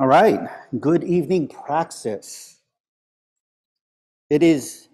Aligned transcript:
All 0.00 0.08
right. 0.08 0.40
Good 0.80 1.04
evening, 1.04 1.46
Praxis. 1.46 2.56
It 4.28 4.42
is 4.42 4.88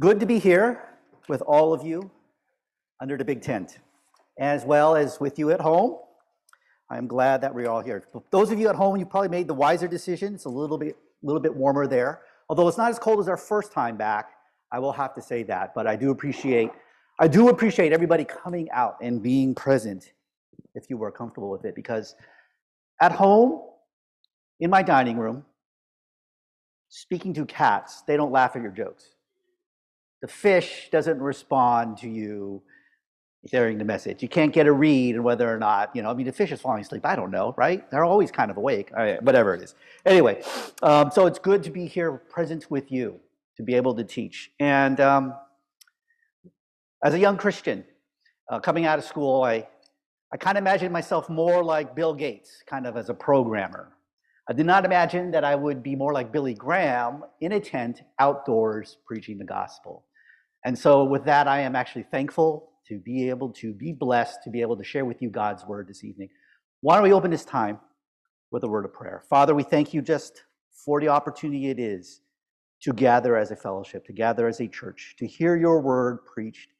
good 0.00 0.18
to 0.18 0.26
be 0.26 0.40
here 0.40 0.82
with 1.28 1.42
all 1.42 1.72
of 1.72 1.86
you 1.86 2.10
under 3.00 3.16
the 3.16 3.24
big 3.24 3.40
tent, 3.40 3.78
as 4.36 4.64
well 4.64 4.96
as 4.96 5.20
with 5.20 5.38
you 5.38 5.52
at 5.52 5.60
home. 5.60 5.96
I'm 6.90 7.06
glad 7.06 7.40
that 7.42 7.54
we're 7.54 7.68
all 7.68 7.80
here. 7.80 8.02
Those 8.32 8.50
of 8.50 8.58
you 8.58 8.68
at 8.68 8.74
home, 8.74 8.96
you 8.96 9.06
probably 9.06 9.28
made 9.28 9.46
the 9.46 9.54
wiser 9.54 9.86
decision. 9.86 10.34
It's 10.34 10.46
a 10.46 10.48
little 10.50 10.76
bit, 10.76 10.96
little 11.22 11.40
bit 11.40 11.54
warmer 11.54 11.86
there. 11.86 12.22
Although 12.48 12.66
it's 12.66 12.78
not 12.78 12.90
as 12.90 12.98
cold 12.98 13.20
as 13.20 13.28
our 13.28 13.36
first 13.36 13.70
time 13.70 13.96
back, 13.96 14.30
I 14.72 14.80
will 14.80 14.92
have 14.92 15.14
to 15.14 15.22
say 15.22 15.44
that. 15.44 15.72
But 15.72 15.86
I 15.86 15.94
do 15.94 16.10
appreciate, 16.10 16.70
I 17.20 17.28
do 17.28 17.48
appreciate 17.48 17.92
everybody 17.92 18.24
coming 18.24 18.68
out 18.72 18.96
and 19.00 19.22
being 19.22 19.54
present, 19.54 20.14
if 20.74 20.90
you 20.90 20.96
were 20.96 21.12
comfortable 21.12 21.48
with 21.48 21.64
it, 21.64 21.76
because 21.76 22.16
at 23.00 23.12
home, 23.12 23.62
in 24.60 24.70
my 24.70 24.82
dining 24.82 25.18
room, 25.18 25.44
speaking 26.88 27.32
to 27.34 27.46
cats, 27.46 28.02
they 28.06 28.16
don't 28.16 28.32
laugh 28.32 28.56
at 28.56 28.62
your 28.62 28.72
jokes. 28.72 29.14
The 30.20 30.28
fish 30.28 30.88
doesn't 30.90 31.20
respond 31.20 31.98
to 31.98 32.08
you 32.08 32.62
during 33.52 33.78
the 33.78 33.84
message. 33.84 34.20
You 34.20 34.28
can't 34.28 34.52
get 34.52 34.66
a 34.66 34.72
read 34.72 35.16
on 35.16 35.22
whether 35.22 35.52
or 35.52 35.58
not, 35.58 35.94
you 35.94 36.02
know, 36.02 36.10
I 36.10 36.14
mean, 36.14 36.26
the 36.26 36.32
fish 36.32 36.50
is 36.50 36.60
falling 36.60 36.80
asleep. 36.82 37.06
I 37.06 37.14
don't 37.14 37.30
know, 37.30 37.54
right? 37.56 37.88
They're 37.90 38.04
always 38.04 38.32
kind 38.32 38.50
of 38.50 38.56
awake, 38.56 38.90
whatever 39.20 39.54
it 39.54 39.62
is. 39.62 39.76
Anyway, 40.04 40.42
um, 40.82 41.10
so 41.12 41.26
it's 41.26 41.38
good 41.38 41.62
to 41.62 41.70
be 41.70 41.86
here 41.86 42.12
present 42.12 42.68
with 42.70 42.90
you, 42.90 43.20
to 43.56 43.62
be 43.62 43.74
able 43.74 43.94
to 43.94 44.02
teach. 44.02 44.50
And 44.58 44.98
um, 45.00 45.34
as 47.04 47.14
a 47.14 47.18
young 47.18 47.36
Christian 47.36 47.84
uh, 48.50 48.58
coming 48.58 48.86
out 48.86 48.98
of 48.98 49.04
school, 49.04 49.44
I, 49.44 49.68
I 50.32 50.36
kind 50.36 50.58
of 50.58 50.62
imagined 50.62 50.92
myself 50.92 51.30
more 51.30 51.64
like 51.64 51.96
Bill 51.96 52.12
Gates, 52.12 52.62
kind 52.66 52.86
of 52.86 52.96
as 52.96 53.08
a 53.08 53.14
programmer. 53.14 53.92
I 54.48 54.52
did 54.52 54.66
not 54.66 54.84
imagine 54.84 55.30
that 55.30 55.44
I 55.44 55.54
would 55.54 55.82
be 55.82 55.96
more 55.96 56.12
like 56.12 56.32
Billy 56.32 56.54
Graham 56.54 57.22
in 57.40 57.52
a 57.52 57.60
tent 57.60 58.02
outdoors 58.18 58.98
preaching 59.06 59.38
the 59.38 59.44
gospel. 59.44 60.04
And 60.64 60.78
so, 60.78 61.04
with 61.04 61.24
that, 61.24 61.48
I 61.48 61.60
am 61.60 61.74
actually 61.74 62.04
thankful 62.10 62.72
to 62.88 62.98
be 62.98 63.28
able 63.30 63.50
to 63.52 63.72
be 63.72 63.92
blessed 63.92 64.42
to 64.44 64.50
be 64.50 64.60
able 64.60 64.76
to 64.76 64.84
share 64.84 65.04
with 65.04 65.22
you 65.22 65.30
God's 65.30 65.64
word 65.64 65.88
this 65.88 66.04
evening. 66.04 66.28
Why 66.80 66.94
don't 66.94 67.04
we 67.04 67.12
open 67.12 67.30
this 67.30 67.44
time 67.44 67.78
with 68.50 68.64
a 68.64 68.68
word 68.68 68.84
of 68.84 68.92
prayer? 68.92 69.22
Father, 69.28 69.54
we 69.54 69.62
thank 69.62 69.94
you 69.94 70.02
just 70.02 70.44
for 70.84 71.00
the 71.00 71.08
opportunity 71.08 71.68
it 71.68 71.78
is 71.78 72.20
to 72.82 72.92
gather 72.92 73.36
as 73.36 73.50
a 73.50 73.56
fellowship, 73.56 74.06
to 74.06 74.12
gather 74.12 74.46
as 74.46 74.60
a 74.60 74.68
church, 74.68 75.16
to 75.18 75.26
hear 75.26 75.56
your 75.56 75.80
word 75.80 76.18
preached, 76.24 76.70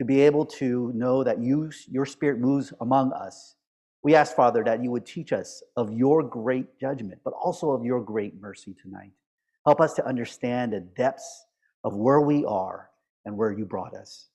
to 0.00 0.04
be 0.04 0.20
able 0.22 0.44
to 0.46 0.90
know 0.94 1.22
that 1.22 1.40
you, 1.40 1.70
your 1.88 2.06
spirit 2.06 2.40
moves 2.40 2.72
among 2.80 3.12
us 3.12 3.54
we 4.02 4.14
ask, 4.14 4.34
Father, 4.34 4.64
that 4.64 4.82
you 4.82 4.90
would 4.90 5.04
teach 5.04 5.32
us 5.32 5.62
of 5.76 5.92
your 5.92 6.22
great 6.22 6.78
judgment, 6.78 7.20
but 7.22 7.34
also 7.34 7.70
of 7.70 7.84
your 7.84 8.00
great 8.00 8.40
mercy 8.40 8.74
tonight. 8.80 9.12
Help 9.66 9.80
us 9.80 9.92
to 9.94 10.06
understand 10.06 10.72
the 10.72 10.80
depths 10.80 11.44
of 11.84 11.96
where 11.96 12.20
we 12.20 12.44
are 12.46 12.90
and 13.26 13.36
where 13.36 13.52
you 13.52 13.66
brought 13.66 13.94
us. 13.94 14.28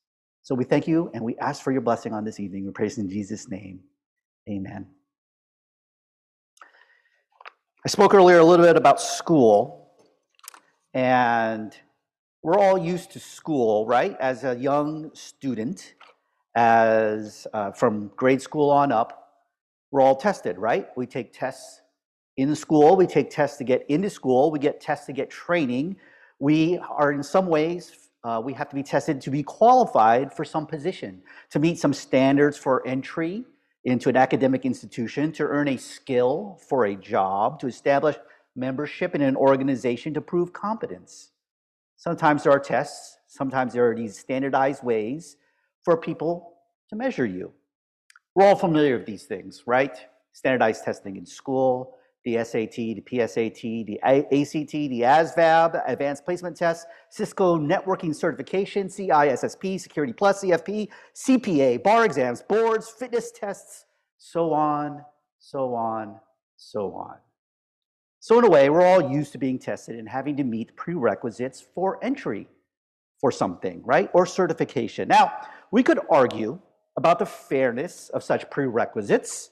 So 0.43 0.53
we 0.53 0.63
thank 0.63 0.87
you 0.87 1.09
and 1.15 1.23
we 1.23 1.35
ask 1.37 1.63
for 1.63 1.71
your 1.71 1.81
blessing 1.81 2.13
on 2.13 2.23
this 2.23 2.39
evening. 2.39 2.65
We 2.65 2.71
praise 2.71 2.99
in 2.99 3.09
Jesus' 3.09 3.49
name. 3.49 3.79
Amen. 4.47 4.85
I 7.83 7.89
spoke 7.89 8.13
earlier 8.13 8.37
a 8.37 8.43
little 8.43 8.65
bit 8.65 8.77
about 8.77 9.01
school, 9.01 9.91
and 10.93 11.75
we're 12.45 12.59
all 12.59 12.77
used 12.77 13.09
to 13.09 13.19
school, 13.19 13.87
right? 13.87 14.15
As 14.19 14.43
a 14.43 14.55
young 14.55 15.09
student, 15.15 15.95
as 16.53 17.47
uh, 17.55 17.71
from 17.71 18.11
grade 18.15 18.39
school 18.39 18.69
on 18.69 18.91
up, 18.91 19.31
we're 19.89 20.01
all 20.01 20.15
tested, 20.15 20.59
right? 20.59 20.89
We 20.95 21.07
take 21.07 21.33
tests 21.33 21.81
in 22.37 22.55
school, 22.55 22.97
we 22.97 23.07
take 23.07 23.31
tests 23.31 23.57
to 23.57 23.63
get 23.63 23.83
into 23.89 24.11
school, 24.11 24.51
we 24.51 24.59
get 24.59 24.79
tests 24.79 25.07
to 25.07 25.11
get 25.11 25.31
training. 25.31 25.95
We 26.37 26.77
are, 26.87 27.11
in 27.11 27.23
some 27.23 27.47
ways, 27.47 28.09
uh, 28.23 28.39
we 28.45 28.53
have 28.53 28.69
to 28.69 28.75
be 28.75 28.83
tested 28.83 29.21
to 29.21 29.31
be 29.31 29.41
qualified 29.41 30.31
for 30.31 30.45
some 30.45 30.67
position, 30.67 31.23
to 31.49 31.57
meet 31.57 31.79
some 31.79 31.95
standards 31.95 32.59
for 32.59 32.87
entry 32.87 33.43
into 33.85 34.07
an 34.07 34.17
academic 34.17 34.65
institution, 34.65 35.31
to 35.31 35.45
earn 35.45 35.67
a 35.69 35.77
skill 35.77 36.59
for 36.69 36.85
a 36.85 36.95
job, 36.95 37.59
to 37.61 37.65
establish 37.65 38.17
membership 38.55 39.15
in 39.15 39.23
an 39.23 39.35
organization 39.35 40.13
to 40.13 40.21
prove 40.21 40.53
competence. 40.53 41.31
Sometimes 41.97 42.43
there 42.43 42.51
are 42.51 42.59
tests, 42.59 43.17
sometimes 43.27 43.73
there 43.73 43.89
are 43.89 43.95
these 43.95 44.17
standardized 44.17 44.83
ways 44.83 45.37
for 45.83 45.97
people 45.97 46.53
to 46.89 46.95
measure 46.95 47.25
you. 47.25 47.51
We're 48.35 48.45
all 48.45 48.55
familiar 48.55 48.97
with 48.97 49.05
these 49.05 49.23
things, 49.23 49.63
right? 49.65 49.95
Standardized 50.33 50.83
testing 50.83 51.15
in 51.15 51.25
school, 51.25 51.97
the 52.25 52.43
SAT, 52.43 52.75
the 52.75 53.03
PSAT, 53.07 53.85
the 53.85 53.99
ACT, 54.03 54.71
the 54.71 55.01
ASVAB, 55.01 55.83
Advanced 55.87 56.25
Placement 56.25 56.57
Test, 56.57 56.87
Cisco 57.09 57.57
Networking 57.57 58.13
Certification, 58.13 58.87
CISSP, 58.87 59.79
Security 59.79 60.11
Plus, 60.11 60.43
CFP, 60.43 60.89
CPA, 61.15 61.83
bar 61.83 62.03
exams, 62.03 62.41
boards, 62.41 62.89
fitness 62.89 63.31
tests, 63.31 63.85
so 64.17 64.51
on, 64.53 65.03
so 65.37 65.75
on, 65.75 66.19
so 66.57 66.93
on. 66.93 67.17
So 68.25 68.39
in 68.39 68.43
a 68.43 68.49
way, 68.49 68.71
we're 68.71 68.81
all 68.81 69.11
used 69.11 69.33
to 69.33 69.37
being 69.37 69.59
tested 69.59 69.99
and 69.99 70.09
having 70.09 70.35
to 70.37 70.43
meet 70.43 70.75
prerequisites 70.75 71.63
for 71.75 72.03
entry 72.03 72.47
for 73.21 73.31
something, 73.31 73.83
right? 73.85 74.09
Or 74.13 74.25
certification. 74.25 75.07
Now, 75.07 75.31
we 75.69 75.83
could 75.83 75.99
argue 76.09 76.57
about 76.97 77.19
the 77.19 77.27
fairness 77.27 78.09
of 78.15 78.23
such 78.23 78.49
prerequisites 78.49 79.51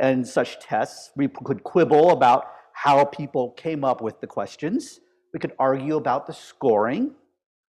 and 0.00 0.26
such 0.26 0.58
tests. 0.58 1.12
We 1.14 1.28
could 1.28 1.62
quibble 1.62 2.10
about 2.10 2.46
how 2.72 3.04
people 3.04 3.52
came 3.52 3.84
up 3.84 4.00
with 4.00 4.20
the 4.20 4.26
questions. 4.26 4.98
We 5.32 5.38
could 5.38 5.52
argue 5.56 5.94
about 5.94 6.26
the 6.26 6.34
scoring. 6.34 7.12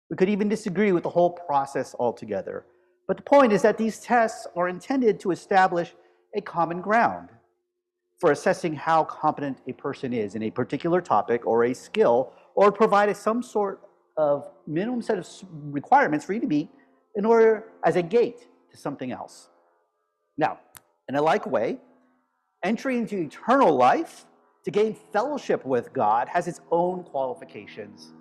We 0.10 0.18
could 0.18 0.30
even 0.30 0.50
disagree 0.50 0.94
with 0.94 1.04
the 1.04 1.10
whole 1.10 1.30
process 1.30 1.94
altogether. 2.00 2.66
But 3.08 3.18
the 3.18 3.24
point 3.24 3.54
is 3.54 3.62
that 3.62 3.78
these 3.78 4.00
tests 4.00 4.48
are 4.56 4.68
intended 4.68 5.20
to 5.20 5.30
establish 5.30 5.94
a 6.36 6.42
common 6.42 6.82
ground 6.82 7.30
for 8.20 8.32
assessing 8.32 8.74
how 8.74 9.04
competent 9.06 9.60
a 9.68 9.74
person 9.74 10.14
is 10.14 10.36
in 10.36 10.44
a 10.44 10.52
particular 10.52 11.02
topic 11.02 11.46
or 11.46 11.66
a 11.66 11.74
skill, 11.74 12.34
or 12.56 12.72
provide 12.72 13.16
some 13.16 13.42
sort 13.42 13.82
of 14.18 14.52
minimum 14.68 15.02
set 15.02 15.18
of 15.18 15.28
requirements 15.72 16.26
for 16.26 16.34
you 16.34 16.42
to 16.42 16.48
meet 16.48 16.70
in 17.16 17.26
order 17.26 17.66
as 17.86 17.96
a 17.96 18.02
gate 18.02 18.48
to 18.70 18.78
something 18.78 19.12
else. 19.12 19.50
Now, 20.38 20.60
in 21.08 21.16
a 21.16 21.22
like 21.22 21.46
way, 21.46 21.78
entry 22.64 22.98
into 22.98 23.18
eternal 23.18 23.74
life 23.76 24.26
to 24.66 24.72
gain 24.72 24.96
fellowship 25.14 25.66
with 25.66 25.94
God 25.94 26.28
has 26.28 26.48
its 26.48 26.60
own 26.70 27.04
qualifications 27.04 28.14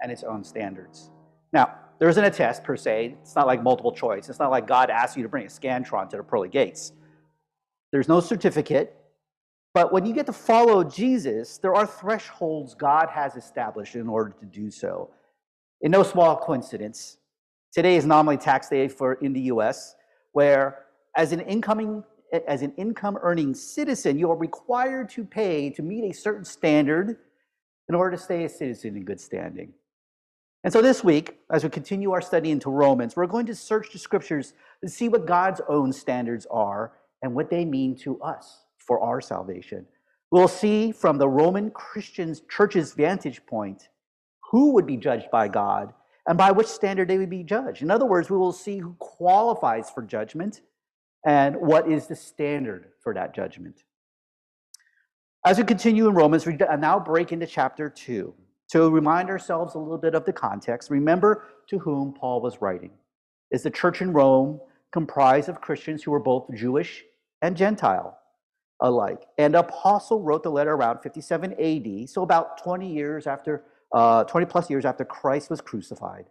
and 0.00 0.12
its 0.12 0.22
own 0.22 0.44
standards. 0.44 1.10
Now, 1.52 1.74
there 1.98 2.08
isn't 2.08 2.24
a 2.24 2.30
test 2.30 2.62
per 2.62 2.76
se. 2.76 3.16
It's 3.20 3.34
not 3.34 3.46
like 3.46 3.62
multiple 3.62 3.92
choice. 3.92 4.28
It's 4.28 4.38
not 4.38 4.50
like 4.50 4.66
God 4.66 4.88
asks 4.88 5.16
you 5.16 5.24
to 5.24 5.28
bring 5.28 5.44
a 5.44 5.48
Scantron 5.48 6.08
to 6.10 6.16
the 6.16 6.22
pearly 6.22 6.48
gates. 6.48 6.92
There's 7.92 8.08
no 8.08 8.20
certificate. 8.20 8.96
But 9.72 9.92
when 9.92 10.04
you 10.04 10.12
get 10.12 10.26
to 10.26 10.32
follow 10.32 10.82
Jesus, 10.82 11.58
there 11.58 11.74
are 11.74 11.86
thresholds 11.86 12.74
God 12.74 13.08
has 13.10 13.36
established 13.36 13.94
in 13.94 14.08
order 14.08 14.34
to 14.40 14.46
do 14.46 14.70
so. 14.70 15.10
In 15.80 15.92
no 15.92 16.02
small 16.02 16.36
coincidence, 16.36 17.18
Today 17.72 17.94
is 17.94 18.04
nominally 18.04 18.36
tax 18.36 18.68
day 18.68 18.88
for 18.88 19.14
in 19.14 19.32
the 19.32 19.42
US, 19.42 19.94
where 20.32 20.86
as 21.16 21.30
an 21.32 21.40
incoming 21.40 22.02
as 22.46 22.62
an 22.62 22.72
income 22.76 23.18
earning 23.22 23.54
citizen, 23.54 24.16
you 24.16 24.30
are 24.30 24.36
required 24.36 25.08
to 25.10 25.24
pay 25.24 25.68
to 25.70 25.82
meet 25.82 26.08
a 26.08 26.14
certain 26.14 26.44
standard 26.44 27.16
in 27.88 27.94
order 27.96 28.16
to 28.16 28.22
stay 28.22 28.44
a 28.44 28.48
citizen 28.48 28.96
in 28.96 29.04
good 29.04 29.20
standing. 29.20 29.72
And 30.62 30.72
so 30.72 30.80
this 30.80 31.02
week, 31.02 31.38
as 31.50 31.64
we 31.64 31.70
continue 31.70 32.12
our 32.12 32.20
study 32.20 32.52
into 32.52 32.70
Romans, 32.70 33.16
we're 33.16 33.26
going 33.26 33.46
to 33.46 33.54
search 33.54 33.92
the 33.92 33.98
scriptures 33.98 34.52
to 34.80 34.88
see 34.88 35.08
what 35.08 35.26
God's 35.26 35.60
own 35.68 35.92
standards 35.92 36.46
are 36.52 36.92
and 37.22 37.34
what 37.34 37.50
they 37.50 37.64
mean 37.64 37.96
to 37.96 38.20
us 38.20 38.60
for 38.90 39.00
our 39.04 39.20
salvation. 39.20 39.86
We'll 40.32 40.48
see 40.48 40.90
from 40.90 41.16
the 41.16 41.28
Roman 41.28 41.70
Christians 41.70 42.42
church's 42.50 42.92
vantage 42.92 43.46
point 43.46 43.88
who 44.50 44.72
would 44.72 44.84
be 44.84 44.96
judged 44.96 45.30
by 45.30 45.46
God 45.46 45.94
and 46.26 46.36
by 46.36 46.50
which 46.50 46.66
standard 46.66 47.06
they 47.06 47.16
would 47.16 47.30
be 47.30 47.44
judged. 47.44 47.82
In 47.82 47.90
other 47.92 48.04
words, 48.04 48.30
we 48.30 48.36
will 48.36 48.50
see 48.50 48.78
who 48.78 48.96
qualifies 48.98 49.90
for 49.90 50.02
judgment 50.02 50.62
and 51.24 51.54
what 51.54 51.88
is 51.88 52.08
the 52.08 52.16
standard 52.16 52.86
for 53.00 53.14
that 53.14 53.32
judgment. 53.32 53.84
As 55.46 55.58
we 55.58 55.62
continue 55.62 56.08
in 56.08 56.14
Romans, 56.14 56.44
we 56.44 56.58
uh, 56.58 56.74
now 56.74 56.98
break 56.98 57.30
into 57.30 57.46
chapter 57.46 57.88
2 57.88 58.34
to 58.72 58.90
remind 58.90 59.30
ourselves 59.30 59.76
a 59.76 59.78
little 59.78 59.98
bit 59.98 60.16
of 60.16 60.24
the 60.24 60.32
context. 60.32 60.90
Remember 60.90 61.46
to 61.68 61.78
whom 61.78 62.12
Paul 62.12 62.40
was 62.40 62.60
writing. 62.60 62.90
Is 63.52 63.62
the 63.62 63.70
church 63.70 64.02
in 64.02 64.12
Rome 64.12 64.58
comprised 64.90 65.48
of 65.48 65.60
Christians 65.60 66.02
who 66.02 66.10
were 66.10 66.18
both 66.18 66.52
Jewish 66.56 67.04
and 67.40 67.56
Gentile 67.56 68.16
alike? 68.82 69.26
And 69.38 69.54
Apostle 69.54 70.22
wrote 70.22 70.42
the 70.42 70.50
letter 70.50 70.72
around 70.72 71.00
57 71.00 71.52
AD, 71.52 72.08
so 72.08 72.22
about 72.22 72.62
20 72.62 72.92
years 72.92 73.26
after 73.26 73.64
uh, 73.92 74.24
20 74.24 74.46
plus 74.46 74.70
years 74.70 74.84
after 74.84 75.04
Christ 75.04 75.50
was 75.50 75.60
crucified. 75.60 76.26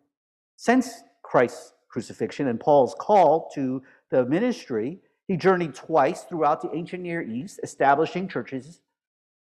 Since 0.55 1.03
Christ's 1.23 1.73
crucifixion 1.89 2.47
and 2.47 2.59
Paul's 2.59 2.95
call 2.99 3.49
to 3.55 3.81
the 4.11 4.25
ministry, 4.25 4.99
he 5.27 5.35
journeyed 5.35 5.75
twice 5.75 6.23
throughout 6.23 6.61
the 6.61 6.73
ancient 6.73 7.03
Near 7.03 7.21
East, 7.21 7.59
establishing 7.63 8.27
churches 8.27 8.81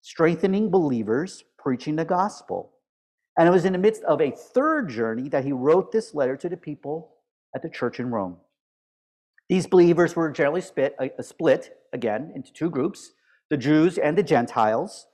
strengthening 0.08 0.70
believers, 0.70 1.44
preaching 1.58 1.98
the 1.98 2.06
gospel. 2.06 2.72
And 3.38 3.46
it 3.46 3.52
was 3.52 3.66
in 3.66 3.74
the 3.74 3.80
midst 3.80 4.04
of 4.04 4.22
a 4.22 4.32
third 4.32 4.90
journey 4.90 5.28
that 5.30 5.44
he 5.44 5.52
wrote 5.52 5.92
this 5.92 6.16
letter 6.16 6.38
to 6.38 6.48
the 6.48 6.56
people 6.56 7.16
at 7.54 7.62
the 7.62 7.70
church 7.70 8.00
in 8.00 8.10
Rome. 8.10 8.38
These 9.50 9.68
believers 9.68 10.16
were 10.16 10.30
generally 10.30 10.62
split, 10.62 10.96
uh, 11.00 11.22
split 11.22 11.78
again 11.94 12.32
into 12.36 12.52
two 12.52 12.70
groups 12.70 13.12
the 13.50 13.58
Jews 13.58 13.98
and 13.98 14.18
the 14.18 14.24
Gentiles. 14.24 15.08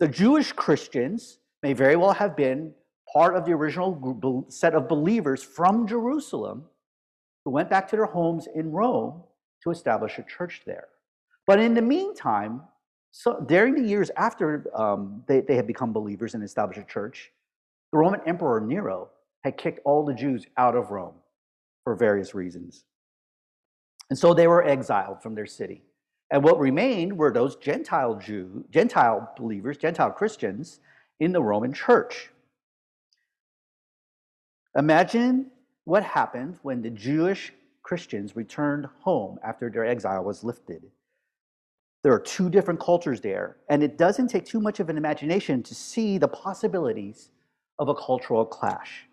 The 0.00 0.08
Jewish 0.08 0.52
Christians 0.52 1.38
may 1.62 1.72
very 1.72 1.96
well 1.96 2.12
have 2.12 2.36
been 2.36 2.74
part 3.12 3.36
of 3.36 3.44
the 3.44 3.52
original 3.52 4.44
set 4.48 4.74
of 4.74 4.88
believers 4.88 5.42
from 5.42 5.86
Jerusalem 5.86 6.64
who 7.44 7.52
went 7.52 7.70
back 7.70 7.88
to 7.88 7.96
their 7.96 8.06
homes 8.06 8.48
in 8.54 8.72
Rome 8.72 9.22
to 9.62 9.70
establish 9.70 10.18
a 10.18 10.24
church 10.24 10.62
there. 10.66 10.88
But 11.46 11.60
in 11.60 11.74
the 11.74 11.82
meantime, 11.82 12.62
so 13.12 13.40
during 13.46 13.74
the 13.74 13.88
years 13.88 14.10
after 14.16 14.66
um, 14.74 15.22
they, 15.28 15.40
they 15.40 15.54
had 15.54 15.66
become 15.66 15.92
believers 15.92 16.34
and 16.34 16.42
established 16.42 16.80
a 16.80 16.84
church, 16.84 17.30
the 17.92 17.98
Roman 17.98 18.20
Emperor 18.26 18.60
Nero 18.60 19.10
had 19.44 19.56
kicked 19.56 19.78
all 19.84 20.04
the 20.04 20.12
Jews 20.12 20.44
out 20.56 20.74
of 20.74 20.90
Rome 20.90 21.14
for 21.84 21.94
various 21.94 22.34
reasons. 22.34 22.84
And 24.10 24.18
so 24.18 24.34
they 24.34 24.46
were 24.46 24.64
exiled 24.64 25.22
from 25.22 25.34
their 25.34 25.46
city. 25.46 25.82
And 26.30 26.42
what 26.42 26.58
remained 26.58 27.16
were 27.16 27.32
those 27.32 27.56
Gentile 27.56 28.16
Jew, 28.16 28.64
Gentile 28.70 29.32
believers, 29.36 29.76
Gentile 29.76 30.10
Christians 30.10 30.80
in 31.20 31.32
the 31.32 31.42
Roman 31.42 31.72
church. 31.72 32.30
Imagine 34.76 35.50
what 35.84 36.02
happened 36.02 36.58
when 36.62 36.82
the 36.82 36.90
Jewish 36.90 37.52
Christians 37.82 38.34
returned 38.34 38.86
home 39.00 39.38
after 39.44 39.70
their 39.70 39.86
exile 39.86 40.24
was 40.24 40.42
lifted. 40.42 40.82
There 42.02 42.12
are 42.12 42.20
two 42.20 42.50
different 42.50 42.80
cultures 42.80 43.20
there, 43.20 43.56
and 43.70 43.82
it 43.82 43.96
doesn't 43.96 44.28
take 44.28 44.44
too 44.44 44.60
much 44.60 44.80
of 44.80 44.90
an 44.90 44.96
imagination 44.96 45.62
to 45.62 45.74
see 45.74 46.18
the 46.18 46.28
possibilities 46.28 47.30
of 47.78 47.88
a 47.88 47.94
cultural 47.94 48.44
clash. 48.44 49.06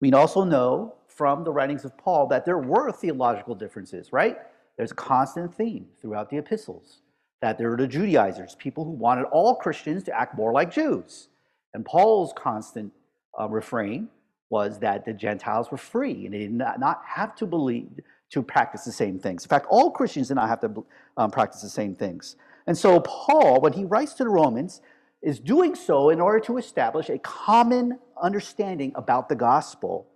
We 0.00 0.12
also 0.12 0.44
know 0.44 0.96
from 1.16 1.42
the 1.42 1.50
writings 1.50 1.84
of 1.84 1.96
Paul 1.96 2.26
that 2.28 2.44
there 2.44 2.58
were 2.58 2.92
theological 2.92 3.54
differences, 3.54 4.12
right? 4.12 4.38
There's 4.76 4.92
a 4.92 4.96
constant 4.96 5.54
theme 5.54 5.86
throughout 6.00 6.30
the 6.30 6.36
epistles 6.36 7.00
that 7.40 7.58
there 7.58 7.70
were 7.70 7.76
the 7.76 7.86
Judaizers, 7.86 8.54
people 8.54 8.84
who 8.84 8.90
wanted 8.90 9.24
all 9.24 9.56
Christians 9.56 10.02
to 10.04 10.18
act 10.18 10.36
more 10.36 10.52
like 10.52 10.70
Jews. 10.70 11.28
And 11.74 11.84
Paul's 11.84 12.32
constant 12.36 12.92
uh, 13.38 13.48
refrain 13.48 14.08
was 14.50 14.78
that 14.80 15.04
the 15.04 15.12
Gentiles 15.12 15.70
were 15.70 15.78
free 15.78 16.26
and 16.26 16.34
they 16.34 16.38
did 16.38 16.52
not, 16.52 16.78
not 16.78 17.02
have 17.04 17.34
to 17.36 17.46
believe 17.46 18.00
to 18.30 18.42
practice 18.42 18.84
the 18.84 18.92
same 18.92 19.18
things. 19.18 19.44
In 19.44 19.48
fact, 19.48 19.66
all 19.68 19.90
Christians 19.90 20.28
did 20.28 20.34
not 20.34 20.48
have 20.48 20.60
to 20.60 20.84
um, 21.16 21.30
practice 21.30 21.62
the 21.62 21.68
same 21.68 21.94
things. 21.94 22.36
And 22.66 22.76
so 22.76 23.00
Paul, 23.00 23.60
when 23.60 23.72
he 23.72 23.84
writes 23.84 24.14
to 24.14 24.24
the 24.24 24.30
Romans, 24.30 24.80
is 25.22 25.40
doing 25.40 25.74
so 25.74 26.10
in 26.10 26.20
order 26.20 26.40
to 26.40 26.58
establish 26.58 27.08
a 27.08 27.18
common 27.18 27.98
understanding 28.20 28.92
about 28.94 29.28
the 29.28 29.34
gospel. 29.34 30.06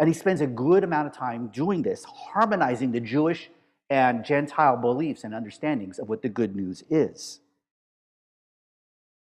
And 0.00 0.08
he 0.08 0.14
spends 0.14 0.40
a 0.40 0.46
good 0.46 0.84
amount 0.84 1.08
of 1.08 1.12
time 1.12 1.48
doing 1.48 1.82
this, 1.82 2.04
harmonizing 2.04 2.92
the 2.92 3.00
Jewish 3.00 3.50
and 3.90 4.24
Gentile 4.24 4.76
beliefs 4.76 5.24
and 5.24 5.34
understandings 5.34 5.98
of 5.98 6.08
what 6.08 6.22
the 6.22 6.28
good 6.28 6.54
news 6.54 6.84
is. 6.90 7.40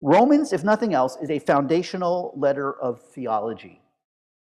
Romans, 0.01 0.53
if 0.53 0.63
nothing 0.63 0.93
else, 0.93 1.17
is 1.21 1.29
a 1.29 1.39
foundational 1.39 2.33
letter 2.35 2.73
of 2.73 3.01
theology, 3.01 3.81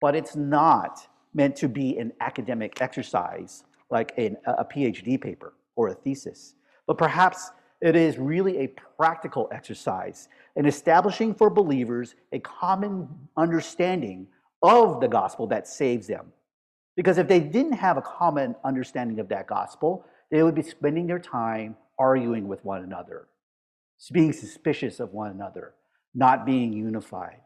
but 0.01 0.17
it's 0.17 0.35
not 0.35 1.07
meant 1.35 1.57
to 1.57 1.69
be 1.69 1.99
an 1.99 2.13
academic 2.21 2.81
exercise 2.81 3.65
like 3.91 4.17
an, 4.17 4.37
a 4.47 4.65
PhD 4.65 5.21
paper 5.21 5.55
or 5.77 5.89
a 5.89 5.95
thesis, 5.95 6.55
but 6.87 6.97
perhaps 6.97 7.51
it 7.81 7.97
is 7.97 8.19
really 8.19 8.61
a 8.61 8.69
practical 8.97 9.49
exercise 9.53 10.29
in 10.57 10.65
establishing 10.65 11.35
for 11.35 11.51
believers 11.51 12.15
a 12.33 12.39
common 12.39 13.09
understanding 13.37 14.27
of 14.65 15.01
the 15.01 15.07
gospel 15.07 15.47
that 15.49 15.69
saves 15.69 16.07
them. 16.07 16.33
Because 16.97 17.19
if 17.19 17.29
they 17.29 17.41
didn't 17.41 17.75
have 17.75 17.99
a 17.99 18.03
common 18.03 18.57
understanding 18.65 19.21
of 19.21 19.29
that 19.29 19.47
gospel, 19.47 20.07
they 20.31 20.43
would 20.43 20.55
be 20.55 20.63
spending 20.63 21.07
their 21.07 21.19
time 21.19 21.77
arguing 21.99 22.49
with 22.49 22.65
one 22.65 22.83
another, 22.83 23.29
being 24.13 24.33
suspicious 24.33 25.01
of 25.01 25.13
one 25.13 25.31
another, 25.31 25.75
not 26.15 26.47
being 26.47 26.73
unified. 26.73 27.41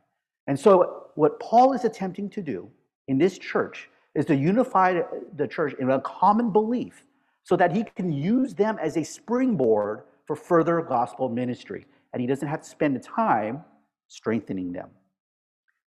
And 0.46 0.58
so, 0.58 1.08
what 1.16 1.40
Paul 1.40 1.72
is 1.72 1.84
attempting 1.84 2.30
to 2.30 2.40
do 2.40 2.70
in 3.08 3.18
this 3.18 3.36
church 3.36 3.90
is 4.14 4.24
to 4.26 4.36
unify 4.36 5.02
the 5.36 5.48
church 5.48 5.74
in 5.80 5.90
a 5.90 6.00
common 6.00 6.50
belief 6.50 7.04
so 7.42 7.56
that 7.56 7.74
he 7.74 7.82
can 7.82 8.12
use 8.12 8.54
them 8.54 8.78
as 8.80 8.96
a 8.96 9.04
springboard 9.04 10.02
for 10.26 10.36
further 10.36 10.80
gospel 10.82 11.28
ministry. 11.28 11.86
And 12.12 12.20
he 12.20 12.26
doesn't 12.28 12.46
have 12.46 12.62
to 12.62 12.68
spend 12.68 12.94
the 12.94 13.00
time 13.00 13.64
strengthening 14.06 14.72
them. 14.72 14.88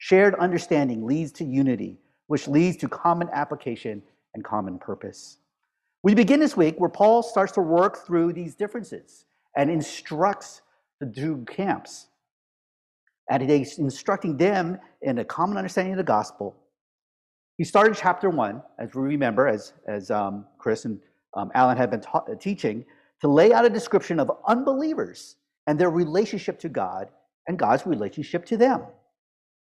Shared 0.04 0.34
understanding 0.40 1.06
leads 1.06 1.32
to 1.34 1.46
unity, 1.46 2.00
which 2.26 2.48
leads 2.48 2.76
to 2.78 2.90
common 2.90 3.30
application 3.34 4.02
and 4.34 4.44
common 4.44 4.80
purpose. 4.80 5.38
We 6.02 6.16
begin 6.16 6.40
this 6.40 6.58
week 6.58 6.74
where 6.80 6.90
Paul 6.90 7.22
starts 7.22 7.52
to 7.52 7.62
work 7.62 8.04
through 8.08 8.34
these 8.34 8.56
differences 8.56 9.26
and 9.56 9.70
instructs 9.70 10.64
the 11.00 11.06
two 11.06 11.46
camps. 11.48 12.08
And 13.30 13.48
he's 13.48 13.78
instructing 13.78 14.38
them 14.38 14.80
in 15.04 15.20
a 15.20 15.24
common 15.24 15.56
understanding 15.56 15.94
of 15.94 15.98
the 15.98 16.04
gospel. 16.04 16.56
He 17.60 17.64
started 17.64 17.96
chapter 17.96 18.32
one, 18.32 18.64
as 18.80 18.96
we 18.96 19.04
remember, 19.04 19.48
as, 19.48 19.74
as 19.88 20.10
um, 20.10 20.48
Chris 20.58 20.86
and 20.86 21.00
um, 21.36 21.52
Alan 21.54 21.78
had 21.78 21.92
been 21.92 22.02
ta- 22.02 22.26
teaching, 22.40 22.86
to 23.22 23.28
lay 23.28 23.54
out 23.54 23.66
a 23.66 23.70
description 23.70 24.20
of 24.20 24.32
unbelievers 24.48 25.36
and 25.68 25.80
their 25.80 25.92
relationship 25.92 26.58
to 26.62 26.70
God 26.70 27.12
and 27.48 27.60
God's 27.60 27.86
relationship 27.86 28.46
to 28.48 28.58
them. 28.58 28.82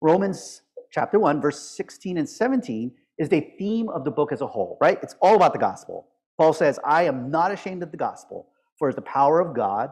Romans 0.04 0.64
chapter 0.92 1.18
1, 1.18 1.40
verse 1.40 1.78
16 1.78 2.18
and 2.18 2.28
17 2.28 2.92
is 3.18 3.30
the 3.30 3.40
theme 3.58 3.88
of 3.88 4.04
the 4.04 4.12
book 4.12 4.34
as 4.34 4.42
a 4.42 4.48
whole, 4.48 4.78
right? 4.82 5.00
It's 5.02 5.16
all 5.22 5.38
about 5.38 5.54
the 5.54 5.60
gospel. 5.60 6.10
Paul 6.38 6.52
says, 6.52 6.78
I 6.86 7.04
am 7.04 7.32
not 7.32 7.54
ashamed 7.54 7.84
of 7.84 7.92
the 7.92 7.96
gospel, 7.96 8.50
for 8.78 8.90
it's 8.90 8.98
the 8.98 9.02
power 9.02 9.40
of 9.40 9.56
God 9.56 9.92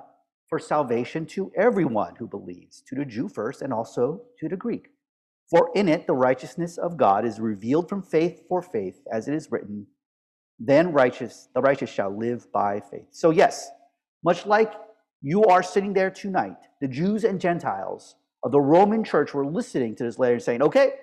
for 0.49 0.59
salvation 0.59 1.25
to 1.27 1.49
everyone 1.55 2.15
who 2.17 2.27
believes, 2.27 2.83
to 2.89 2.95
the 2.95 3.05
Jew 3.05 3.29
first 3.29 3.61
and 3.61 3.71
also 3.71 4.21
to 4.37 4.49
the 4.49 4.57
Greek. 4.57 4.89
For 5.49 5.71
in 5.75 5.87
it 5.87 6.07
the 6.07 6.13
righteousness 6.13 6.77
of 6.77 6.97
God 6.97 7.23
is 7.25 7.39
revealed 7.39 7.87
from 7.87 8.03
faith 8.03 8.43
for 8.49 8.61
faith, 8.61 8.99
as 9.13 9.29
it 9.29 9.33
is 9.33 9.49
written, 9.49 9.87
then 10.59 10.91
righteous, 10.91 11.47
the 11.55 11.61
righteous 11.61 11.89
shall 11.89 12.13
live 12.13 12.51
by 12.51 12.81
faith. 12.81 13.07
So, 13.11 13.29
yes, 13.29 13.69
much 14.25 14.45
like 14.45 14.73
you 15.21 15.45
are 15.45 15.63
sitting 15.63 15.93
there 15.93 16.11
tonight, 16.11 16.57
the 16.81 16.89
Jews 16.89 17.23
and 17.23 17.39
Gentiles 17.39 18.17
of 18.43 18.51
the 18.51 18.59
Roman 18.59 19.03
church 19.03 19.33
were 19.33 19.45
listening 19.45 19.95
to 19.95 20.03
this 20.03 20.17
letter 20.17 20.33
and 20.35 20.43
saying, 20.43 20.61
okay, 20.61 20.93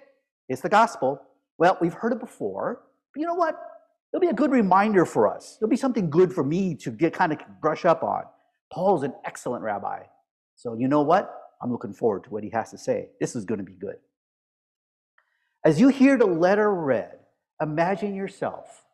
it's 0.49 0.61
the 0.61 0.69
gospel. 0.69 1.21
Well, 1.59 1.79
we've 1.81 1.95
heard 1.95 2.13
it 2.13 2.21
before, 2.21 2.83
but 3.13 3.21
you 3.21 3.27
know 3.27 3.35
what? 3.35 3.59
It'll 4.13 4.21
be 4.21 4.29
a 4.29 4.35
good 4.35 4.51
reminder 4.51 5.05
for 5.05 5.29
us. 5.29 5.57
It'll 5.61 5.69
be 5.69 5.77
something 5.77 6.09
good 6.11 6.33
for 6.33 6.43
me 6.43 6.75
to 6.77 6.91
get 6.91 7.13
kind 7.13 7.33
of 7.33 7.39
brush 7.61 7.85
up 7.85 8.03
on. 8.03 8.25
Paul's 8.73 9.03
an 9.03 9.13
excellent 9.25 9.63
rabbi. 9.63 10.03
So, 10.57 10.75
you 10.75 10.89
know 10.89 11.03
what? 11.03 11.35
I'm 11.63 11.71
looking 11.71 11.93
forward 11.93 12.25
to 12.25 12.31
what 12.31 12.43
he 12.43 12.51
has 12.51 12.71
to 12.71 12.79
say. 12.79 13.11
This 13.21 13.37
is 13.37 13.45
going 13.45 13.59
to 13.59 13.65
be 13.65 13.73
good. 13.73 13.97
As 15.65 15.81
you 15.81 15.89
hear 15.89 16.17
the 16.17 16.27
letter 16.27 16.73
read, 16.73 17.19
imagine 17.61 18.15
yourself, 18.15 18.85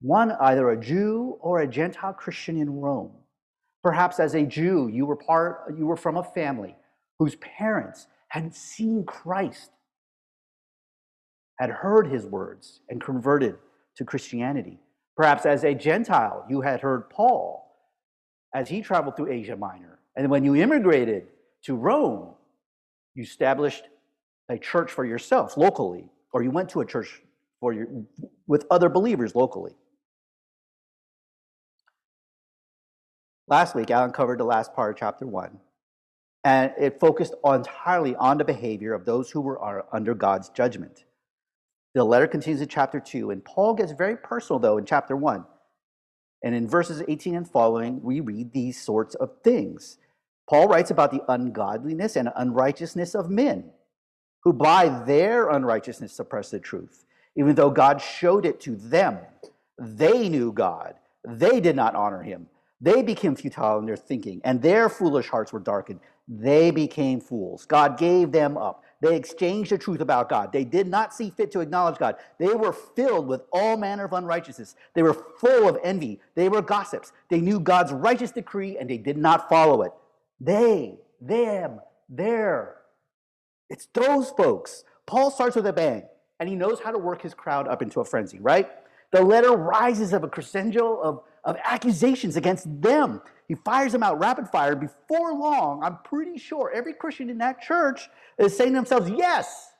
one 0.00 0.32
either 0.32 0.70
a 0.70 0.80
Jew 0.80 1.38
or 1.40 1.60
a 1.60 1.66
Gentile 1.66 2.14
Christian 2.14 2.56
in 2.56 2.70
Rome 2.70 3.12
Perhaps 3.82 4.18
as 4.18 4.34
a 4.34 4.44
Jew, 4.44 4.88
you 4.92 5.06
were 5.06 5.16
part, 5.16 5.74
you 5.78 5.86
were 5.86 5.96
from 5.96 6.16
a 6.16 6.22
family 6.22 6.74
whose 7.18 7.36
parents 7.36 8.06
had 8.28 8.54
seen 8.54 9.04
Christ, 9.04 9.70
had 11.58 11.70
heard 11.70 12.06
his 12.06 12.24
words, 12.24 12.80
and 12.88 13.00
converted 13.00 13.56
to 13.96 14.04
Christianity. 14.04 14.78
Perhaps 15.16 15.44
as 15.46 15.64
a 15.64 15.74
Gentile, 15.74 16.44
you 16.48 16.60
had 16.60 16.80
heard 16.80 17.10
Paul 17.10 17.64
as 18.54 18.68
he 18.68 18.80
traveled 18.80 19.16
through 19.16 19.32
Asia 19.32 19.56
Minor. 19.56 19.98
And 20.16 20.30
when 20.30 20.44
you 20.44 20.54
immigrated 20.54 21.26
to 21.64 21.74
Rome, 21.74 22.34
you 23.14 23.24
established 23.24 23.84
a 24.48 24.58
church 24.58 24.90
for 24.90 25.04
yourself 25.04 25.56
locally, 25.56 26.08
or 26.32 26.42
you 26.42 26.50
went 26.50 26.68
to 26.70 26.80
a 26.80 26.86
church 26.86 27.20
for 27.60 27.72
your, 27.72 27.88
with 28.46 28.64
other 28.70 28.88
believers 28.88 29.34
locally. 29.34 29.72
Last 33.48 33.74
week, 33.74 33.90
Alan 33.90 34.12
covered 34.12 34.38
the 34.38 34.44
last 34.44 34.72
part 34.74 34.92
of 34.92 34.98
chapter 34.98 35.26
one, 35.26 35.58
and 36.44 36.72
it 36.78 37.00
focused 37.00 37.34
entirely 37.44 38.14
on 38.16 38.38
the 38.38 38.44
behavior 38.44 38.94
of 38.94 39.04
those 39.04 39.30
who 39.30 39.40
were 39.40 39.84
under 39.92 40.14
God's 40.14 40.48
judgment. 40.50 41.04
The 41.94 42.04
letter 42.04 42.26
continues 42.26 42.60
in 42.60 42.68
chapter 42.68 43.00
two, 43.00 43.30
and 43.30 43.44
Paul 43.44 43.74
gets 43.74 43.92
very 43.92 44.16
personal, 44.16 44.60
though, 44.60 44.78
in 44.78 44.84
chapter 44.84 45.16
one. 45.16 45.44
And 46.42 46.54
in 46.54 46.68
verses 46.68 47.02
18 47.08 47.34
and 47.34 47.50
following, 47.50 48.00
we 48.02 48.20
read 48.20 48.52
these 48.52 48.80
sorts 48.80 49.16
of 49.16 49.30
things. 49.42 49.98
Paul 50.48 50.68
writes 50.68 50.90
about 50.90 51.10
the 51.10 51.22
ungodliness 51.28 52.14
and 52.16 52.30
unrighteousness 52.36 53.14
of 53.14 53.28
men 53.28 53.70
who 54.44 54.52
by 54.52 54.88
their 55.04 55.50
unrighteousness 55.50 56.12
suppress 56.12 56.50
the 56.50 56.60
truth, 56.60 57.04
even 57.36 57.56
though 57.56 57.70
God 57.70 58.00
showed 58.00 58.46
it 58.46 58.60
to 58.60 58.76
them. 58.76 59.18
They 59.78 60.28
knew 60.28 60.52
God, 60.52 60.94
they 61.26 61.60
did 61.60 61.74
not 61.74 61.96
honor 61.96 62.22
him 62.22 62.46
They 62.80 63.02
became 63.02 63.34
futile 63.34 63.78
in 63.78 63.86
their 63.86 63.96
thinking, 63.96 64.40
and 64.44 64.62
their 64.62 64.88
foolish 64.88 65.28
hearts 65.28 65.52
were 65.52 65.60
darkened. 65.60 66.00
They 66.28 66.70
became 66.70 67.20
fools. 67.20 67.66
God 67.66 67.98
gave 67.98 68.30
them 68.30 68.56
up. 68.56 68.84
They 69.00 69.16
exchanged 69.16 69.70
the 69.70 69.78
truth 69.78 70.00
about 70.00 70.28
God. 70.28 70.52
They 70.52 70.64
did 70.64 70.88
not 70.88 71.14
see 71.14 71.30
fit 71.30 71.50
to 71.52 71.60
acknowledge 71.60 71.98
God. 71.98 72.16
They 72.38 72.54
were 72.54 72.72
filled 72.72 73.28
with 73.28 73.42
all 73.52 73.76
manner 73.76 74.04
of 74.04 74.12
unrighteousness. 74.12 74.74
They 74.94 75.02
were 75.02 75.14
full 75.14 75.68
of 75.68 75.78
envy. 75.84 76.20
They 76.34 76.48
were 76.48 76.62
gossips. 76.62 77.12
They 77.30 77.40
knew 77.40 77.60
God's 77.60 77.92
righteous 77.92 78.32
decree 78.32 78.76
and 78.76 78.90
they 78.90 78.98
did 78.98 79.16
not 79.16 79.48
follow 79.48 79.82
it. 79.82 79.92
They, 80.40 80.98
them, 81.20 81.80
their. 82.08 82.76
It's 83.70 83.86
those 83.94 84.30
folks. 84.30 84.82
Paul 85.06 85.30
starts 85.30 85.54
with 85.54 85.66
a 85.66 85.72
bang 85.72 86.02
and 86.40 86.48
he 86.48 86.56
knows 86.56 86.80
how 86.80 86.90
to 86.90 86.98
work 86.98 87.22
his 87.22 87.34
crowd 87.34 87.68
up 87.68 87.82
into 87.82 88.00
a 88.00 88.04
frenzy, 88.04 88.40
right? 88.40 88.68
The 89.12 89.22
letter 89.22 89.52
rises 89.52 90.12
of 90.12 90.24
a 90.24 90.28
crescendo 90.28 90.96
of, 91.00 91.22
of 91.44 91.56
accusations 91.64 92.36
against 92.36 92.66
them. 92.80 93.20
He 93.46 93.54
fires 93.54 93.92
them 93.92 94.02
out 94.02 94.18
rapid 94.18 94.48
fire. 94.48 94.76
Before 94.76 95.32
long, 95.32 95.82
I'm 95.82 95.98
pretty 96.04 96.38
sure 96.38 96.70
every 96.74 96.92
Christian 96.92 97.30
in 97.30 97.38
that 97.38 97.62
church 97.62 98.08
is 98.38 98.56
saying 98.56 98.72
to 98.72 98.76
themselves, 98.76 99.10
Yes, 99.10 99.72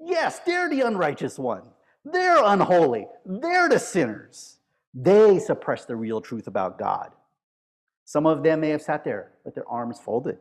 yes, 0.00 0.38
they're 0.40 0.68
the 0.68 0.82
unrighteous 0.82 1.38
one. 1.38 1.62
They're 2.04 2.44
unholy. 2.44 3.08
They're 3.24 3.68
the 3.68 3.80
sinners. 3.80 4.58
They 4.94 5.38
suppress 5.40 5.84
the 5.84 5.96
real 5.96 6.20
truth 6.20 6.46
about 6.46 6.78
God. 6.78 7.12
Some 8.04 8.26
of 8.26 8.42
them 8.44 8.60
may 8.60 8.70
have 8.70 8.82
sat 8.82 9.04
there 9.04 9.32
with 9.44 9.56
their 9.56 9.68
arms 9.68 9.98
folded, 9.98 10.38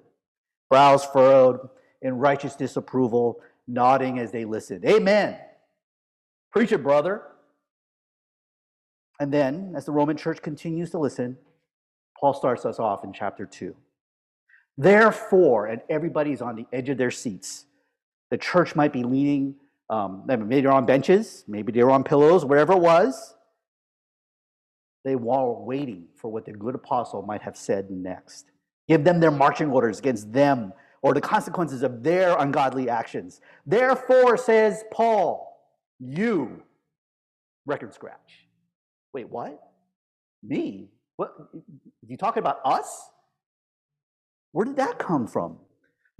brows 0.69 1.03
furrowed 1.03 1.59
in 2.03 2.19
righteous 2.19 2.55
disapproval, 2.55 3.41
nodding 3.67 4.19
as 4.19 4.31
they 4.31 4.45
listened. 4.45 4.85
Amen. 4.85 5.37
Preach 6.51 6.71
it, 6.71 6.83
brother. 6.83 7.23
And 9.19 9.31
then, 9.31 9.73
as 9.75 9.85
the 9.85 9.91
Roman 9.91 10.17
church 10.17 10.41
continues 10.41 10.91
to 10.91 10.99
listen, 10.99 11.37
Paul 12.19 12.33
starts 12.33 12.65
us 12.65 12.79
off 12.79 13.03
in 13.03 13.13
chapter 13.13 13.45
2. 13.45 13.75
Therefore, 14.77 15.67
and 15.67 15.81
everybody's 15.89 16.41
on 16.41 16.55
the 16.55 16.65
edge 16.73 16.89
of 16.89 16.97
their 16.97 17.11
seats. 17.11 17.65
The 18.29 18.37
church 18.37 18.75
might 18.75 18.91
be 18.91 19.03
leaning, 19.03 19.55
um, 19.89 20.23
maybe 20.25 20.61
they're 20.61 20.71
on 20.71 20.85
benches, 20.85 21.45
maybe 21.47 21.71
they're 21.71 21.91
on 21.91 22.03
pillows, 22.03 22.43
wherever 22.43 22.73
it 22.73 22.79
was. 22.79 23.35
They 25.05 25.15
were 25.15 25.63
waiting 25.63 26.07
for 26.15 26.31
what 26.31 26.45
the 26.45 26.51
good 26.51 26.75
apostle 26.75 27.21
might 27.21 27.43
have 27.43 27.55
said 27.55 27.91
next. 27.91 28.51
Give 28.87 29.03
them 29.03 29.19
their 29.19 29.31
marching 29.31 29.69
orders 29.71 29.99
against 29.99 30.33
them 30.33 30.73
or 31.01 31.13
the 31.13 31.21
consequences 31.21 31.83
of 31.83 32.01
their 32.01 32.35
ungodly 32.37 32.89
actions. 32.89 33.39
Therefore, 33.65 34.37
says 34.37 34.83
Paul, 34.91 35.55
you, 35.99 36.63
record 37.67 37.93
scratch. 37.93 38.44
Wait, 39.15 39.29
what? 39.29 39.71
Me? 40.43 40.89
What? 41.15 41.33
You 42.05 42.17
talking 42.17 42.43
about 42.43 42.59
us? 42.65 43.09
Where 44.51 44.65
did 44.65 44.75
that 44.75 44.99
come 44.99 45.25
from? 45.25 45.55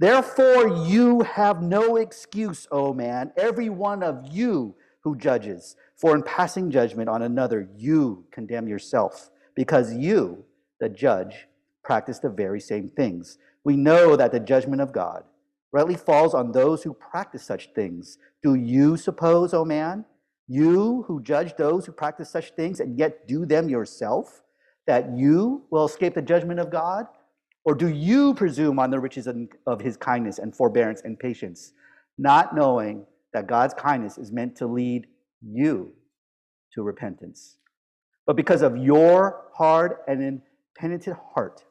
Therefore, 0.00 0.86
you 0.86 1.20
have 1.20 1.60
no 1.60 1.96
excuse, 1.96 2.66
O 2.70 2.94
man, 2.94 3.32
every 3.36 3.68
one 3.68 4.02
of 4.02 4.26
you 4.32 4.76
who 5.02 5.14
judges. 5.14 5.76
For 5.98 6.16
in 6.16 6.22
passing 6.22 6.70
judgment 6.70 7.10
on 7.10 7.20
another, 7.20 7.68
you 7.76 8.24
condemn 8.30 8.66
yourself, 8.66 9.28
because 9.54 9.92
you, 9.92 10.46
the 10.80 10.88
judge, 10.88 11.48
practice 11.84 12.18
the 12.18 12.30
very 12.30 12.60
same 12.62 12.88
things. 12.96 13.36
We 13.62 13.76
know 13.76 14.16
that 14.16 14.32
the 14.32 14.40
judgment 14.40 14.80
of 14.80 14.94
God 14.94 15.24
rightly 15.70 15.96
falls 15.96 16.32
on 16.32 16.50
those 16.50 16.82
who 16.82 16.94
practice 16.94 17.42
such 17.42 17.74
things. 17.74 18.16
Do 18.42 18.54
you 18.54 18.96
suppose, 18.96 19.52
O 19.52 19.66
man, 19.66 20.06
you 20.48 21.04
who 21.08 21.22
judge 21.22 21.56
those 21.56 21.86
who 21.86 21.92
practice 21.92 22.30
such 22.30 22.52
things 22.52 22.80
and 22.80 22.98
yet 22.98 23.26
do 23.26 23.44
them 23.46 23.68
yourself, 23.68 24.42
that 24.86 25.16
you 25.16 25.64
will 25.70 25.84
escape 25.84 26.14
the 26.14 26.22
judgment 26.22 26.60
of 26.60 26.70
God? 26.70 27.06
Or 27.64 27.74
do 27.74 27.88
you 27.88 28.32
presume 28.34 28.78
on 28.78 28.90
the 28.90 29.00
riches 29.00 29.28
of 29.66 29.80
his 29.80 29.96
kindness 29.96 30.38
and 30.38 30.54
forbearance 30.54 31.02
and 31.02 31.18
patience, 31.18 31.72
not 32.16 32.54
knowing 32.54 33.04
that 33.32 33.48
God's 33.48 33.74
kindness 33.74 34.18
is 34.18 34.30
meant 34.30 34.54
to 34.56 34.66
lead 34.66 35.08
you 35.42 35.92
to 36.74 36.82
repentance? 36.82 37.56
But 38.24 38.36
because 38.36 38.62
of 38.62 38.76
your 38.76 39.46
hard 39.52 39.96
and 40.06 40.40
impenitent 40.76 41.16
heart, 41.34 41.64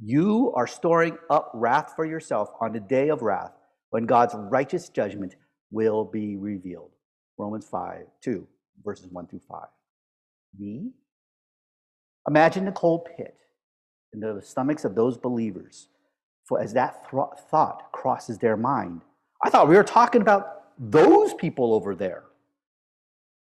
you 0.00 0.52
are 0.56 0.66
storing 0.66 1.16
up 1.30 1.52
wrath 1.54 1.92
for 1.94 2.04
yourself 2.04 2.50
on 2.60 2.72
the 2.72 2.80
day 2.80 3.10
of 3.10 3.22
wrath 3.22 3.52
when 3.90 4.06
God's 4.06 4.34
righteous 4.34 4.88
judgment 4.88 5.36
will 5.70 6.04
be 6.04 6.36
revealed. 6.36 6.93
Romans 7.36 7.66
5, 7.66 8.06
2, 8.22 8.46
verses 8.84 9.06
1 9.10 9.26
through 9.26 9.40
5. 9.48 9.66
Me? 10.58 10.92
Imagine 12.28 12.64
the 12.64 12.72
cold 12.72 13.08
pit 13.16 13.36
in 14.12 14.20
the 14.20 14.40
stomachs 14.42 14.84
of 14.84 14.94
those 14.94 15.16
believers 15.16 15.88
for 16.44 16.60
as 16.60 16.72
that 16.74 17.06
th- 17.10 17.22
thought 17.50 17.90
crosses 17.92 18.38
their 18.38 18.56
mind. 18.56 19.02
I 19.42 19.50
thought 19.50 19.68
we 19.68 19.76
were 19.76 19.84
talking 19.84 20.22
about 20.22 20.62
those 20.78 21.34
people 21.34 21.74
over 21.74 21.94
there. 21.94 22.24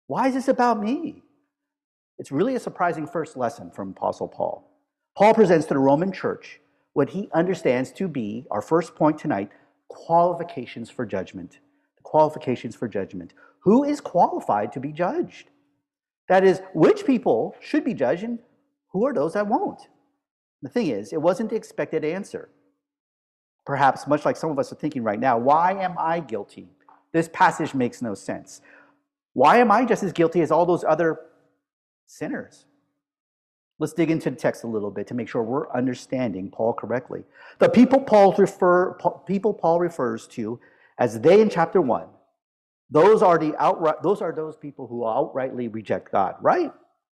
Why 0.07 0.27
is 0.27 0.33
this 0.33 0.47
about 0.47 0.81
me? 0.81 1.23
It's 2.17 2.31
really 2.31 2.55
a 2.55 2.59
surprising 2.59 3.07
first 3.07 3.37
lesson 3.37 3.71
from 3.71 3.91
Apostle 3.91 4.27
Paul. 4.27 4.69
Paul 5.17 5.33
presents 5.33 5.65
to 5.67 5.73
the 5.73 5.79
Roman 5.79 6.11
church 6.11 6.59
what 6.93 7.09
he 7.09 7.29
understands 7.33 7.91
to 7.93 8.07
be, 8.07 8.45
our 8.51 8.61
first 8.61 8.95
point 8.95 9.17
tonight, 9.17 9.51
qualifications 9.87 10.89
for 10.89 11.05
judgment. 11.05 11.59
The 11.97 12.03
qualifications 12.03 12.75
for 12.75 12.87
judgment. 12.87 13.33
Who 13.61 13.83
is 13.83 14.01
qualified 14.01 14.71
to 14.73 14.79
be 14.79 14.91
judged? 14.91 15.49
That 16.27 16.43
is, 16.43 16.61
which 16.73 17.05
people 17.05 17.55
should 17.59 17.83
be 17.83 17.93
judged 17.93 18.23
and 18.23 18.39
who 18.91 19.05
are 19.05 19.13
those 19.13 19.33
that 19.33 19.47
won't? 19.47 19.87
The 20.61 20.69
thing 20.69 20.87
is, 20.87 21.13
it 21.13 21.21
wasn't 21.21 21.49
the 21.49 21.55
expected 21.55 22.03
answer. 22.03 22.49
Perhaps, 23.65 24.07
much 24.07 24.25
like 24.25 24.35
some 24.35 24.51
of 24.51 24.59
us 24.59 24.71
are 24.71 24.75
thinking 24.75 25.03
right 25.03 25.19
now, 25.19 25.37
why 25.37 25.73
am 25.73 25.95
I 25.97 26.19
guilty? 26.19 26.69
This 27.11 27.29
passage 27.31 27.73
makes 27.73 28.01
no 28.01 28.13
sense. 28.13 28.61
Why 29.33 29.57
am 29.57 29.71
I 29.71 29.85
just 29.85 30.03
as 30.03 30.11
guilty 30.11 30.41
as 30.41 30.51
all 30.51 30.65
those 30.65 30.83
other 30.83 31.19
sinners? 32.07 32.65
Let's 33.79 33.93
dig 33.93 34.11
into 34.11 34.29
the 34.29 34.35
text 34.35 34.63
a 34.63 34.67
little 34.67 34.91
bit 34.91 35.07
to 35.07 35.13
make 35.13 35.29
sure 35.29 35.41
we're 35.41 35.71
understanding 35.71 36.51
Paul 36.51 36.73
correctly. 36.73 37.23
The 37.59 37.69
people 37.69 38.01
Paul 38.01 38.33
refer 38.37 38.97
people 39.25 39.53
Paul 39.53 39.79
refers 39.79 40.27
to 40.29 40.59
as 40.97 41.21
they 41.21 41.39
in 41.39 41.49
chapter 41.49 41.79
1. 41.79 42.07
Those 42.91 43.21
are 43.21 43.37
the 43.37 43.55
outright 43.57 44.01
those 44.01 44.21
are 44.21 44.31
those 44.31 44.55
people 44.55 44.87
who 44.87 45.01
outrightly 45.01 45.73
reject 45.73 46.11
God, 46.11 46.35
right? 46.41 46.71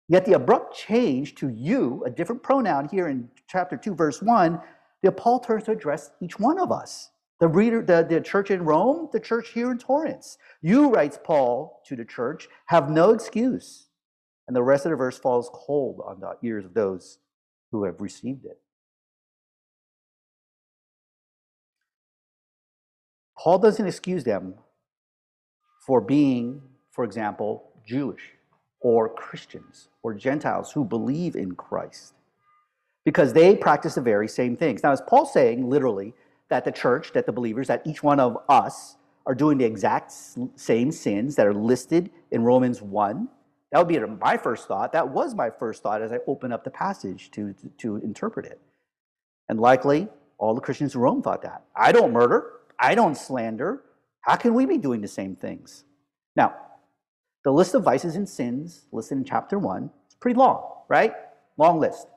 Yet 0.07 0.25
the 0.25 0.33
abrupt 0.33 0.75
change 0.75 1.35
to 1.35 1.49
you, 1.49 2.03
a 2.05 2.09
different 2.09 2.41
pronoun 2.41 2.89
here 2.89 3.07
in 3.07 3.29
chapter 3.47 3.77
2 3.77 3.93
verse 3.93 4.21
1, 4.21 4.59
the 5.03 5.11
Paul 5.11 5.39
turns 5.39 5.65
to 5.65 5.71
address 5.71 6.11
each 6.21 6.39
one 6.39 6.59
of 6.59 6.71
us. 6.71 7.11
The 7.39 7.47
reader, 7.47 7.81
the, 7.81 8.05
the 8.09 8.19
church 8.19 8.51
in 8.51 8.63
Rome, 8.63 9.09
the 9.13 9.19
church 9.19 9.49
here 9.49 9.71
in 9.71 9.77
Torrance. 9.77 10.37
You, 10.61 10.89
writes 10.89 11.19
Paul 11.23 11.81
to 11.85 11.95
the 11.95 12.03
church, 12.03 12.49
have 12.65 12.89
no 12.89 13.11
excuse 13.11 13.89
and 14.49 14.55
the 14.55 14.63
rest 14.63 14.83
of 14.83 14.89
the 14.89 14.95
verse 14.95 15.19
falls 15.19 15.47
cold 15.53 16.01
on 16.03 16.19
the 16.19 16.35
ears 16.41 16.65
of 16.65 16.73
those 16.73 17.19
who 17.71 17.83
have 17.83 18.01
received 18.01 18.45
it. 18.45 18.59
Paul 23.37 23.59
doesn't 23.59 23.85
excuse 23.85 24.23
them 24.23 24.55
for 25.89 25.99
being, 25.99 26.61
for 26.91 27.03
example, 27.03 27.63
Jewish 27.83 28.21
or 28.79 29.09
Christians 29.09 29.87
or 30.03 30.13
Gentiles 30.13 30.71
who 30.71 30.85
believe 30.85 31.35
in 31.35 31.53
Christ 31.55 32.13
because 33.05 33.33
they 33.33 33.55
practice 33.55 33.95
the 33.95 34.01
very 34.01 34.27
same 34.27 34.55
things. 34.55 34.83
Now, 34.83 34.91
is 34.91 35.01
Paul 35.01 35.25
saying 35.25 35.67
literally 35.67 36.13
that 36.49 36.63
the 36.63 36.71
church, 36.71 37.11
that 37.13 37.25
the 37.25 37.31
believers, 37.31 37.69
that 37.69 37.81
each 37.87 38.03
one 38.03 38.19
of 38.19 38.37
us 38.49 38.97
are 39.25 39.33
doing 39.33 39.57
the 39.57 39.65
exact 39.65 40.13
same 40.53 40.91
sins 40.91 41.35
that 41.37 41.47
are 41.47 41.55
listed 41.55 42.11
in 42.29 42.43
Romans 42.43 42.83
1? 42.83 43.27
That 43.71 43.79
would 43.79 43.87
be 43.87 43.97
my 43.97 44.37
first 44.37 44.67
thought. 44.67 44.91
That 44.91 45.09
was 45.09 45.33
my 45.33 45.49
first 45.49 45.81
thought 45.81 46.03
as 46.03 46.11
I 46.11 46.19
opened 46.27 46.53
up 46.53 46.63
the 46.63 46.69
passage 46.69 47.31
to, 47.31 47.53
to, 47.53 47.69
to 47.79 47.95
interpret 47.95 48.45
it. 48.45 48.61
And 49.49 49.59
likely, 49.59 50.07
all 50.37 50.53
the 50.53 50.61
Christians 50.61 50.93
in 50.93 51.01
Rome 51.01 51.23
thought 51.23 51.41
that. 51.41 51.63
I 51.75 51.91
don't 51.91 52.13
murder. 52.13 52.59
I 52.77 52.93
don't 52.93 53.17
slander. 53.17 53.81
How 54.21 54.35
can 54.35 54.53
we 54.53 54.65
be 54.65 54.77
doing 54.77 55.01
the 55.01 55.07
same 55.07 55.35
things? 55.35 55.83
Now, 56.35 56.55
the 57.43 57.51
list 57.51 57.73
of 57.73 57.83
vices 57.83 58.15
and 58.15 58.27
sins 58.27 58.85
listed 58.91 59.17
in 59.17 59.23
chapter 59.23 59.57
1 59.57 59.89
is 60.09 60.15
pretty 60.15 60.37
long, 60.37 60.63
right? 60.87 61.13
Long 61.57 61.79
list. 61.79 62.07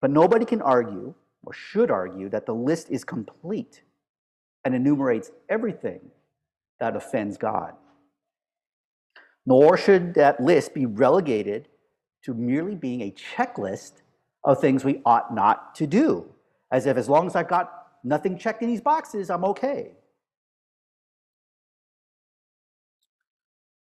But 0.00 0.10
nobody 0.10 0.44
can 0.44 0.60
argue, 0.60 1.14
or 1.44 1.52
should 1.52 1.90
argue, 1.90 2.28
that 2.28 2.46
the 2.46 2.54
list 2.54 2.90
is 2.90 3.04
complete 3.04 3.82
and 4.64 4.74
enumerates 4.74 5.30
everything 5.48 6.00
that 6.80 6.96
offends 6.96 7.38
God 7.38 7.74
nor 9.46 9.76
should 9.76 10.14
that 10.14 10.40
list 10.40 10.74
be 10.74 10.86
relegated 10.86 11.68
to 12.22 12.34
merely 12.34 12.74
being 12.74 13.02
a 13.02 13.12
checklist 13.12 13.92
of 14.42 14.60
things 14.60 14.84
we 14.84 15.00
ought 15.04 15.34
not 15.34 15.74
to 15.74 15.86
do, 15.86 16.26
as 16.70 16.86
if 16.86 16.96
as 16.96 17.08
long 17.08 17.26
as 17.26 17.36
I've 17.36 17.48
got 17.48 17.88
nothing 18.02 18.38
checked 18.38 18.62
in 18.62 18.68
these 18.68 18.80
boxes, 18.80 19.30
I'm 19.30 19.44
okay. 19.44 19.92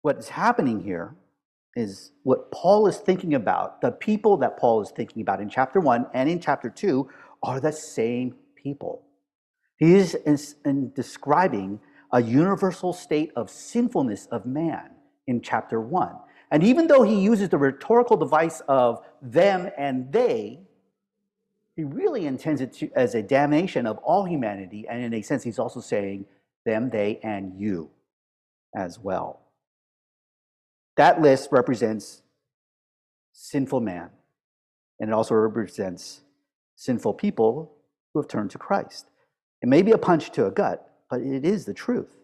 What's 0.06 0.28
happening 0.28 0.84
here 0.84 1.16
is 1.74 2.12
what 2.22 2.52
Paul 2.52 2.86
is 2.86 2.98
thinking 2.98 3.34
about, 3.34 3.80
the 3.80 3.90
people 3.90 4.36
that 4.36 4.56
Paul 4.56 4.80
is 4.80 4.92
thinking 4.92 5.20
about 5.20 5.40
in 5.40 5.50
chapter 5.50 5.80
1 5.80 6.06
and 6.14 6.30
in 6.30 6.38
chapter 6.38 6.70
2 6.70 7.10
are 7.42 7.58
the 7.58 7.72
same 7.72 8.36
people. 8.54 9.02
He 9.78 9.96
is 9.96 10.14
in, 10.14 10.38
in 10.64 10.92
describing 10.92 11.80
a 12.12 12.22
universal 12.22 12.92
state 12.92 13.32
of 13.34 13.50
sinfulness 13.50 14.26
of 14.26 14.46
man 14.46 14.90
in 15.26 15.40
chapter 15.40 15.80
1. 15.80 16.14
And 16.52 16.62
even 16.62 16.86
though 16.86 17.02
he 17.02 17.18
uses 17.18 17.48
the 17.48 17.58
rhetorical 17.58 18.16
device 18.16 18.62
of 18.68 19.04
them 19.20 19.70
and 19.76 20.12
they, 20.12 20.60
he 21.74 21.82
really 21.82 22.26
intends 22.26 22.60
it 22.60 22.74
to, 22.74 22.88
as 22.94 23.16
a 23.16 23.22
damnation 23.24 23.88
of 23.88 23.98
all 24.04 24.24
humanity. 24.24 24.86
And 24.88 25.02
in 25.02 25.14
a 25.14 25.22
sense, 25.22 25.42
he's 25.42 25.58
also 25.58 25.80
saying 25.80 26.26
them, 26.64 26.90
they, 26.90 27.18
and 27.24 27.58
you 27.60 27.90
as 28.72 29.00
well. 29.00 29.45
That 30.96 31.20
list 31.20 31.48
represents 31.52 32.22
sinful 33.32 33.80
man, 33.80 34.10
and 34.98 35.10
it 35.10 35.12
also 35.12 35.34
represents 35.34 36.22
sinful 36.74 37.14
people 37.14 37.72
who 38.12 38.20
have 38.20 38.28
turned 38.28 38.50
to 38.52 38.58
Christ. 38.58 39.06
It 39.62 39.68
may 39.68 39.82
be 39.82 39.92
a 39.92 39.98
punch 39.98 40.30
to 40.32 40.46
a 40.46 40.50
gut, 40.50 40.90
but 41.10 41.20
it 41.20 41.44
is 41.44 41.64
the 41.64 41.74
truth. 41.74 42.16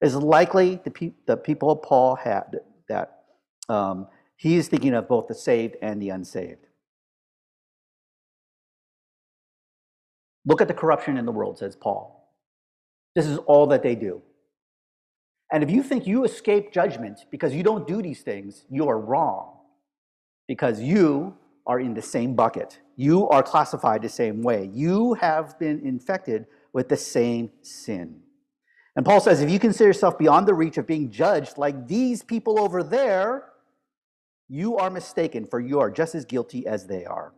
It's 0.00 0.14
likely 0.14 0.80
the, 0.84 0.90
pe- 0.90 1.12
the 1.26 1.36
people 1.36 1.76
Paul 1.76 2.16
had 2.16 2.60
that 2.88 3.22
um, 3.68 4.08
he 4.36 4.56
is 4.56 4.68
thinking 4.68 4.94
of 4.94 5.08
both 5.08 5.28
the 5.28 5.34
saved 5.34 5.76
and 5.80 6.02
the 6.02 6.10
unsaved. 6.10 6.66
Look 10.44 10.60
at 10.60 10.68
the 10.68 10.74
corruption 10.74 11.16
in 11.16 11.24
the 11.24 11.32
world, 11.32 11.58
says 11.58 11.76
Paul. 11.76 12.30
This 13.14 13.26
is 13.26 13.38
all 13.38 13.68
that 13.68 13.82
they 13.82 13.94
do. 13.94 14.22
And 15.52 15.62
if 15.62 15.70
you 15.70 15.82
think 15.82 16.06
you 16.06 16.24
escape 16.24 16.72
judgment 16.72 17.26
because 17.30 17.54
you 17.54 17.62
don't 17.62 17.86
do 17.86 18.00
these 18.00 18.22
things, 18.22 18.64
you 18.70 18.88
are 18.88 18.98
wrong. 18.98 19.58
Because 20.48 20.80
you 20.80 21.36
are 21.66 21.78
in 21.78 21.92
the 21.92 22.02
same 22.02 22.34
bucket. 22.34 22.80
You 22.96 23.28
are 23.28 23.42
classified 23.42 24.00
the 24.02 24.08
same 24.08 24.42
way. 24.42 24.70
You 24.72 25.12
have 25.14 25.58
been 25.58 25.86
infected 25.86 26.46
with 26.72 26.88
the 26.88 26.96
same 26.96 27.50
sin. 27.60 28.20
And 28.96 29.04
Paul 29.04 29.20
says 29.20 29.42
if 29.42 29.50
you 29.50 29.58
consider 29.58 29.88
yourself 29.88 30.18
beyond 30.18 30.48
the 30.48 30.54
reach 30.54 30.78
of 30.78 30.86
being 30.86 31.10
judged 31.10 31.58
like 31.58 31.86
these 31.86 32.22
people 32.22 32.58
over 32.58 32.82
there, 32.82 33.50
you 34.48 34.76
are 34.78 34.90
mistaken, 34.90 35.46
for 35.46 35.60
you 35.60 35.80
are 35.80 35.90
just 35.90 36.14
as 36.14 36.24
guilty 36.24 36.66
as 36.66 36.86
they 36.86 37.04
are. 37.04 37.32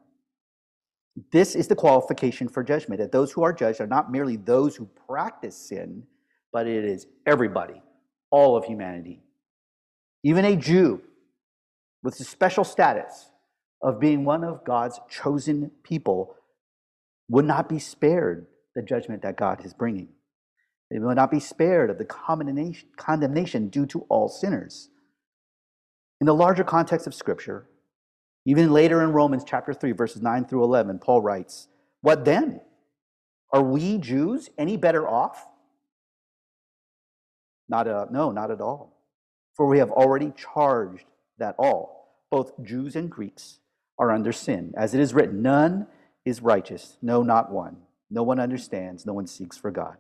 This 1.33 1.55
is 1.55 1.69
the 1.69 1.77
qualification 1.77 2.49
for 2.49 2.63
judgment 2.63 3.01
that 3.01 3.13
those 3.13 3.33
who 3.33 3.43
are 3.43 3.53
judged 3.53 3.81
are 3.81 3.87
not 3.87 4.11
merely 4.11 4.37
those 4.37 4.75
who 4.75 4.89
practice 5.07 5.57
sin, 5.57 6.05
but 6.53 6.67
it 6.67 6.85
is 6.85 7.07
everybody 7.27 7.81
all 8.35 8.57
of 8.57 8.65
humanity. 8.65 9.21
Even 10.25 10.45
a 10.45 10.57
Jew 10.57 11.01
with 12.03 12.19
the 12.19 12.25
special 12.25 12.65
status 12.65 13.31
of 13.81 14.01
being 14.01 14.25
one 14.25 14.43
of 14.43 14.65
God's 14.65 14.99
chosen 15.09 15.71
people 15.85 16.35
would 17.29 17.45
not 17.45 17.69
be 17.69 17.79
spared 17.79 18.47
the 18.75 18.83
judgment 18.83 19.23
that 19.23 19.37
God 19.37 19.65
is 19.65 19.73
bringing. 19.73 20.09
They 20.91 20.99
will 20.99 21.15
not 21.15 21.31
be 21.31 21.39
spared 21.39 21.91
of 21.91 21.99
the 21.99 22.05
condemnation 22.97 23.69
due 23.69 23.87
to 23.87 24.01
all 24.09 24.29
sinners. 24.29 24.89
In 26.21 26.27
the 26.27 26.35
larger 26.35 26.65
context 26.65 27.07
of 27.07 27.15
Scripture, 27.15 27.69
even 28.45 28.73
later 28.73 29.01
in 29.01 29.13
Romans 29.13 29.45
chapter 29.47 29.73
3, 29.73 29.93
verses 29.93 30.23
9 30.23 30.47
through 30.47 30.65
11, 30.65 30.99
Paul 30.99 31.23
writes, 31.23 31.69
What 32.01 32.25
then? 32.25 32.63
Are 33.53 33.63
we 33.63 33.99
Jews 33.99 34.51
any 34.59 34.77
better 34.77 35.07
off? 35.07 35.47
Not 37.69 37.87
a, 37.87 38.07
no, 38.11 38.31
not 38.31 38.51
at 38.51 38.61
all. 38.61 39.01
For 39.55 39.67
we 39.67 39.79
have 39.79 39.91
already 39.91 40.33
charged 40.37 41.07
that 41.39 41.55
all, 41.59 42.25
both 42.31 42.53
Jews 42.63 42.97
and 42.97 43.11
Greeks, 43.11 43.61
are 43.99 44.11
under 44.11 44.33
sin. 44.33 44.75
As 44.77 44.95
it 44.95 45.01
is 45.01 45.15
written, 45.15 45.43
none 45.43 45.87
is 46.25 46.43
righteous, 46.43 46.97
no, 47.01 47.23
not 47.23 47.53
one. 47.53 47.77
No 48.11 48.23
one 48.23 48.41
understands, 48.41 49.07
no 49.07 49.13
one 49.13 49.27
seeks 49.27 49.57
for 49.57 49.71
God. 49.71 49.97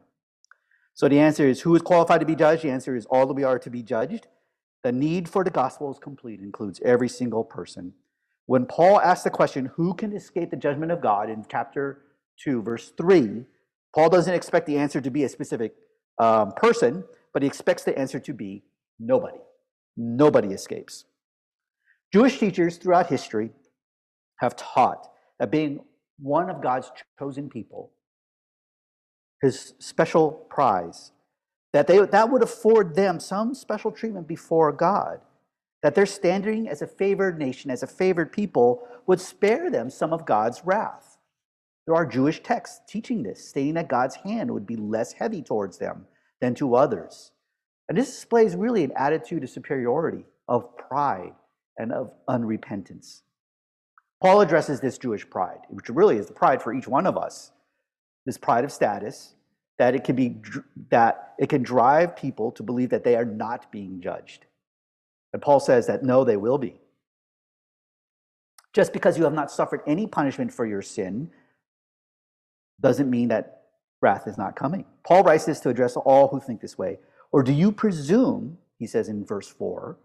So 0.94 1.08
the 1.08 1.18
answer 1.18 1.46
is 1.46 1.62
who 1.62 1.74
is 1.74 1.82
qualified 1.82 2.20
to 2.20 2.26
be 2.26 2.36
judged? 2.36 2.62
The 2.62 2.70
answer 2.70 2.94
is 2.94 3.06
all 3.06 3.26
that 3.26 3.34
we 3.34 3.44
are 3.44 3.58
to 3.58 3.70
be 3.70 3.82
judged. 3.82 4.28
The 4.82 4.92
need 4.92 5.28
for 5.28 5.42
the 5.42 5.50
gospel 5.50 5.90
is 5.90 5.98
complete, 5.98 6.40
includes 6.40 6.80
every 6.84 7.08
single 7.08 7.42
person. 7.42 7.94
When 8.46 8.66
Paul 8.66 9.00
asks 9.00 9.24
the 9.24 9.30
question, 9.30 9.70
who 9.74 9.94
can 9.94 10.12
escape 10.12 10.50
the 10.50 10.56
judgment 10.56 10.92
of 10.92 11.00
God 11.00 11.30
in 11.30 11.44
chapter 11.48 12.02
2, 12.42 12.62
verse 12.62 12.92
3, 12.96 13.44
Paul 13.94 14.10
doesn't 14.10 14.34
expect 14.34 14.66
the 14.66 14.76
answer 14.76 15.00
to 15.00 15.10
be 15.10 15.24
a 15.24 15.28
specific 15.28 15.74
um, 16.18 16.52
person, 16.52 17.04
but 17.34 17.42
he 17.42 17.48
expects 17.48 17.82
the 17.82 17.98
answer 17.98 18.20
to 18.20 18.32
be 18.32 18.62
nobody. 18.98 19.38
Nobody 19.96 20.48
escapes. 20.48 21.04
Jewish 22.12 22.38
teachers 22.38 22.78
throughout 22.78 23.08
history 23.08 23.50
have 24.36 24.56
taught 24.56 25.10
that 25.38 25.50
being 25.50 25.80
one 26.20 26.48
of 26.48 26.62
God's 26.62 26.90
chosen 27.18 27.50
people, 27.50 27.90
his 29.42 29.74
special 29.80 30.30
prize, 30.48 31.10
that 31.72 31.88
they, 31.88 31.98
that 31.98 32.30
would 32.30 32.42
afford 32.42 32.94
them 32.94 33.18
some 33.18 33.52
special 33.52 33.90
treatment 33.90 34.28
before 34.28 34.70
God, 34.70 35.20
that 35.82 35.96
their 35.96 36.06
standing 36.06 36.68
as 36.68 36.82
a 36.82 36.86
favored 36.86 37.36
nation, 37.36 37.70
as 37.70 37.82
a 37.82 37.86
favored 37.88 38.32
people, 38.32 38.86
would 39.08 39.20
spare 39.20 39.70
them 39.70 39.90
some 39.90 40.12
of 40.12 40.24
God's 40.24 40.62
wrath. 40.64 41.18
There 41.86 41.96
are 41.96 42.06
Jewish 42.06 42.42
texts 42.42 42.80
teaching 42.88 43.24
this, 43.24 43.48
stating 43.48 43.74
that 43.74 43.88
God's 43.88 44.14
hand 44.14 44.50
would 44.52 44.66
be 44.66 44.76
less 44.76 45.12
heavy 45.12 45.42
towards 45.42 45.78
them 45.78 46.06
than 46.44 46.54
to 46.54 46.74
others. 46.74 47.32
And 47.88 47.96
this 47.96 48.10
displays 48.10 48.54
really 48.54 48.84
an 48.84 48.92
attitude 48.96 49.42
of 49.42 49.48
superiority, 49.48 50.26
of 50.46 50.76
pride, 50.76 51.32
and 51.78 51.90
of 51.90 52.12
unrepentance. 52.28 53.22
Paul 54.22 54.42
addresses 54.42 54.78
this 54.78 54.98
Jewish 54.98 55.28
pride, 55.28 55.60
which 55.70 55.88
really 55.88 56.18
is 56.18 56.26
the 56.26 56.34
pride 56.34 56.62
for 56.62 56.74
each 56.74 56.86
one 56.86 57.06
of 57.06 57.16
us, 57.16 57.50
this 58.26 58.36
pride 58.36 58.64
of 58.64 58.72
status, 58.72 59.34
that 59.78 59.94
it 59.94 60.04
can 60.04 60.16
be 60.16 60.36
that 60.90 61.32
it 61.38 61.48
can 61.48 61.62
drive 61.62 62.14
people 62.14 62.52
to 62.52 62.62
believe 62.62 62.90
that 62.90 63.04
they 63.04 63.16
are 63.16 63.24
not 63.24 63.72
being 63.72 64.00
judged. 64.00 64.44
And 65.32 65.40
Paul 65.40 65.60
says 65.60 65.86
that 65.86 66.02
no, 66.02 66.24
they 66.24 66.36
will 66.36 66.58
be. 66.58 66.78
Just 68.74 68.92
because 68.92 69.16
you 69.16 69.24
have 69.24 69.32
not 69.32 69.50
suffered 69.50 69.80
any 69.86 70.06
punishment 70.06 70.52
for 70.52 70.66
your 70.66 70.82
sin 70.82 71.30
doesn't 72.80 73.10
mean 73.10 73.28
that 73.28 73.63
wrath 74.04 74.28
is 74.28 74.38
not 74.38 74.54
coming. 74.54 74.84
Paul 75.02 75.24
writes 75.24 75.46
this 75.46 75.60
to 75.60 75.70
address 75.70 75.96
all 75.96 76.28
who 76.28 76.38
think 76.38 76.60
this 76.60 76.78
way. 76.78 76.98
Or 77.32 77.42
do 77.42 77.52
you 77.52 77.72
presume, 77.72 78.58
he 78.78 78.86
says 78.86 79.08
in 79.08 79.24
verse 79.24 79.48
4, 79.48 79.98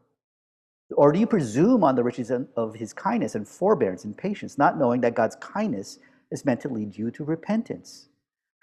or 0.96 1.12
do 1.12 1.20
you 1.20 1.28
presume 1.28 1.84
on 1.84 1.96
the 1.96 2.04
riches 2.04 2.32
of 2.32 2.74
his 2.74 2.94
kindness 2.94 3.36
and 3.36 3.48
forbearance 3.48 4.06
and 4.06 4.18
patience, 4.18 4.58
not 4.58 4.80
knowing 4.80 5.02
that 5.02 5.14
God's 5.14 5.36
kindness 5.36 6.00
is 6.32 6.46
meant 6.46 6.62
to 6.62 6.70
lead 6.70 6.98
you 6.98 7.12
to 7.12 7.24
repentance? 7.24 8.10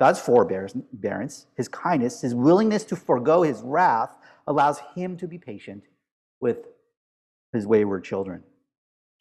God's 0.00 0.18
forbearance, 0.18 1.46
his 1.56 1.68
kindness, 1.68 2.20
his 2.22 2.34
willingness 2.34 2.84
to 2.84 2.96
forego 2.96 3.42
his 3.42 3.62
wrath 3.62 4.16
allows 4.48 4.80
him 4.94 5.16
to 5.18 5.28
be 5.28 5.38
patient 5.38 5.84
with 6.40 6.66
his 7.52 7.66
wayward 7.66 8.02
children. 8.04 8.42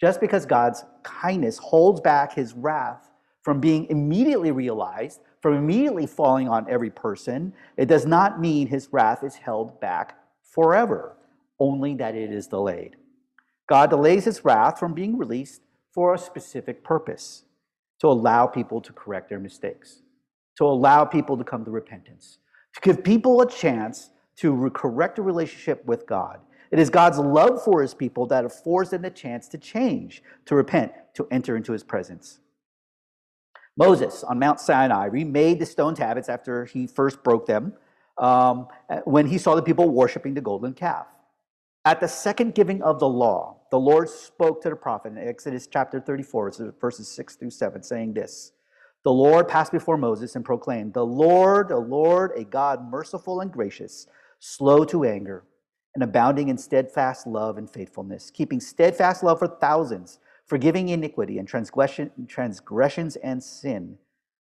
Just 0.01 0.19
because 0.19 0.45
God's 0.45 0.83
kindness 1.03 1.57
holds 1.59 2.01
back 2.01 2.33
his 2.33 2.53
wrath 2.53 3.09
from 3.45 3.59
being 3.59 3.85
immediately 3.91 4.49
realized, 4.49 5.21
from 5.39 5.53
immediately 5.53 6.07
falling 6.07 6.49
on 6.49 6.67
every 6.67 6.89
person, 6.89 7.53
it 7.77 7.85
does 7.85 8.03
not 8.03 8.41
mean 8.41 8.65
his 8.65 8.89
wrath 8.91 9.23
is 9.23 9.35
held 9.35 9.79
back 9.79 10.17
forever, 10.41 11.15
only 11.59 11.93
that 11.93 12.15
it 12.15 12.33
is 12.33 12.47
delayed. 12.47 12.95
God 13.69 13.91
delays 13.91 14.25
his 14.25 14.43
wrath 14.43 14.79
from 14.79 14.95
being 14.95 15.15
released 15.15 15.61
for 15.93 16.15
a 16.15 16.17
specific 16.17 16.83
purpose 16.83 17.43
to 17.99 18.07
allow 18.07 18.47
people 18.47 18.81
to 18.81 18.91
correct 18.91 19.29
their 19.29 19.39
mistakes, 19.39 20.01
to 20.57 20.63
allow 20.63 21.05
people 21.05 21.37
to 21.37 21.43
come 21.43 21.63
to 21.65 21.71
repentance, 21.71 22.39
to 22.73 22.81
give 22.81 23.03
people 23.03 23.41
a 23.41 23.47
chance 23.47 24.09
to 24.37 24.71
correct 24.71 25.19
a 25.19 25.21
relationship 25.21 25.85
with 25.85 26.07
God. 26.07 26.39
It 26.71 26.79
is 26.79 26.89
God's 26.89 27.19
love 27.19 27.63
for 27.63 27.83
his 27.83 27.93
people 27.93 28.25
that 28.25 28.43
affords 28.43 28.89
them 28.89 29.03
the 29.03 29.11
chance 29.11 29.47
to 29.49 29.59
change, 29.59 30.23
to 30.45 30.55
repent, 30.55 30.93
to 31.13 31.27
enter 31.29 31.55
into 31.55 31.73
his 31.73 31.83
presence. 31.83 32.39
Moses 33.77 34.23
on 34.23 34.39
Mount 34.39 34.59
Sinai 34.59 35.05
remade 35.05 35.59
the 35.59 35.65
stone 35.65 35.95
tablets 35.95 36.29
after 36.29 36.65
he 36.65 36.87
first 36.87 37.23
broke 37.23 37.45
them 37.45 37.73
um, 38.17 38.67
when 39.03 39.27
he 39.27 39.37
saw 39.37 39.55
the 39.55 39.61
people 39.61 39.89
worshiping 39.89 40.33
the 40.33 40.41
golden 40.41 40.73
calf. 40.73 41.07
At 41.83 41.99
the 41.99 42.07
second 42.07 42.55
giving 42.55 42.81
of 42.81 42.99
the 42.99 43.07
law, 43.07 43.57
the 43.69 43.79
Lord 43.79 44.09
spoke 44.09 44.61
to 44.63 44.69
the 44.69 44.75
prophet 44.75 45.11
in 45.11 45.17
Exodus 45.19 45.67
chapter 45.67 45.99
34, 45.99 46.73
verses 46.81 47.07
6 47.09 47.35
through 47.35 47.51
7, 47.51 47.83
saying 47.83 48.13
this 48.13 48.53
The 49.03 49.11
Lord 49.11 49.47
passed 49.47 49.71
before 49.71 49.97
Moses 49.97 50.35
and 50.35 50.43
proclaimed, 50.43 50.93
The 50.93 51.05
Lord, 51.05 51.67
the 51.69 51.77
Lord, 51.77 52.31
a 52.35 52.43
God 52.43 52.89
merciful 52.89 53.41
and 53.41 53.51
gracious, 53.51 54.07
slow 54.39 54.83
to 54.85 55.03
anger, 55.03 55.43
and 55.93 56.03
abounding 56.03 56.47
in 56.47 56.57
steadfast 56.57 57.27
love 57.27 57.57
and 57.57 57.69
faithfulness, 57.69 58.31
keeping 58.31 58.59
steadfast 58.59 59.21
love 59.21 59.37
for 59.37 59.47
thousands 59.47 60.19
forgiving 60.47 60.89
iniquity 60.89 61.37
and 61.39 61.47
transgression, 61.47 62.11
transgressions 62.27 63.15
and 63.17 63.43
sin, 63.43 63.97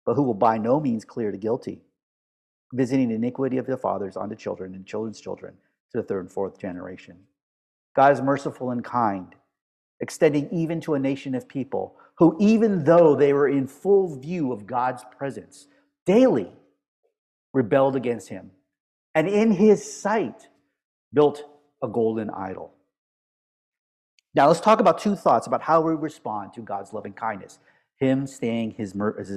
but 0.05 0.15
who 0.15 0.23
will 0.23 0.35
by 0.35 0.59
no 0.59 0.81
means 0.81 1.05
clear 1.05 1.31
the 1.31 1.39
guilty, 1.39 1.81
visiting 2.75 3.11
iniquity 3.11 3.59
of 3.59 3.67
the 3.67 3.77
fathers 3.77 4.17
on 4.17 4.29
the 4.29 4.37
children 4.37 4.75
and 4.75 4.87
children's 4.87 5.21
children 5.21 5.55
to 5.93 5.99
the 5.99 6.03
third 6.03 6.21
and 6.21 6.33
fourth 6.33 6.59
generation. 6.59 7.17
God 7.95 8.13
is 8.13 8.23
merciful 8.23 8.71
and 8.71 8.83
kind, 8.85 9.35
extending 10.01 10.49
even 10.51 10.81
to 10.83 10.95
a 10.95 10.99
nation 10.99 11.35
of 11.35 11.47
people 11.47 11.97
who, 12.19 12.37
even 12.41 12.85
though 12.85 13.15
they 13.15 13.33
were 13.33 13.49
in 13.49 13.67
full 13.67 14.19
view 14.19 14.53
of 14.53 14.67
God's 14.67 15.05
presence, 15.17 15.67
daily 16.07 16.51
rebelled 17.53 17.97
against 17.97 18.29
him, 18.29 18.51
and 19.15 19.29
in 19.29 19.53
his 19.53 20.01
sight 20.01 20.49
built 21.13 21.45
a 21.83 21.89
golden 21.89 22.31
idol. 22.31 22.73
Now, 24.35 24.49
let's 24.49 24.61
talk 24.61 24.81
about 24.81 24.99
two 24.99 25.15
thoughts 25.15 25.47
about 25.47 25.61
how 25.63 25.83
we 25.83 25.95
respond 25.95 26.55
to 26.55 26.61
God's 26.61 26.93
loving 26.93 27.13
kindness, 27.13 27.59
him 27.97 28.27
staying 28.27 28.73
his, 28.73 28.95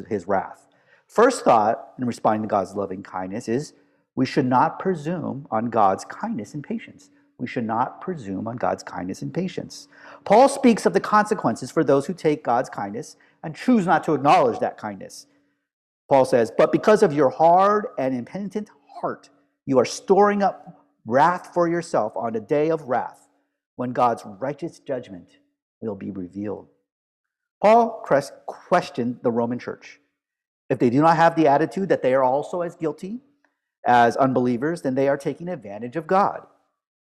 his 0.08 0.28
wrath. 0.28 0.68
First 1.08 1.44
thought 1.44 1.90
in 2.00 2.06
responding 2.06 2.44
to 2.44 2.48
God's 2.48 2.76
loving 2.76 3.04
kindness 3.04 3.50
is 3.50 3.74
we 4.16 4.26
should 4.26 4.46
not 4.46 4.80
presume 4.80 5.48
on 5.52 5.70
God's 5.70 6.06
kindness 6.06 6.54
and 6.54 6.64
patience. 6.64 7.10
We 7.38 7.48
should 7.48 7.66
not 7.66 8.00
presume 8.00 8.48
on 8.48 8.56
God's 8.56 8.84
kindness 8.84 9.22
and 9.22 9.34
patience. 9.34 9.90
Paul 10.24 10.48
speaks 10.48 10.86
of 10.86 10.94
the 10.94 11.02
consequences 11.02 11.70
for 11.70 11.84
those 11.84 12.06
who 12.06 12.14
take 12.14 12.46
God's 12.46 12.70
kindness 12.70 13.18
and 13.44 13.54
choose 13.54 13.86
not 13.86 14.06
to 14.06 14.14
acknowledge 14.14 14.60
that 14.60 14.78
kindness. 14.78 15.28
Paul 16.08 16.24
says, 16.24 16.52
But 16.58 16.72
because 16.72 17.04
of 17.04 17.12
your 17.12 17.30
hard 17.30 17.88
and 18.00 18.16
impenitent 18.16 18.70
heart, 19.02 19.30
you 19.66 19.78
are 19.78 19.86
storing 19.86 20.42
up 20.42 20.86
wrath 21.06 21.52
for 21.54 21.68
yourself 21.68 22.14
on 22.16 22.38
a 22.38 22.40
day 22.40 22.70
of 22.70 22.84
wrath 22.84 23.25
when 23.76 23.92
God's 23.92 24.24
righteous 24.26 24.80
judgment 24.80 25.30
will 25.82 25.96
be 25.96 26.12
revealed. 26.12 26.68
Paul 27.62 28.06
questioned 28.46 29.20
the 29.24 29.32
Roman 29.32 29.60
church. 29.60 30.00
If 30.70 30.80
they 30.80 30.90
do 30.90 31.02
not 31.02 31.18
have 31.18 31.36
the 31.36 31.48
attitude 31.48 31.90
that 31.90 32.02
they 32.02 32.14
are 32.14 32.24
also 32.24 32.62
as 32.62 32.76
guilty 32.76 33.20
as 33.86 34.18
unbelievers, 34.18 34.82
then 34.82 34.96
they 34.96 35.08
are 35.08 35.18
taking 35.18 35.48
advantage 35.48 35.96
of 35.96 36.08
God. 36.08 36.46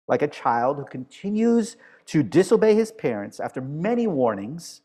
Like 0.07 0.21
a 0.21 0.27
child 0.27 0.77
who 0.77 0.85
continues 0.85 1.77
to 2.07 2.21
disobey 2.21 2.75
his 2.75 2.91
parents 2.91 3.39
after 3.39 3.61
many 3.61 4.05
warnings 4.05 4.81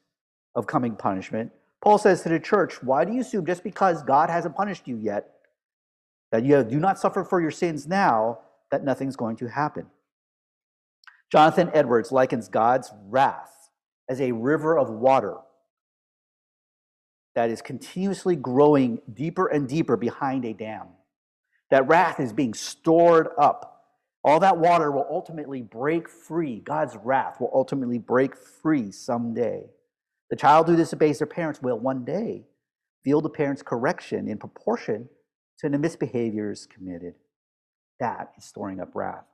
of 0.54 0.66
coming 0.66 0.96
punishment, 0.96 1.52
Paul 1.82 1.98
says 1.98 2.22
to 2.22 2.28
the 2.30 2.40
church, 2.40 2.82
Why 2.82 3.04
do 3.04 3.12
you 3.12 3.20
assume 3.20 3.46
just 3.46 3.62
because 3.62 4.02
God 4.02 4.30
hasn't 4.30 4.56
punished 4.56 4.88
you 4.88 4.96
yet, 4.96 5.30
that 6.32 6.44
you 6.44 6.62
do 6.62 6.78
not 6.78 6.98
suffer 6.98 7.22
for 7.22 7.40
your 7.40 7.50
sins 7.50 7.86
now, 7.86 8.38
that 8.70 8.84
nothing's 8.84 9.16
going 9.16 9.36
to 9.36 9.46
happen? 9.46 9.86
Jonathan 11.30 11.70
Edwards 11.72 12.12
likens 12.12 12.48
God's 12.48 12.92
wrath 13.06 13.70
as 14.08 14.20
a 14.20 14.32
river 14.32 14.78
of 14.78 14.90
water 14.90 15.36
that 17.34 17.50
is 17.50 17.62
continuously 17.62 18.34
growing 18.34 19.00
deeper 19.12 19.46
and 19.46 19.68
deeper 19.68 19.96
behind 19.96 20.44
a 20.44 20.52
dam. 20.52 20.88
That 21.70 21.86
wrath 21.86 22.18
is 22.18 22.32
being 22.32 22.54
stored 22.54 23.28
up. 23.38 23.84
All 24.24 24.40
that 24.40 24.58
water 24.58 24.90
will 24.90 25.06
ultimately 25.08 25.62
break 25.62 26.08
free. 26.08 26.60
God's 26.60 26.96
wrath 26.96 27.40
will 27.40 27.50
ultimately 27.54 27.98
break 27.98 28.36
free 28.36 28.90
someday. 28.90 29.66
The 30.30 30.36
child 30.36 30.68
who 30.68 30.76
disobeys 30.76 31.18
their 31.18 31.26
parents 31.26 31.62
will 31.62 31.78
one 31.78 32.04
day 32.04 32.44
feel 33.04 33.20
the 33.20 33.30
parents' 33.30 33.62
correction 33.62 34.28
in 34.28 34.36
proportion 34.38 35.08
to 35.60 35.68
the 35.68 35.78
misbehaviors 35.78 36.68
committed. 36.68 37.14
That 38.00 38.32
is 38.36 38.44
storing 38.44 38.80
up 38.80 38.94
wrath. 38.94 39.24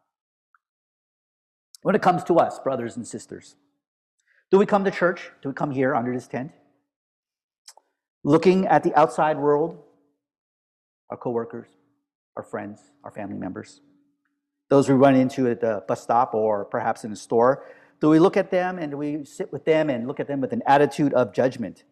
When 1.82 1.94
it 1.94 2.02
comes 2.02 2.24
to 2.24 2.38
us, 2.38 2.58
brothers 2.58 2.96
and 2.96 3.06
sisters, 3.06 3.56
do 4.50 4.58
we 4.58 4.66
come 4.66 4.84
to 4.84 4.90
church? 4.90 5.30
Do 5.42 5.48
we 5.48 5.54
come 5.54 5.70
here 5.70 5.94
under 5.94 6.12
this 6.12 6.28
tent? 6.28 6.52
Looking 8.24 8.66
at 8.66 8.82
the 8.82 8.94
outside 8.94 9.38
world, 9.38 9.78
our 11.10 11.16
coworkers, 11.16 11.68
our 12.36 12.42
friends, 12.42 12.80
our 13.04 13.10
family 13.10 13.36
members, 13.36 13.80
those 14.68 14.88
we 14.88 14.94
run 14.94 15.14
into 15.14 15.48
at 15.48 15.60
the 15.60 15.84
bus 15.86 16.02
stop 16.02 16.34
or 16.34 16.64
perhaps 16.64 17.04
in 17.04 17.10
the 17.10 17.16
store, 17.16 17.64
do 18.00 18.10
we 18.10 18.18
look 18.18 18.36
at 18.36 18.50
them 18.50 18.78
and 18.78 18.90
do 18.90 18.96
we 18.96 19.24
sit 19.24 19.52
with 19.52 19.64
them 19.64 19.88
and 19.88 20.06
look 20.06 20.20
at 20.20 20.26
them 20.26 20.40
with 20.40 20.52
an 20.52 20.62
attitude 20.66 21.14
of 21.14 21.32
judgment? 21.32 21.84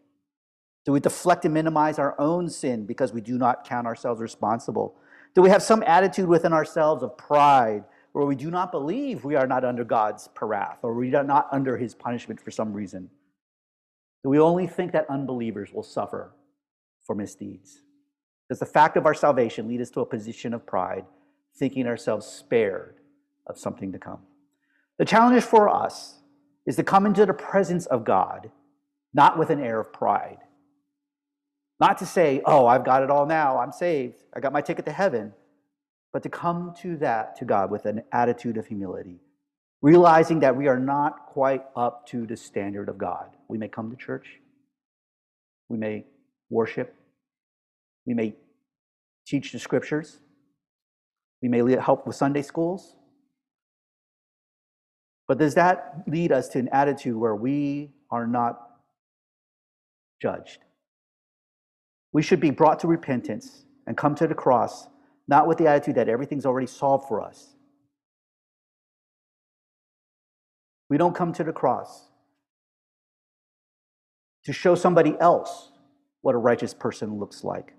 Do 0.85 0.92
we 0.92 1.01
deflect 1.01 1.44
and 1.44 1.55
minimize 1.55 1.99
our 1.99 2.18
own 2.20 2.51
sin 2.51 2.85
because 2.85 3.12
we 3.12 3.20
do 3.20 3.38
not 3.38 3.66
count 3.66 3.87
ourselves 3.87 4.20
responsible? 4.20 4.97
Do 5.35 5.40
we 5.40 5.51
have 5.51 5.62
some 5.62 5.83
attitude 5.87 6.29
within 6.29 6.53
ourselves 6.53 7.03
of 7.03 7.16
pride 7.16 7.85
where 8.14 8.24
we 8.24 8.37
do 8.37 8.48
not 8.48 8.70
believe 8.70 9.24
we 9.24 9.35
are 9.35 9.46
not 9.46 9.64
under 9.64 9.83
God's 9.83 10.29
wrath 10.40 10.79
or 10.83 10.94
we 10.94 11.12
are 11.16 11.24
not 11.24 11.48
under 11.50 11.77
his 11.77 11.96
punishment 11.96 12.40
for 12.40 12.53
some 12.53 12.72
reason? 12.72 13.11
Do 14.22 14.31
we 14.31 14.38
only 14.38 14.68
think 14.68 14.92
that 14.92 15.11
unbelievers 15.11 15.72
will 15.72 15.83
suffer 15.83 16.31
for 17.03 17.16
misdeeds? 17.16 17.81
Does 18.48 18.61
the 18.61 18.66
fact 18.66 18.96
of 18.96 19.05
our 19.05 19.14
salvation 19.14 19.66
lead 19.66 19.81
us 19.81 19.90
to 19.90 20.00
a 20.00 20.07
position 20.07 20.55
of 20.55 20.64
pride, 20.64 21.05
thinking 21.57 21.88
ourselves 21.88 22.24
spared 22.24 22.94
of 23.48 23.59
something 23.59 23.90
to 23.90 23.98
come? 23.98 24.20
The 24.96 25.05
challenge 25.05 25.42
for 25.42 25.68
us 25.68 26.20
is 26.66 26.77
to 26.77 26.85
come 26.85 27.07
into 27.07 27.27
the 27.27 27.35
presence 27.35 27.87
of 27.87 28.05
God, 28.05 28.48
not 29.12 29.37
with 29.37 29.50
an 29.50 29.59
air 29.59 29.81
of 29.81 29.92
pride. 29.92 30.38
Not 31.81 31.98
to 31.98 32.07
say, 32.07 32.42
oh, 32.46 32.66
I've 32.66 32.85
got 32.85 33.03
it 33.03 33.11
all 33.11 33.27
now, 33.27 33.59
I'm 33.59 33.72
saved, 33.72 34.22
I 34.33 34.38
got 34.38 34.53
my 34.53 34.61
ticket 34.61 34.85
to 34.85 34.92
heaven, 34.92 35.33
but 36.14 36.22
to 36.22 36.29
come 36.29 36.72
to 36.81 36.96
that, 36.98 37.35
to 37.37 37.44
God, 37.44 37.72
with 37.72 37.87
an 37.87 38.05
attitude 38.12 38.57
of 38.57 38.68
humility, 38.68 39.18
realizing 39.83 40.38
that 40.38 40.55
we 40.57 40.68
are 40.68 40.79
not 40.79 41.27
quite 41.27 41.64
up 41.74 42.07
to 42.07 42.24
the 42.24 42.37
standard 42.37 42.88
of 42.88 42.96
God. 42.96 43.31
We 43.48 43.59
may 43.59 43.66
come 43.66 43.90
to 43.90 43.96
church, 43.96 44.38
we 45.68 45.77
may 45.77 46.07
worship, 46.50 46.94
we 48.07 48.14
may 48.14 48.37
teach 49.27 49.50
the 49.50 49.59
scriptures, 49.59 50.20
we 51.42 51.48
may 51.48 51.68
help 51.81 52.07
with 52.07 52.14
Sunday 52.14 52.42
schools, 52.42 52.94
but 55.27 55.38
does 55.38 55.57
that 55.57 56.05
lead 56.07 56.31
us 56.31 56.48
to 56.50 56.61
an 56.61 56.68
attitude 56.68 57.16
where 57.16 57.35
we 57.35 57.90
are 58.12 58.29
not 58.29 58.61
judged? 60.22 60.61
We 62.12 62.22
should 62.22 62.38
be 62.38 62.50
brought 62.50 62.79
to 62.81 62.87
repentance 62.87 63.64
and 63.88 63.96
come 63.96 64.14
to 64.14 64.29
the 64.29 64.35
cross, 64.35 64.87
not 65.27 65.47
with 65.47 65.59
the 65.59 65.67
attitude 65.67 65.95
that 65.97 66.09
everything's 66.09 66.47
already 66.47 66.67
solved 66.67 67.09
for 67.09 67.23
us. 67.23 67.55
We 70.91 70.99
don't 70.99 71.15
come 71.15 71.33
to 71.35 71.45
the 71.45 71.53
cross 71.53 72.09
to 74.45 74.53
show 74.53 74.75
somebody 74.75 75.17
else 75.21 75.73
what 76.21 76.35
a 76.35 76.39
righteous 76.39 76.75
person 76.75 77.19
looks 77.19 77.43
like. 77.43 77.75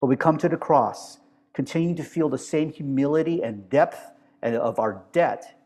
But 0.00 0.06
we 0.08 0.16
come 0.16 0.38
to 0.38 0.48
the 0.48 0.56
cross, 0.56 1.18
continuing 1.54 1.96
to 1.96 2.02
feel 2.02 2.28
the 2.28 2.38
same 2.38 2.72
humility 2.72 3.42
and 3.42 3.68
depth 3.68 4.10
of 4.42 4.78
our 4.78 5.04
debt 5.12 5.58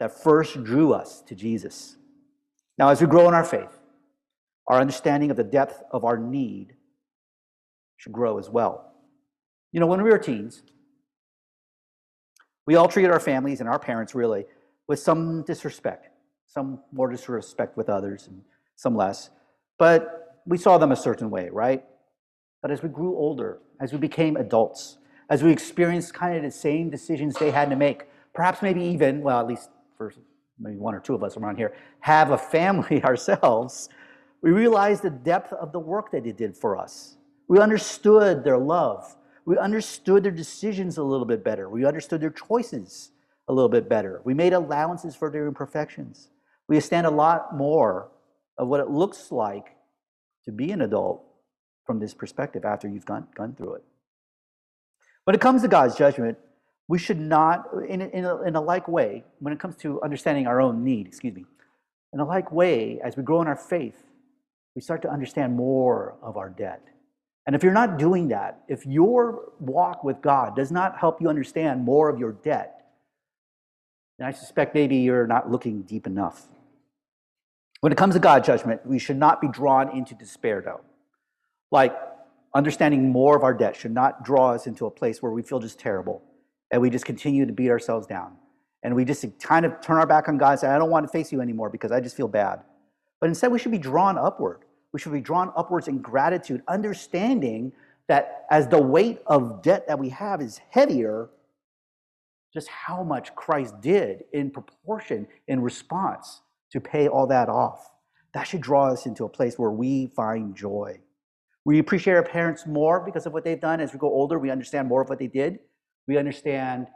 that 0.00 0.22
first 0.22 0.64
drew 0.64 0.92
us 0.92 1.22
to 1.22 1.34
Jesus. 1.34 1.96
Now, 2.78 2.88
as 2.88 3.00
we 3.00 3.06
grow 3.06 3.28
in 3.28 3.34
our 3.34 3.44
faith, 3.44 3.78
our 4.68 4.80
understanding 4.80 5.30
of 5.30 5.36
the 5.36 5.44
depth 5.44 5.82
of 5.92 6.04
our 6.04 6.18
need 6.18 6.74
should 7.96 8.12
grow 8.12 8.38
as 8.38 8.50
well. 8.50 8.92
You 9.72 9.80
know, 9.80 9.86
when 9.86 10.02
we 10.02 10.10
were 10.10 10.18
teens, 10.18 10.62
we 12.66 12.76
all 12.76 12.88
treated 12.88 13.10
our 13.10 13.20
families 13.20 13.60
and 13.60 13.68
our 13.68 13.78
parents 13.78 14.14
really 14.14 14.46
with 14.88 14.98
some 14.98 15.42
disrespect, 15.42 16.08
some 16.46 16.80
more 16.92 17.10
disrespect 17.10 17.76
with 17.76 17.88
others 17.88 18.26
and 18.26 18.42
some 18.76 18.96
less. 18.96 19.30
But 19.78 20.42
we 20.46 20.58
saw 20.58 20.78
them 20.78 20.92
a 20.92 20.96
certain 20.96 21.30
way, 21.30 21.48
right? 21.50 21.84
But 22.62 22.70
as 22.70 22.82
we 22.82 22.88
grew 22.88 23.16
older, 23.16 23.60
as 23.80 23.92
we 23.92 23.98
became 23.98 24.36
adults, 24.36 24.98
as 25.28 25.42
we 25.42 25.50
experienced 25.50 26.14
kind 26.14 26.36
of 26.36 26.42
the 26.42 26.50
same 26.50 26.90
decisions 26.90 27.34
they 27.34 27.50
had 27.50 27.70
to 27.70 27.76
make, 27.76 28.04
perhaps 28.32 28.62
maybe 28.62 28.82
even, 28.82 29.22
well, 29.22 29.40
at 29.40 29.46
least 29.46 29.70
for 29.96 30.12
maybe 30.58 30.76
one 30.76 30.94
or 30.94 31.00
two 31.00 31.14
of 31.14 31.22
us 31.22 31.36
around 31.36 31.56
here, 31.56 31.74
have 32.00 32.30
a 32.30 32.38
family 32.38 33.02
ourselves, 33.04 33.88
we 34.42 34.50
realized 34.50 35.02
the 35.02 35.10
depth 35.10 35.52
of 35.52 35.72
the 35.72 35.78
work 35.78 36.12
that 36.12 36.24
they 36.24 36.32
did 36.32 36.56
for 36.56 36.76
us. 36.76 37.16
We 37.48 37.58
understood 37.58 38.44
their 38.44 38.58
love. 38.58 39.15
We 39.46 39.56
understood 39.56 40.24
their 40.24 40.32
decisions 40.32 40.98
a 40.98 41.04
little 41.04 41.24
bit 41.24 41.44
better. 41.44 41.70
We 41.70 41.86
understood 41.86 42.20
their 42.20 42.30
choices 42.30 43.12
a 43.48 43.52
little 43.52 43.68
bit 43.68 43.88
better. 43.88 44.20
We 44.24 44.34
made 44.34 44.52
allowances 44.52 45.14
for 45.14 45.30
their 45.30 45.46
imperfections. 45.46 46.28
We 46.68 46.76
understand 46.76 47.06
a 47.06 47.10
lot 47.10 47.56
more 47.56 48.08
of 48.58 48.66
what 48.66 48.80
it 48.80 48.90
looks 48.90 49.30
like 49.30 49.76
to 50.44 50.52
be 50.52 50.72
an 50.72 50.80
adult 50.80 51.22
from 51.84 52.00
this 52.00 52.12
perspective 52.12 52.64
after 52.64 52.88
you've 52.88 53.06
gone, 53.06 53.28
gone 53.36 53.54
through 53.54 53.74
it. 53.74 53.84
When 55.24 55.34
it 55.36 55.40
comes 55.40 55.62
to 55.62 55.68
God's 55.68 55.94
judgment, 55.94 56.38
we 56.88 56.98
should 56.98 57.20
not, 57.20 57.68
in, 57.88 58.00
in, 58.00 58.24
a, 58.24 58.42
in 58.42 58.56
a 58.56 58.60
like 58.60 58.88
way, 58.88 59.24
when 59.38 59.52
it 59.52 59.60
comes 59.60 59.76
to 59.76 60.02
understanding 60.02 60.48
our 60.48 60.60
own 60.60 60.82
need, 60.82 61.06
excuse 61.06 61.34
me, 61.34 61.44
in 62.12 62.18
a 62.20 62.24
like 62.24 62.50
way, 62.50 63.00
as 63.02 63.16
we 63.16 63.22
grow 63.22 63.42
in 63.42 63.48
our 63.48 63.56
faith, 63.56 64.02
we 64.74 64.82
start 64.82 65.02
to 65.02 65.10
understand 65.10 65.54
more 65.54 66.16
of 66.22 66.36
our 66.36 66.48
debt. 66.48 66.82
And 67.46 67.54
if 67.54 67.62
you're 67.62 67.72
not 67.72 67.98
doing 67.98 68.28
that, 68.28 68.60
if 68.68 68.86
your 68.86 69.52
walk 69.60 70.04
with 70.04 70.20
God 70.20 70.56
does 70.56 70.72
not 70.72 70.98
help 70.98 71.20
you 71.20 71.28
understand 71.28 71.84
more 71.84 72.08
of 72.08 72.18
your 72.18 72.32
debt, 72.32 72.86
then 74.18 74.26
I 74.26 74.32
suspect 74.32 74.74
maybe 74.74 74.96
you're 74.96 75.26
not 75.26 75.50
looking 75.50 75.82
deep 75.82 76.06
enough. 76.06 76.46
When 77.80 77.92
it 77.92 77.98
comes 77.98 78.14
to 78.14 78.20
God 78.20 78.42
judgment, 78.44 78.84
we 78.84 78.98
should 78.98 79.18
not 79.18 79.40
be 79.40 79.48
drawn 79.48 79.96
into 79.96 80.14
despair, 80.14 80.62
though. 80.64 80.80
Like 81.70 81.94
understanding 82.54 83.10
more 83.10 83.36
of 83.36 83.44
our 83.44 83.54
debt 83.54 83.76
should 83.76 83.92
not 83.92 84.24
draw 84.24 84.52
us 84.52 84.66
into 84.66 84.86
a 84.86 84.90
place 84.90 85.22
where 85.22 85.32
we 85.32 85.42
feel 85.42 85.60
just 85.60 85.78
terrible 85.78 86.22
and 86.70 86.80
we 86.80 86.90
just 86.90 87.04
continue 87.04 87.46
to 87.46 87.52
beat 87.52 87.70
ourselves 87.70 88.06
down 88.06 88.32
And 88.82 88.94
we 88.94 89.04
just 89.04 89.24
kind 89.40 89.66
of 89.66 89.80
turn 89.80 89.98
our 89.98 90.06
back 90.06 90.28
on 90.28 90.38
God 90.38 90.52
and 90.52 90.60
say, 90.60 90.68
I 90.68 90.78
don't 90.78 90.90
want 90.90 91.06
to 91.06 91.12
face 91.12 91.32
you 91.32 91.40
anymore 91.40 91.70
because 91.70 91.92
I 91.92 92.00
just 92.00 92.16
feel 92.16 92.28
bad. 92.28 92.60
But 93.20 93.28
instead, 93.28 93.52
we 93.52 93.58
should 93.58 93.72
be 93.72 93.78
drawn 93.78 94.18
upward. 94.18 94.60
We 94.96 95.00
should 95.00 95.12
be 95.12 95.20
drawn 95.20 95.52
upwards 95.54 95.88
in 95.88 95.98
gratitude, 95.98 96.62
understanding 96.68 97.70
that 98.08 98.46
as 98.50 98.66
the 98.66 98.80
weight 98.80 99.20
of 99.26 99.60
debt 99.60 99.86
that 99.88 99.98
we 99.98 100.08
have 100.08 100.40
is 100.40 100.58
heavier, 100.70 101.28
just 102.54 102.66
how 102.68 103.02
much 103.02 103.34
Christ 103.34 103.78
did 103.82 104.24
in 104.32 104.50
proportion, 104.50 105.26
in 105.48 105.60
response 105.60 106.40
to 106.72 106.80
pay 106.80 107.08
all 107.08 107.26
that 107.26 107.50
off. 107.50 107.92
That 108.32 108.44
should 108.44 108.62
draw 108.62 108.86
us 108.86 109.04
into 109.04 109.26
a 109.26 109.28
place 109.28 109.58
where 109.58 109.70
we 109.70 110.06
find 110.16 110.56
joy. 110.56 110.98
We 111.66 111.78
appreciate 111.78 112.14
our 112.14 112.22
parents 112.22 112.66
more 112.66 113.04
because 113.04 113.26
of 113.26 113.34
what 113.34 113.44
they've 113.44 113.60
done. 113.60 113.80
As 113.80 113.92
we 113.92 113.98
go 113.98 114.08
older, 114.08 114.38
we 114.38 114.48
understand 114.48 114.88
more 114.88 115.02
of 115.02 115.10
what 115.10 115.18
they 115.18 115.28
did. 115.28 115.58
We 116.08 116.16
understand 116.16 116.86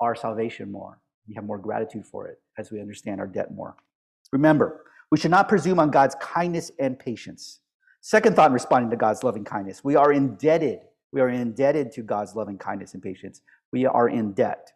our 0.00 0.14
salvation 0.14 0.72
more. 0.72 0.98
We 1.28 1.34
have 1.34 1.44
more 1.44 1.58
gratitude 1.58 2.06
for 2.06 2.26
it 2.26 2.40
as 2.56 2.70
we 2.70 2.80
understand 2.80 3.20
our 3.20 3.26
debt 3.26 3.52
more. 3.52 3.76
Remember, 4.32 4.84
we 5.10 5.18
should 5.18 5.30
not 5.30 5.48
presume 5.48 5.78
on 5.78 5.90
God's 5.90 6.14
kindness 6.20 6.70
and 6.78 6.98
patience. 6.98 7.60
Second 8.00 8.36
thought 8.36 8.48
in 8.48 8.52
responding 8.52 8.90
to 8.90 8.96
God's 8.96 9.22
loving 9.22 9.44
kindness 9.44 9.82
we 9.82 9.96
are 9.96 10.12
indebted. 10.12 10.80
We 11.12 11.20
are 11.20 11.28
indebted 11.28 11.92
to 11.92 12.02
God's 12.02 12.34
loving 12.34 12.58
kindness 12.58 12.94
and 12.94 13.02
patience. 13.02 13.40
We 13.72 13.86
are 13.86 14.08
in 14.08 14.32
debt. 14.32 14.72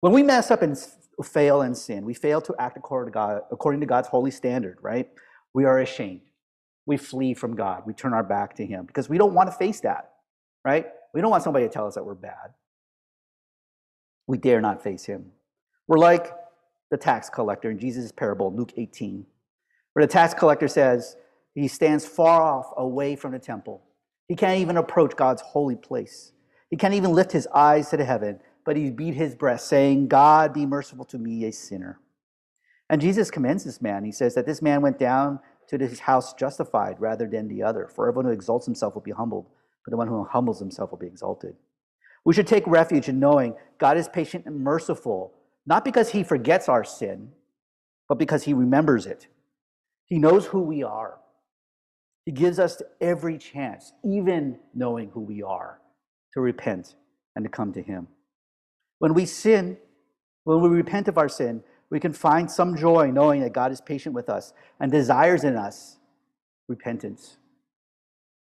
When 0.00 0.12
we 0.12 0.22
mess 0.22 0.50
up 0.52 0.62
and 0.62 0.78
fail 1.24 1.62
and 1.62 1.76
sin, 1.76 2.04
we 2.04 2.14
fail 2.14 2.40
to 2.42 2.54
act 2.60 2.76
according 2.76 3.12
to, 3.12 3.14
God, 3.14 3.42
according 3.50 3.80
to 3.80 3.86
God's 3.86 4.06
holy 4.06 4.30
standard, 4.30 4.78
right? 4.80 5.08
We 5.54 5.64
are 5.64 5.80
ashamed 5.80 6.20
we 6.88 6.96
flee 6.96 7.34
from 7.34 7.54
God. 7.54 7.82
We 7.84 7.92
turn 7.92 8.14
our 8.14 8.24
back 8.24 8.56
to 8.56 8.64
Him 8.64 8.86
because 8.86 9.10
we 9.10 9.18
don't 9.18 9.34
want 9.34 9.50
to 9.50 9.56
face 9.56 9.80
that, 9.80 10.12
right? 10.64 10.86
We 11.12 11.20
don't 11.20 11.30
want 11.30 11.42
somebody 11.44 11.66
to 11.66 11.70
tell 11.70 11.86
us 11.86 11.96
that 11.96 12.04
we're 12.04 12.14
bad. 12.14 12.54
We 14.26 14.38
dare 14.38 14.62
not 14.62 14.82
face 14.82 15.04
Him. 15.04 15.26
We're 15.86 15.98
like 15.98 16.32
the 16.90 16.96
tax 16.96 17.28
collector 17.28 17.70
in 17.70 17.78
Jesus' 17.78 18.12
parable, 18.12 18.54
Luke 18.54 18.72
18, 18.76 19.26
where 19.92 20.06
the 20.06 20.12
tax 20.12 20.34
collector 20.34 20.68
says 20.68 21.16
he 21.54 21.68
stands 21.68 22.06
far 22.06 22.42
off 22.42 22.72
away 22.76 23.16
from 23.16 23.32
the 23.32 23.38
temple. 23.38 23.82
He 24.28 24.36
can't 24.36 24.60
even 24.60 24.76
approach 24.76 25.16
God's 25.16 25.42
holy 25.42 25.76
place. 25.76 26.32
He 26.70 26.76
can't 26.76 26.94
even 26.94 27.12
lift 27.12 27.32
his 27.32 27.46
eyes 27.54 27.88
to 27.90 27.96
the 27.96 28.04
heaven, 28.04 28.40
but 28.64 28.76
he 28.76 28.90
beat 28.90 29.14
his 29.14 29.34
breast, 29.34 29.66
saying, 29.68 30.08
God, 30.08 30.52
be 30.52 30.66
merciful 30.66 31.04
to 31.06 31.18
me, 31.18 31.44
a 31.44 31.52
sinner. 31.52 31.98
And 32.90 33.00
Jesus 33.00 33.30
commends 33.30 33.64
this 33.64 33.82
man. 33.82 34.04
He 34.04 34.12
says 34.12 34.34
that 34.34 34.46
this 34.46 34.62
man 34.62 34.82
went 34.82 34.98
down 34.98 35.40
to 35.68 35.78
his 35.78 36.00
house 36.00 36.34
justified 36.34 36.96
rather 36.98 37.26
than 37.26 37.48
the 37.48 37.62
other. 37.62 37.88
For 37.88 38.08
everyone 38.08 38.26
who 38.26 38.32
exalts 38.32 38.66
himself 38.66 38.94
will 38.94 39.02
be 39.02 39.10
humbled, 39.10 39.46
but 39.84 39.90
the 39.90 39.96
one 39.96 40.08
who 40.08 40.24
humbles 40.24 40.58
himself 40.58 40.90
will 40.90 40.98
be 40.98 41.06
exalted. 41.06 41.56
We 42.24 42.34
should 42.34 42.46
take 42.46 42.66
refuge 42.66 43.08
in 43.08 43.18
knowing 43.18 43.54
God 43.78 43.96
is 43.96 44.08
patient 44.08 44.46
and 44.46 44.60
merciful, 44.60 45.32
not 45.68 45.84
because 45.84 46.08
he 46.08 46.24
forgets 46.24 46.66
our 46.66 46.82
sin, 46.82 47.30
but 48.08 48.18
because 48.18 48.42
he 48.42 48.54
remembers 48.54 49.04
it. 49.04 49.26
He 50.06 50.18
knows 50.18 50.46
who 50.46 50.60
we 50.60 50.82
are. 50.82 51.18
He 52.24 52.32
gives 52.32 52.58
us 52.58 52.80
every 53.02 53.36
chance, 53.36 53.92
even 54.02 54.58
knowing 54.74 55.10
who 55.10 55.20
we 55.20 55.42
are, 55.42 55.80
to 56.32 56.40
repent 56.40 56.94
and 57.36 57.44
to 57.44 57.50
come 57.50 57.74
to 57.74 57.82
him. 57.82 58.08
When 58.98 59.12
we 59.12 59.26
sin, 59.26 59.76
when 60.44 60.62
we 60.62 60.70
repent 60.70 61.06
of 61.06 61.18
our 61.18 61.28
sin, 61.28 61.62
we 61.90 62.00
can 62.00 62.14
find 62.14 62.50
some 62.50 62.74
joy 62.74 63.10
knowing 63.10 63.42
that 63.42 63.52
God 63.52 63.70
is 63.70 63.82
patient 63.82 64.14
with 64.14 64.30
us 64.30 64.54
and 64.80 64.90
desires 64.90 65.44
in 65.44 65.54
us 65.54 65.98
repentance. 66.66 67.36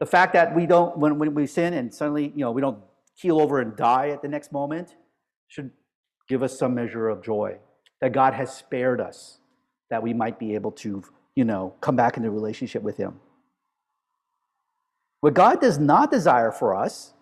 The 0.01 0.07
fact 0.07 0.33
that 0.33 0.55
we 0.55 0.67
don't, 0.67 0.99
when, 0.99 1.21
when 1.21 1.33
we 1.35 1.47
sin 1.47 1.75
and 1.75 1.95
suddenly, 1.95 2.33
you 2.35 2.41
know, 2.41 2.51
we 2.51 2.61
don't 2.61 2.79
keel 3.21 3.41
over 3.41 3.61
and 3.61 3.77
die 3.77 4.09
at 4.09 4.21
the 4.21 4.29
next 4.29 4.51
moment 4.51 4.97
should 5.47 5.71
give 6.29 6.43
us 6.43 6.59
some 6.59 6.75
measure 6.75 7.09
of 7.09 7.23
joy 7.23 7.57
that 8.01 8.13
God 8.13 8.35
has 8.35 8.55
spared 8.55 9.01
us, 9.01 9.39
that 9.91 10.03
we 10.03 10.13
might 10.13 10.39
be 10.39 10.55
able 10.55 10.73
to, 10.73 11.03
you 11.35 11.45
know, 11.45 11.75
come 11.81 11.97
back 11.97 12.17
into 12.17 12.31
relationship 12.31 12.83
with 12.83 12.97
Him. 12.97 13.21
What 15.21 15.35
God 15.35 15.61
does 15.61 15.79
not 15.79 16.11
desire 16.11 16.53
for 16.53 16.75
us 16.75 17.15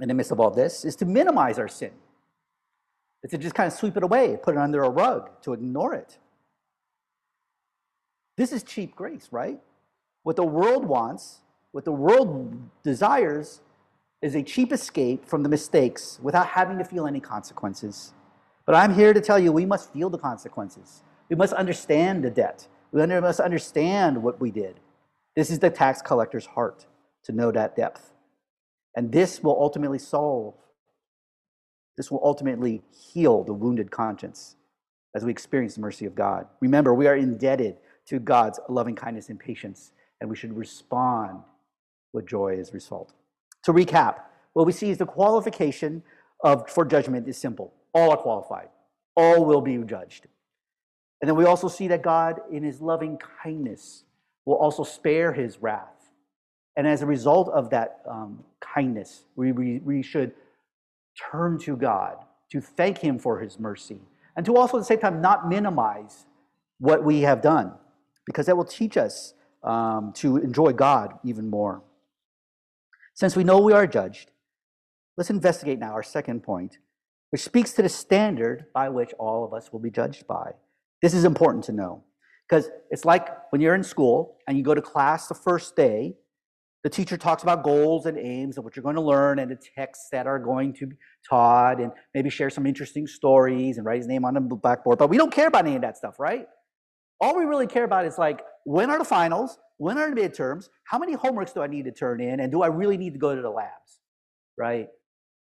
in 0.00 0.08
the 0.08 0.14
midst 0.14 0.32
of 0.32 0.40
all 0.40 0.50
this 0.50 0.84
is 0.84 0.96
to 0.96 1.04
minimize 1.04 1.58
our 1.58 1.68
sin. 1.68 1.92
It's 3.22 3.30
to 3.30 3.38
just 3.38 3.54
kind 3.54 3.66
of 3.66 3.72
sweep 3.72 3.96
it 3.96 4.02
away, 4.02 4.36
put 4.42 4.54
it 4.54 4.58
under 4.58 4.82
a 4.82 4.90
rug, 4.90 5.30
to 5.42 5.52
ignore 5.52 5.94
it. 5.94 6.18
This 8.36 8.52
is 8.52 8.62
cheap 8.62 8.94
grace, 8.96 9.28
right? 9.30 9.60
What 10.24 10.36
the 10.36 10.44
world 10.44 10.84
wants, 10.84 11.40
what 11.72 11.84
the 11.84 11.92
world 11.92 12.58
desires, 12.82 13.60
is 14.22 14.34
a 14.34 14.42
cheap 14.42 14.72
escape 14.72 15.26
from 15.26 15.42
the 15.42 15.48
mistakes 15.48 16.18
without 16.22 16.46
having 16.46 16.78
to 16.78 16.84
feel 16.84 17.06
any 17.06 17.20
consequences. 17.20 18.12
But 18.66 18.74
I'm 18.74 18.94
here 18.94 19.12
to 19.12 19.20
tell 19.20 19.38
you 19.38 19.52
we 19.52 19.66
must 19.66 19.92
feel 19.92 20.10
the 20.10 20.18
consequences. 20.18 21.02
We 21.28 21.36
must 21.36 21.52
understand 21.52 22.24
the 22.24 22.30
debt. 22.30 22.66
We 22.92 23.04
must 23.06 23.40
understand 23.40 24.22
what 24.22 24.40
we 24.40 24.50
did. 24.50 24.80
This 25.36 25.50
is 25.50 25.58
the 25.58 25.70
tax 25.70 26.00
collector's 26.00 26.46
heart 26.46 26.86
to 27.24 27.32
know 27.32 27.50
that 27.52 27.76
depth. 27.76 28.12
And 28.96 29.10
this 29.12 29.42
will 29.42 29.60
ultimately 29.60 29.98
solve 29.98 30.54
this 31.96 32.10
will 32.10 32.20
ultimately 32.24 32.82
heal 32.90 33.44
the 33.44 33.52
wounded 33.52 33.90
conscience 33.90 34.56
as 35.14 35.24
we 35.24 35.30
experience 35.30 35.74
the 35.74 35.80
mercy 35.80 36.06
of 36.06 36.14
God. 36.14 36.46
Remember, 36.60 36.92
we 36.92 37.06
are 37.06 37.16
indebted 37.16 37.76
to 38.06 38.18
God's 38.18 38.58
loving 38.68 38.96
kindness 38.96 39.28
and 39.28 39.38
patience, 39.38 39.92
and 40.20 40.28
we 40.28 40.36
should 40.36 40.56
respond 40.56 41.40
with 42.12 42.26
joy 42.26 42.58
as 42.58 42.74
result. 42.74 43.12
To 43.64 43.72
recap, 43.72 44.20
what 44.52 44.66
we 44.66 44.72
see 44.72 44.90
is 44.90 44.98
the 44.98 45.06
qualification 45.06 46.02
of, 46.42 46.68
for 46.68 46.84
judgment 46.84 47.28
is 47.28 47.36
simple. 47.36 47.72
All 47.92 48.10
are 48.10 48.16
qualified. 48.16 48.68
All 49.16 49.44
will 49.44 49.60
be 49.60 49.76
judged. 49.78 50.26
And 51.20 51.28
then 51.28 51.36
we 51.36 51.44
also 51.44 51.68
see 51.68 51.88
that 51.88 52.02
God, 52.02 52.40
in 52.52 52.62
his 52.62 52.80
loving 52.80 53.18
kindness, 53.42 54.04
will 54.44 54.56
also 54.56 54.84
spare 54.84 55.32
his 55.32 55.62
wrath. 55.62 56.10
And 56.76 56.86
as 56.86 57.02
a 57.02 57.06
result 57.06 57.48
of 57.50 57.70
that 57.70 58.00
um, 58.08 58.44
kindness, 58.60 59.24
we, 59.36 59.52
we, 59.52 59.78
we 59.78 60.02
should 60.02 60.32
turn 61.30 61.58
to 61.60 61.76
God, 61.76 62.16
to 62.50 62.60
thank 62.60 62.98
Him 62.98 63.18
for 63.18 63.38
His 63.38 63.58
mercy, 63.58 64.00
and 64.36 64.44
to 64.46 64.56
also 64.56 64.78
at 64.78 64.80
the 64.80 64.86
same 64.86 64.98
time 64.98 65.20
not 65.20 65.48
minimize 65.48 66.26
what 66.78 67.04
we 67.04 67.20
have 67.20 67.40
done, 67.40 67.72
because 68.26 68.46
that 68.46 68.56
will 68.56 68.64
teach 68.64 68.96
us 68.96 69.34
um, 69.62 70.12
to 70.16 70.38
enjoy 70.38 70.72
God 70.72 71.14
even 71.24 71.48
more. 71.48 71.82
Since 73.14 73.36
we 73.36 73.44
know 73.44 73.60
we 73.60 73.72
are 73.72 73.86
judged, 73.86 74.30
let's 75.16 75.30
investigate 75.30 75.78
now 75.78 75.92
our 75.92 76.02
second 76.02 76.42
point, 76.42 76.78
which 77.30 77.42
speaks 77.42 77.72
to 77.74 77.82
the 77.82 77.88
standard 77.88 78.66
by 78.74 78.88
which 78.88 79.12
all 79.18 79.44
of 79.44 79.54
us 79.54 79.72
will 79.72 79.80
be 79.80 79.90
judged 79.90 80.26
by. 80.26 80.52
This 81.02 81.14
is 81.14 81.24
important 81.24 81.64
to 81.64 81.72
know 81.72 82.04
because 82.48 82.70
it's 82.90 83.04
like 83.04 83.28
when 83.50 83.60
you're 83.60 83.74
in 83.74 83.82
school 83.82 84.36
and 84.46 84.56
you 84.56 84.62
go 84.62 84.74
to 84.74 84.82
class 84.82 85.28
the 85.28 85.34
first 85.34 85.76
day 85.76 86.14
the 86.84 86.90
teacher 86.90 87.16
talks 87.16 87.42
about 87.42 87.64
goals 87.64 88.04
and 88.04 88.18
aims 88.18 88.56
and 88.56 88.64
what 88.64 88.76
you're 88.76 88.82
going 88.82 88.94
to 88.94 89.00
learn 89.00 89.38
and 89.38 89.50
the 89.50 89.58
texts 89.74 90.08
that 90.12 90.26
are 90.26 90.38
going 90.38 90.74
to 90.74 90.86
be 90.86 90.96
taught 91.28 91.80
and 91.80 91.90
maybe 92.12 92.28
share 92.28 92.50
some 92.50 92.66
interesting 92.66 93.06
stories 93.06 93.78
and 93.78 93.86
write 93.86 93.96
his 93.96 94.06
name 94.06 94.22
on 94.26 94.34
the 94.34 94.40
blackboard. 94.40 94.98
But 94.98 95.08
we 95.08 95.16
don't 95.16 95.32
care 95.32 95.48
about 95.48 95.66
any 95.66 95.76
of 95.76 95.82
that 95.82 95.96
stuff, 95.96 96.20
right? 96.20 96.46
All 97.22 97.38
we 97.38 97.46
really 97.46 97.66
care 97.66 97.84
about 97.84 98.04
is 98.04 98.18
like, 98.18 98.42
when 98.64 98.90
are 98.90 98.98
the 98.98 99.04
finals? 99.04 99.58
When 99.76 99.98
are 99.98 100.12
the 100.12 100.20
midterms? 100.20 100.68
How 100.84 100.98
many 100.98 101.16
homeworks 101.16 101.54
do 101.54 101.62
I 101.62 101.66
need 101.66 101.84
to 101.84 101.92
turn 101.92 102.20
in? 102.20 102.40
And 102.40 102.50
do 102.50 102.62
I 102.62 102.68
really 102.68 102.96
need 102.96 103.12
to 103.12 103.18
go 103.18 103.34
to 103.34 103.42
the 103.42 103.50
labs? 103.50 104.00
Right? 104.56 104.88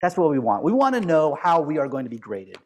That's 0.02 0.16
what 0.16 0.30
we 0.30 0.38
want. 0.38 0.64
We 0.64 0.72
want 0.72 0.94
to 0.94 1.00
know 1.00 1.36
how 1.40 1.60
we 1.60 1.78
are 1.78 1.88
going 1.88 2.04
to 2.04 2.10
be 2.10 2.18
graded. 2.18 2.58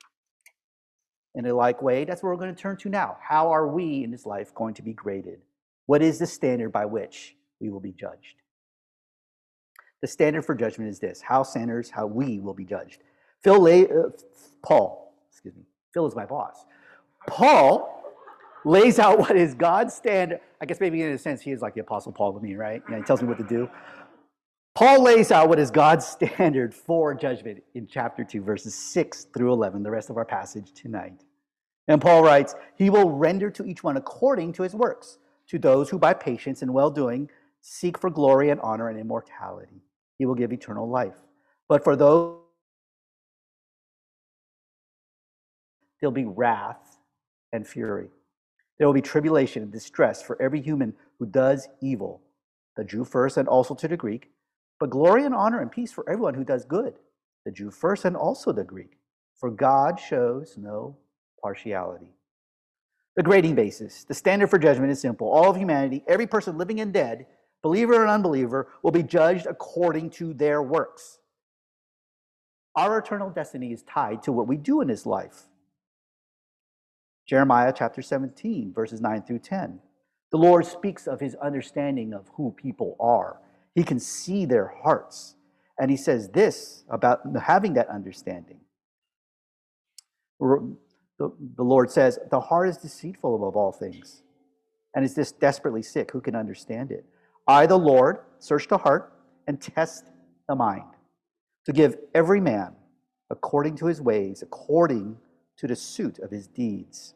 In 1.37 1.47
a 1.47 1.55
like 1.55 1.81
way, 1.81 2.05
that's 2.05 2.23
what 2.23 2.31
we're 2.31 2.37
going 2.37 2.55
to 2.55 2.61
turn 2.61 2.77
to 2.79 2.89
now. 2.89 3.17
How 3.21 3.51
are 3.53 3.69
we 3.69 4.03
in 4.03 4.11
this 4.11 4.27
life 4.27 4.53
going 4.55 4.75
to 4.75 4.83
be 4.83 4.93
graded? 4.93 5.41
What 5.87 6.03
is 6.03 6.19
the 6.19 6.27
standard 6.27 6.73
by 6.73 6.87
which 6.87 7.37
we 7.61 7.71
will 7.71 7.81
be 7.81 7.93
judged? 7.93 8.37
The 10.03 10.09
standard 10.09 10.45
for 10.45 10.55
judgment 10.55 10.91
is 10.91 10.99
this 10.99 11.21
how 11.21 11.43
sinners, 11.43 11.91
how 11.91 12.07
we 12.07 12.41
will 12.41 12.55
be 12.55 12.65
judged. 12.65 13.03
Phil 13.45 13.65
uh, 13.67 14.11
Paul, 14.63 15.15
excuse 15.31 15.55
me, 15.55 15.63
Phil 15.93 16.07
is 16.07 16.17
my 16.17 16.27
boss. 16.27 16.65
Paul 17.29 18.00
lays 18.65 18.99
out 18.99 19.19
what 19.19 19.37
is 19.37 19.55
God's 19.55 19.95
standard. 19.95 20.41
I 20.61 20.67
guess 20.67 20.81
maybe 20.81 21.03
in 21.03 21.13
a 21.13 21.19
sense 21.19 21.41
he 21.41 21.51
is 21.51 21.63
like 21.63 21.75
the 21.75 21.81
Apostle 21.81 22.13
Paul 22.13 22.33
to 22.35 22.41
me, 22.41 22.57
right? 22.57 22.83
he 22.89 23.03
tells 23.03 23.23
me 23.23 23.29
what 23.29 23.39
to 23.39 23.45
do. 23.45 23.69
Paul 24.75 25.03
lays 25.03 25.31
out 25.31 25.49
what 25.49 25.59
is 25.59 25.71
God's 25.71 26.07
standard 26.17 26.75
for 26.75 27.15
judgment 27.15 27.63
in 27.75 27.87
chapter 27.87 28.25
2, 28.25 28.43
verses 28.43 28.75
6 28.75 29.25
through 29.35 29.53
11, 29.53 29.83
the 29.83 29.91
rest 29.91 30.11
of 30.11 30.17
our 30.17 30.25
passage 30.25 30.73
tonight. 30.73 31.25
And 31.89 32.01
Paul 32.01 32.23
writes, 32.23 32.55
He 32.77 32.91
will 32.91 33.11
render 33.11 33.51
to 33.51 33.65
each 33.65 33.83
one 33.83 33.97
according 33.97 34.53
to 34.55 34.63
his 34.63 34.75
works, 34.75 35.19
to 35.49 35.59
those 35.59 35.91
who 35.91 35.99
by 35.99 36.15
patience 36.15 36.63
and 36.63 36.73
well 36.73 36.91
doing 36.91 37.29
seek 37.63 37.99
for 37.99 38.11
glory 38.11 38.51
and 38.51 38.61
honor 38.61 38.89
and 38.89 38.99
immortality 38.99 39.83
he 40.21 40.27
will 40.27 40.35
give 40.35 40.53
eternal 40.53 40.87
life. 40.87 41.15
But 41.67 41.83
for 41.83 41.97
those, 41.97 42.37
there'll 45.99 46.13
be 46.13 46.27
wrath 46.27 46.99
and 47.55 47.67
fury. 47.67 48.09
There 48.81 48.89
will 48.89 48.95
be 48.95 49.03
tribulation 49.03 49.63
and 49.63 49.71
distress 49.71 50.23
for 50.23 50.41
every 50.41 50.63
human 50.63 50.95
who 51.19 51.27
does 51.27 51.69
evil, 51.83 52.23
the 52.79 52.85
Jew 52.85 53.05
first 53.05 53.37
and 53.37 53.47
also 53.47 53.75
to 53.75 53.87
the 53.87 53.97
Greek, 53.97 54.31
but 54.81 54.89
glory 54.89 55.27
and 55.27 55.35
honor 55.35 55.61
and 55.61 55.71
peace 55.71 55.93
for 55.93 56.09
everyone 56.09 56.33
who 56.33 56.45
does 56.45 56.65
good, 56.65 56.95
the 57.45 57.53
Jew 57.53 57.71
first 57.71 58.07
and 58.07 58.17
also 58.17 58.53
the 58.53 58.65
Greek. 58.65 58.97
for 59.41 59.51
God 59.51 60.01
shows 60.01 60.57
no 60.57 60.97
partiality. 61.43 62.15
The 63.17 63.23
grading 63.23 63.55
basis, 63.55 64.05
the 64.05 64.15
standard 64.15 64.49
for 64.49 64.59
judgment 64.59 64.93
is 64.93 65.01
simple. 65.01 65.29
All 65.29 65.51
of 65.51 65.57
humanity, 65.57 66.05
every 66.09 66.27
person 66.27 66.57
living 66.57 66.81
and 66.81 66.93
dead, 66.93 67.27
believer 67.63 68.01
and 68.01 68.11
unbeliever, 68.11 68.69
will 68.83 68.93
be 68.93 69.03
judged 69.03 69.47
according 69.47 70.11
to 70.11 70.33
their 70.33 70.63
works. 70.63 71.19
Our 72.77 72.99
eternal 72.99 73.29
destiny 73.31 73.73
is 73.73 73.83
tied 73.83 74.23
to 74.23 74.33
what 74.33 74.47
we 74.47 74.57
do 74.57 74.81
in 74.81 74.89
this 74.89 75.05
life. 75.05 75.50
Jeremiah 77.31 77.73
chapter 77.73 78.03
17, 78.03 78.73
verses 78.75 79.01
9 79.01 79.23
through 79.23 79.39
10. 79.39 79.79
The 80.33 80.37
Lord 80.37 80.67
speaks 80.67 81.07
of 81.07 81.21
his 81.21 81.37
understanding 81.37 82.13
of 82.13 82.29
who 82.35 82.51
people 82.51 82.97
are. 82.99 83.39
He 83.73 83.85
can 83.85 84.01
see 84.01 84.47
their 84.47 84.75
hearts. 84.83 85.37
And 85.79 85.93
he 85.93 85.97
says 85.97 86.31
this 86.31 86.83
about 86.91 87.21
having 87.41 87.75
that 87.75 87.89
understanding. 87.89 88.59
The, 90.41 90.77
Lord 91.57 91.93
says, 91.93 92.19
The 92.33 92.41
heart 92.41 92.69
is 92.69 92.79
deceitful 92.79 93.37
above 93.37 93.55
all 93.55 93.71
things 93.71 94.25
and 94.97 95.05
is 95.05 95.15
this 95.15 95.31
desperately 95.31 95.83
sick. 95.85 96.11
Who 96.11 96.21
can 96.21 96.35
understand 96.35 96.91
it? 96.91 97.05
I, 97.47 97.65
the 97.67 97.79
Lord, 97.79 98.25
search 98.41 98.67
the 98.67 98.79
heart 98.79 99.13
and 99.47 99.61
test 99.61 100.07
the 100.49 100.57
mind 100.57 100.91
to 101.65 101.73
give 101.73 101.95
every 102.13 102.41
man 102.41 102.75
according 103.31 103.77
to 103.77 103.87
his 103.87 104.01
ways, 104.01 104.43
according 104.43 105.17
to 105.59 105.69
the 105.69 105.77
suit 105.77 106.19
of 106.19 106.33
his 106.33 106.49
deeds. 106.49 107.15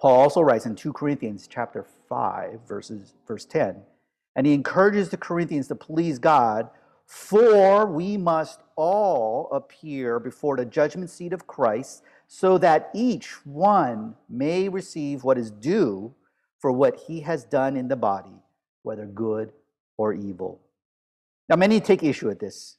Paul 0.00 0.20
also 0.20 0.40
writes 0.40 0.66
in 0.66 0.76
2 0.76 0.92
Corinthians 0.92 1.48
chapter 1.48 1.84
5 2.08 2.60
verses 2.66 3.14
verse 3.26 3.44
10 3.44 3.82
and 4.34 4.46
he 4.46 4.52
encourages 4.52 5.08
the 5.08 5.16
Corinthians 5.16 5.68
to 5.68 5.74
please 5.74 6.18
God 6.18 6.68
for 7.06 7.86
we 7.86 8.16
must 8.16 8.60
all 8.74 9.48
appear 9.52 10.18
before 10.18 10.56
the 10.56 10.64
judgment 10.64 11.08
seat 11.08 11.32
of 11.32 11.46
Christ 11.46 12.02
so 12.26 12.58
that 12.58 12.90
each 12.94 13.46
one 13.46 14.14
may 14.28 14.68
receive 14.68 15.22
what 15.24 15.38
is 15.38 15.50
due 15.50 16.14
for 16.58 16.72
what 16.72 16.96
he 17.06 17.20
has 17.20 17.44
done 17.44 17.76
in 17.76 17.88
the 17.88 17.96
body 17.96 18.42
whether 18.86 19.04
good 19.04 19.52
or 19.98 20.14
evil. 20.14 20.60
Now 21.48 21.56
many 21.56 21.80
take 21.80 22.04
issue 22.04 22.28
with 22.28 22.38
this. 22.38 22.76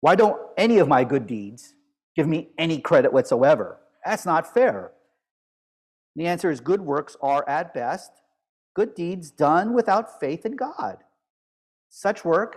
Why 0.00 0.14
don't 0.14 0.40
any 0.56 0.78
of 0.78 0.88
my 0.88 1.04
good 1.04 1.26
deeds 1.26 1.74
give 2.14 2.28
me 2.28 2.50
any 2.56 2.78
credit 2.78 3.12
whatsoever? 3.12 3.78
That's 4.04 4.24
not 4.24 4.54
fair. 4.54 4.92
The 6.16 6.26
answer 6.26 6.50
is 6.50 6.60
good 6.60 6.80
works 6.80 7.16
are, 7.22 7.48
at 7.48 7.72
best, 7.72 8.10
good 8.74 8.94
deeds 8.94 9.30
done 9.30 9.72
without 9.72 10.20
faith 10.20 10.44
in 10.44 10.56
God. 10.56 10.98
Such 11.88 12.24
work, 12.24 12.56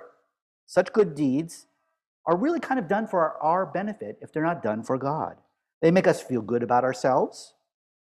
such 0.65 0.93
good 0.93 1.15
deeds, 1.15 1.67
are 2.25 2.37
really 2.37 2.59
kind 2.59 2.79
of 2.79 2.87
done 2.87 3.07
for 3.07 3.19
our, 3.19 3.37
our, 3.41 3.65
benefit 3.65 4.17
if 4.21 4.31
they're 4.31 4.43
not 4.43 4.63
done 4.63 4.83
for 4.83 4.97
God. 4.97 5.35
They 5.81 5.91
make 5.91 6.07
us 6.07 6.21
feel 6.21 6.41
good 6.41 6.63
about 6.63 6.83
ourselves, 6.83 7.53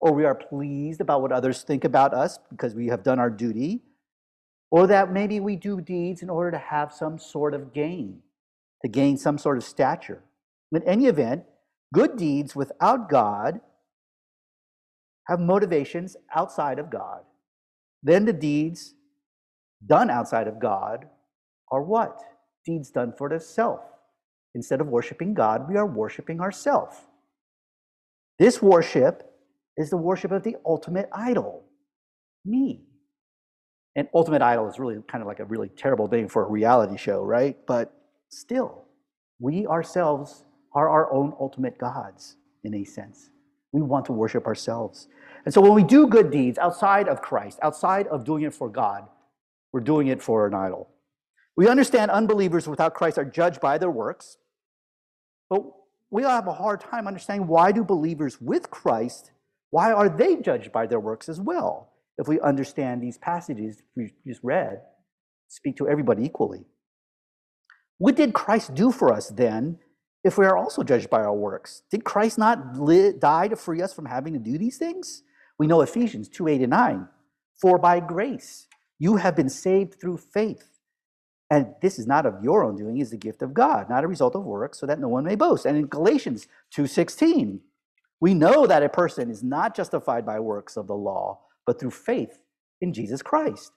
or 0.01 0.13
we 0.13 0.25
are 0.25 0.35
pleased 0.35 1.01
about 1.01 1.23
what 1.23 1.33
others 1.33 1.63
think 1.63 1.85
about 1.85 2.15
us 2.15 2.39
because 2.51 2.75
we 2.75 2.87
have 2.87 3.03
done 3.03 3.19
our 3.19 3.31
duty, 3.31 3.83
or 4.71 4.87
that 4.87 5.13
maybe 5.13 5.41
we 5.41 5.57
do 5.57 5.81
deeds 5.81 6.23
in 6.23 6.31
order 6.31 6.51
to 6.51 6.59
have 6.59 6.93
some 6.93 7.19
sort 7.19 7.55
of 7.55 7.73
gain 7.73 8.23
to 8.83 8.89
gain 8.89 9.17
some 9.17 9.39
sort 9.39 9.57
of 9.57 9.65
stature. 9.65 10.23
In 10.73 10.83
any 10.85 11.07
event, 11.07 11.45
good 11.93 12.17
deeds 12.17 12.55
without 12.55 13.09
God 13.09 13.61
have 15.29 15.41
motivations 15.41 16.17
outside 16.35 16.79
of 16.79 16.91
God. 16.91 17.21
Then 18.03 18.25
the 18.25 18.33
deeds 18.33 18.95
done 19.87 20.11
outside 20.11 20.49
of 20.49 20.59
God 20.59 21.07
are 21.71 21.83
what? 21.83 22.19
Deeds 22.65 22.91
done 22.91 23.13
for 23.17 23.29
the 23.29 23.39
self. 23.39 23.81
Instead 24.55 24.81
of 24.81 24.89
worshiping 24.89 25.35
God, 25.35 25.69
we 25.69 25.77
are 25.77 25.87
worshiping 25.87 26.41
ourselves. 26.41 26.97
This 28.39 28.63
worship 28.63 29.31
is 29.77 29.91
the 29.91 29.97
worship 29.97 30.33
of 30.33 30.43
the 30.43 30.57
ultimate 30.65 31.09
idol, 31.13 31.65
me. 32.45 32.85
And 33.97 34.09
ultimate 34.15 34.43
idol 34.43 34.69
is 34.69 34.79
really 34.79 34.97
kind 35.09 35.23
of 35.23 35.29
like 35.29 35.41
a 35.41 35.45
really 35.45 35.69
terrible 35.69 36.09
name 36.09 36.29
for 36.29 36.45
a 36.45 36.49
reality 36.49 36.97
show, 36.97 37.23
right? 37.23 37.57
But 37.67 37.93
still, 38.31 38.85
we 39.41 39.67
ourselves 39.67 40.45
are 40.73 40.89
our 40.89 41.13
own 41.13 41.35
ultimate 41.39 41.79
gods 41.79 42.37
in 42.65 42.75
a 42.75 42.85
sense. 42.85 43.31
We 43.73 43.83
want 43.83 44.07
to 44.07 44.13
worship 44.13 44.47
ourselves. 44.47 45.09
And 45.45 45.53
so 45.53 45.61
when 45.61 45.75
we 45.75 45.85
do 45.85 46.07
good 46.07 46.31
deeds 46.31 46.59
outside 46.59 47.09
of 47.09 47.23
Christ, 47.23 47.59
outside 47.63 48.07
of 48.09 48.25
doing 48.25 48.43
it 48.43 48.55
for 48.55 48.69
God, 48.69 49.05
we're 49.73 49.81
doing 49.81 50.09
it 50.09 50.23
for 50.23 50.47
an 50.47 50.55
idol. 50.55 50.89
We 51.57 51.69
understand 51.69 52.11
unbelievers 52.11 52.69
without 52.69 52.95
Christ 52.95 53.19
are 53.19 53.25
judged 53.25 53.61
by 53.61 53.79
their 53.79 53.91
works, 53.91 54.39
but 55.51 55.63
we 56.11 56.25
all 56.25 56.31
have 56.31 56.47
a 56.47 56.53
hard 56.53 56.81
time 56.81 57.07
understanding 57.07 57.47
why 57.49 57.73
do 57.73 57.85
believers 57.85 58.41
with 58.41 58.71
Christ, 58.71 59.33
why 59.71 59.93
are 59.93 60.09
they 60.09 60.37
judged 60.37 60.73
by 60.73 60.87
their 60.87 61.01
works 61.01 61.29
as 61.29 61.41
well? 61.41 61.93
If 62.17 62.27
we 62.29 62.41
understand 62.41 63.03
these 63.03 63.19
passages 63.19 63.83
we 63.97 64.13
just 64.27 64.41
read, 64.43 64.81
speak 65.49 65.77
to 65.77 65.89
everybody 65.89 66.25
equally. 66.25 66.65
What 67.99 68.17
did 68.17 68.33
Christ 68.33 68.75
do 68.75 68.93
for 68.93 69.13
us 69.13 69.29
then 69.29 69.79
if 70.29 70.39
we 70.39 70.45
are 70.45 70.57
also 70.57 70.83
judged 70.83 71.11
by 71.11 71.23
our 71.23 71.35
works? 71.35 71.83
Did 71.91 72.05
Christ 72.05 72.39
not 72.39 72.75
die 73.19 73.49
to 73.49 73.57
free 73.57 73.83
us 73.83 73.93
from 73.93 74.05
having 74.05 74.35
to 74.35 74.39
do 74.39 74.59
these 74.59 74.77
things? 74.77 75.23
We 75.59 75.67
know 75.67 75.81
Ephesians 75.81 76.29
2 76.29 76.47
8 76.47 76.61
and 76.61 76.71
9. 76.71 77.09
For 77.61 77.79
by 77.79 77.99
grace 77.99 78.69
you 78.99 79.17
have 79.17 79.35
been 79.35 79.49
saved 79.49 80.01
through 80.01 80.19
faith. 80.19 80.79
And 81.51 81.75
this 81.81 81.99
is 81.99 82.07
not 82.07 82.27
of 82.27 82.45
your 82.45 82.63
own 82.63 82.77
doing, 82.77 82.99
is 82.99 83.11
the 83.11 83.17
gift 83.17 83.41
of 83.41 83.55
God, 83.55 83.89
not 83.89 84.05
a 84.05 84.09
result 84.09 84.37
of 84.37 84.45
works, 84.45 84.79
so 84.79 84.87
that 84.87 85.01
no 85.01 85.09
one 85.09 85.25
may 85.25 85.35
boast. 85.35 85.65
And 85.65 85.79
in 85.79 85.87
Galatians 85.87 86.47
2:16, 86.71 87.61
we 88.21 88.35
know 88.35 88.67
that 88.67 88.83
a 88.83 88.89
person 88.89 89.31
is 89.31 89.43
not 89.43 89.75
justified 89.75 90.27
by 90.27 90.41
works 90.41 90.77
of 90.77 90.87
the 90.87 90.95
law, 90.95 91.41
but 91.65 91.81
through 91.81 91.93
faith 91.93 92.43
in 92.83 92.93
Jesus 92.93 93.23
Christ. 93.23 93.73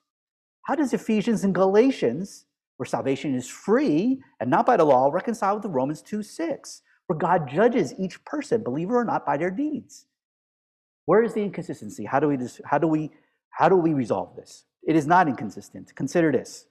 How 0.64 0.76
does 0.76 0.94
Ephesians 0.94 1.44
and 1.46 1.56
Galatians 1.56 2.46
where 2.82 2.88
salvation 2.88 3.36
is 3.36 3.48
free 3.48 4.20
and 4.40 4.50
not 4.50 4.66
by 4.66 4.76
the 4.76 4.84
law, 4.84 5.12
reconciled 5.12 5.58
with 5.58 5.62
the 5.62 5.70
Romans 5.70 6.02
2 6.02 6.24
6, 6.24 6.82
where 7.06 7.20
God 7.20 7.48
judges 7.48 7.94
each 8.00 8.26
person, 8.26 8.64
believer 8.64 8.98
or 8.98 9.06
not, 9.06 9.24
by 9.24 9.38
their 9.38 9.52
deeds. 9.52 10.08
Where 11.06 11.22
is 11.22 11.36
the 11.36 11.44
inconsistency? 11.44 12.06
How 12.06 12.20
do 12.20 12.28
we 12.30 12.40
how 12.66 12.80
do 12.80 12.88
we 12.88 13.12
how 13.52 13.70
do 13.70 13.76
we 13.76 13.94
resolve 13.94 14.36
this? 14.36 14.66
It 14.82 14.96
is 14.96 15.06
not 15.06 15.28
inconsistent. 15.28 15.94
Consider 15.94 16.32
this. 16.32 16.66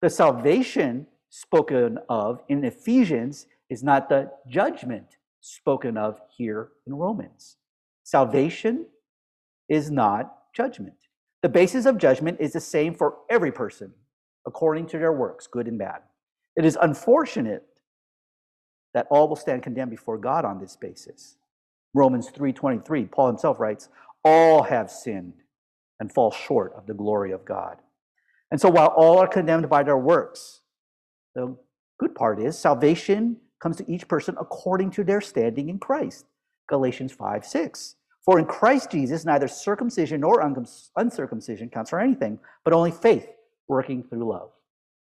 The 0.00 0.08
salvation 0.08 1.06
spoken 1.28 1.98
of 2.08 2.40
in 2.48 2.64
Ephesians 2.64 3.48
is 3.68 3.82
not 3.82 4.08
the 4.08 4.30
judgment 4.48 5.18
spoken 5.42 5.98
of 5.98 6.22
here 6.34 6.70
in 6.86 6.94
Romans. 6.94 7.58
Salvation 8.02 8.86
is 9.68 9.90
not 9.90 10.54
judgment. 10.54 10.96
The 11.42 11.50
basis 11.50 11.84
of 11.84 11.98
judgment 11.98 12.38
is 12.40 12.54
the 12.54 12.60
same 12.60 12.94
for 12.94 13.18
every 13.28 13.52
person, 13.52 13.92
according 14.46 14.86
to 14.88 14.98
their 14.98 15.12
works, 15.12 15.46
good 15.46 15.68
and 15.68 15.78
bad. 15.78 16.02
It 16.56 16.64
is 16.64 16.78
unfortunate 16.80 17.64
that 18.94 19.06
all 19.10 19.28
will 19.28 19.36
stand 19.36 19.62
condemned 19.62 19.90
before 19.90 20.18
God 20.18 20.44
on 20.44 20.58
this 20.58 20.76
basis. 20.76 21.36
Romans 21.94 22.30
3:23, 22.30 23.06
Paul 23.06 23.28
himself 23.28 23.60
writes, 23.60 23.88
"All 24.24 24.64
have 24.64 24.90
sinned 24.90 25.42
and 26.00 26.12
fall 26.12 26.30
short 26.30 26.72
of 26.74 26.86
the 26.86 26.94
glory 26.94 27.32
of 27.32 27.44
God." 27.44 27.78
And 28.50 28.60
so 28.60 28.70
while 28.70 28.88
all 28.88 29.18
are 29.18 29.28
condemned 29.28 29.68
by 29.68 29.82
their 29.82 29.98
works, 29.98 30.62
the 31.34 31.56
good 31.98 32.14
part 32.14 32.40
is 32.40 32.58
salvation 32.58 33.40
comes 33.60 33.76
to 33.76 33.90
each 33.90 34.08
person 34.08 34.36
according 34.38 34.90
to 34.92 35.04
their 35.04 35.20
standing 35.20 35.68
in 35.68 35.78
Christ. 35.78 36.26
Galatians 36.68 37.12
5 37.12 37.44
6. 37.44 37.96
For 38.24 38.38
in 38.38 38.46
Christ 38.46 38.90
Jesus, 38.90 39.24
neither 39.24 39.48
circumcision 39.48 40.20
nor 40.20 40.40
uncircumcision 40.96 41.70
counts 41.70 41.90
for 41.90 41.98
anything, 41.98 42.38
but 42.64 42.74
only 42.74 42.90
faith 42.90 43.26
working 43.68 44.02
through 44.02 44.28
love. 44.28 44.50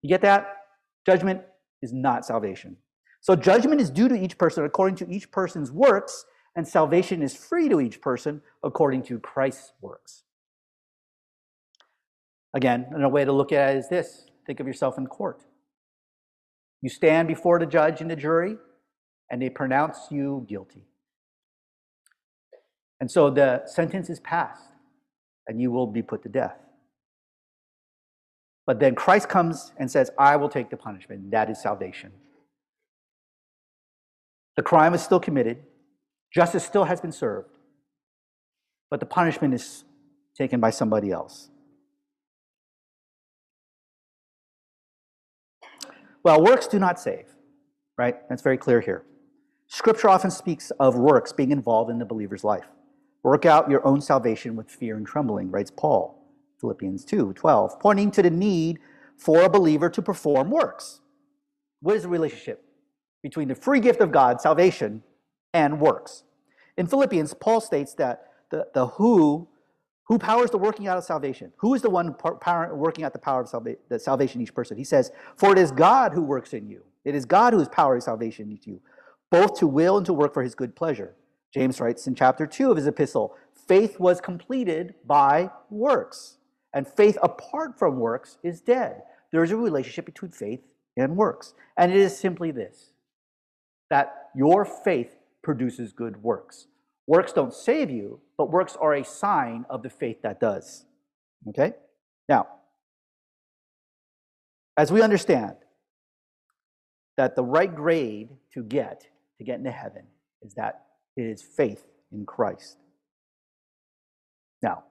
You 0.01 0.09
get 0.09 0.21
that? 0.21 0.57
Judgment 1.05 1.41
is 1.81 1.93
not 1.93 2.25
salvation. 2.25 2.77
So 3.21 3.35
judgment 3.35 3.81
is 3.81 3.89
due 3.89 4.07
to 4.07 4.15
each 4.15 4.37
person 4.37 4.65
according 4.65 4.95
to 4.97 5.09
each 5.09 5.31
person's 5.31 5.71
works, 5.71 6.25
and 6.55 6.67
salvation 6.67 7.21
is 7.21 7.35
free 7.35 7.69
to 7.69 7.79
each 7.79 8.01
person 8.01 8.41
according 8.63 9.03
to 9.03 9.19
Christ's 9.19 9.73
works. 9.79 10.23
Again, 12.53 12.87
another 12.89 13.13
way 13.13 13.23
to 13.23 13.31
look 13.31 13.51
at 13.51 13.75
it 13.75 13.77
is 13.77 13.89
this 13.89 14.25
think 14.45 14.59
of 14.59 14.67
yourself 14.67 14.97
in 14.97 15.07
court. 15.07 15.43
You 16.81 16.89
stand 16.89 17.27
before 17.27 17.59
the 17.59 17.65
judge 17.65 18.01
and 18.01 18.09
the 18.09 18.15
jury, 18.15 18.57
and 19.29 19.41
they 19.41 19.49
pronounce 19.49 19.97
you 20.09 20.45
guilty. 20.49 20.83
And 22.99 23.09
so 23.09 23.29
the 23.29 23.63
sentence 23.65 24.09
is 24.09 24.19
passed, 24.19 24.73
and 25.47 25.61
you 25.61 25.71
will 25.71 25.87
be 25.87 26.01
put 26.01 26.23
to 26.23 26.29
death. 26.29 26.57
But 28.65 28.79
then 28.79 28.95
Christ 28.95 29.27
comes 29.27 29.71
and 29.77 29.89
says, 29.89 30.11
I 30.17 30.35
will 30.35 30.49
take 30.49 30.69
the 30.69 30.77
punishment. 30.77 31.31
That 31.31 31.49
is 31.49 31.61
salvation. 31.61 32.11
The 34.55 34.61
crime 34.61 34.93
is 34.93 35.01
still 35.01 35.19
committed, 35.19 35.63
justice 36.31 36.63
still 36.63 36.83
has 36.83 37.01
been 37.01 37.11
served, 37.11 37.57
but 38.89 38.99
the 38.99 39.05
punishment 39.05 39.53
is 39.53 39.85
taken 40.37 40.59
by 40.59 40.69
somebody 40.69 41.11
else. 41.11 41.49
Well, 46.23 46.43
works 46.43 46.67
do 46.67 46.77
not 46.79 46.99
save, 46.99 47.25
right? 47.97 48.17
That's 48.29 48.41
very 48.41 48.57
clear 48.57 48.81
here. 48.81 49.03
Scripture 49.67 50.09
often 50.09 50.29
speaks 50.29 50.69
of 50.79 50.95
works 50.97 51.31
being 51.31 51.51
involved 51.51 51.89
in 51.89 51.97
the 51.97 52.05
believer's 52.05 52.43
life. 52.43 52.65
Work 53.23 53.45
out 53.45 53.69
your 53.69 53.85
own 53.87 54.01
salvation 54.01 54.55
with 54.55 54.69
fear 54.69 54.97
and 54.97 55.07
trembling, 55.07 55.49
writes 55.49 55.71
Paul, 55.71 56.20
Philippians 56.61 57.03
2 57.03 57.33
12, 57.33 57.79
pointing 57.79 58.11
to 58.11 58.21
the 58.21 58.29
need 58.29 58.79
for 59.17 59.41
a 59.43 59.49
believer 59.49 59.89
to 59.89 60.01
perform 60.01 60.49
works. 60.49 61.01
What 61.81 61.97
is 61.97 62.03
the 62.03 62.09
relationship 62.09 62.63
between 63.21 63.47
the 63.47 63.55
free 63.55 63.79
gift 63.79 63.99
of 63.99 64.11
God, 64.11 64.39
salvation, 64.39 65.03
and 65.53 65.81
works? 65.81 66.23
In 66.77 66.87
Philippians, 66.87 67.33
Paul 67.33 67.59
states 67.59 67.93
that 67.95 68.27
the, 68.49 68.67
the 68.73 68.87
who, 68.87 69.47
who 70.05 70.17
powers 70.17 70.51
the 70.51 70.57
working 70.57 70.87
out 70.87 70.97
of 70.97 71.03
salvation? 71.03 71.51
Who 71.57 71.73
is 71.73 71.81
the 71.81 71.89
one 71.89 72.13
power, 72.13 72.73
working 72.75 73.03
out 73.03 73.13
the 73.13 73.19
power 73.19 73.41
of 73.41 73.49
salva- 73.49 73.75
the 73.89 73.99
salvation 73.99 74.39
in 74.39 74.43
each 74.43 74.53
person? 74.53 74.77
He 74.77 74.83
says, 74.83 75.11
For 75.35 75.51
it 75.51 75.57
is 75.57 75.71
God 75.71 76.13
who 76.13 76.21
works 76.21 76.53
in 76.53 76.67
you. 76.69 76.83
It 77.03 77.15
is 77.15 77.25
God 77.25 77.53
who 77.53 77.59
is 77.59 77.67
powering 77.69 78.01
salvation 78.01 78.51
in 78.51 78.59
you, 78.63 78.81
both 79.31 79.57
to 79.59 79.67
will 79.67 79.97
and 79.97 80.05
to 80.05 80.13
work 80.13 80.33
for 80.33 80.43
his 80.43 80.55
good 80.55 80.75
pleasure. 80.75 81.15
James 81.53 81.79
writes 81.79 82.07
in 82.07 82.15
chapter 82.15 82.45
2 82.47 82.71
of 82.71 82.77
his 82.77 82.87
epistle 82.87 83.35
faith 83.67 83.99
was 83.99 84.19
completed 84.21 84.95
by 85.05 85.49
works, 85.69 86.37
and 86.73 86.87
faith 86.87 87.17
apart 87.21 87.77
from 87.77 87.97
works 87.97 88.37
is 88.43 88.61
dead. 88.61 89.01
There 89.31 89.43
is 89.43 89.51
a 89.51 89.57
relationship 89.57 90.05
between 90.05 90.31
faith 90.31 90.61
and 90.97 91.15
works, 91.15 91.53
and 91.77 91.91
it 91.91 91.97
is 91.97 92.17
simply 92.17 92.51
this 92.51 92.91
that 93.89 94.29
your 94.33 94.63
faith 94.63 95.17
produces 95.43 95.91
good 95.91 96.23
works. 96.23 96.67
Works 97.07 97.33
don't 97.33 97.53
save 97.53 97.89
you, 97.89 98.21
but 98.37 98.49
works 98.49 98.77
are 98.79 98.93
a 98.93 99.03
sign 99.03 99.65
of 99.69 99.83
the 99.83 99.89
faith 99.89 100.21
that 100.21 100.39
does. 100.39 100.85
Okay? 101.49 101.73
Now, 102.29 102.47
as 104.77 104.91
we 104.91 105.01
understand 105.01 105.55
that 107.17 107.35
the 107.35 107.43
right 107.43 107.73
grade 107.73 108.29
to 108.53 108.63
get 108.63 109.05
to 109.37 109.43
get 109.43 109.59
into 109.59 109.71
heaven 109.71 110.03
is 110.41 110.53
that 110.53 110.85
it 111.17 111.23
is 111.23 111.41
faith 111.41 111.85
in 112.11 112.25
Christ. 112.25 112.77
Now, 114.61 114.83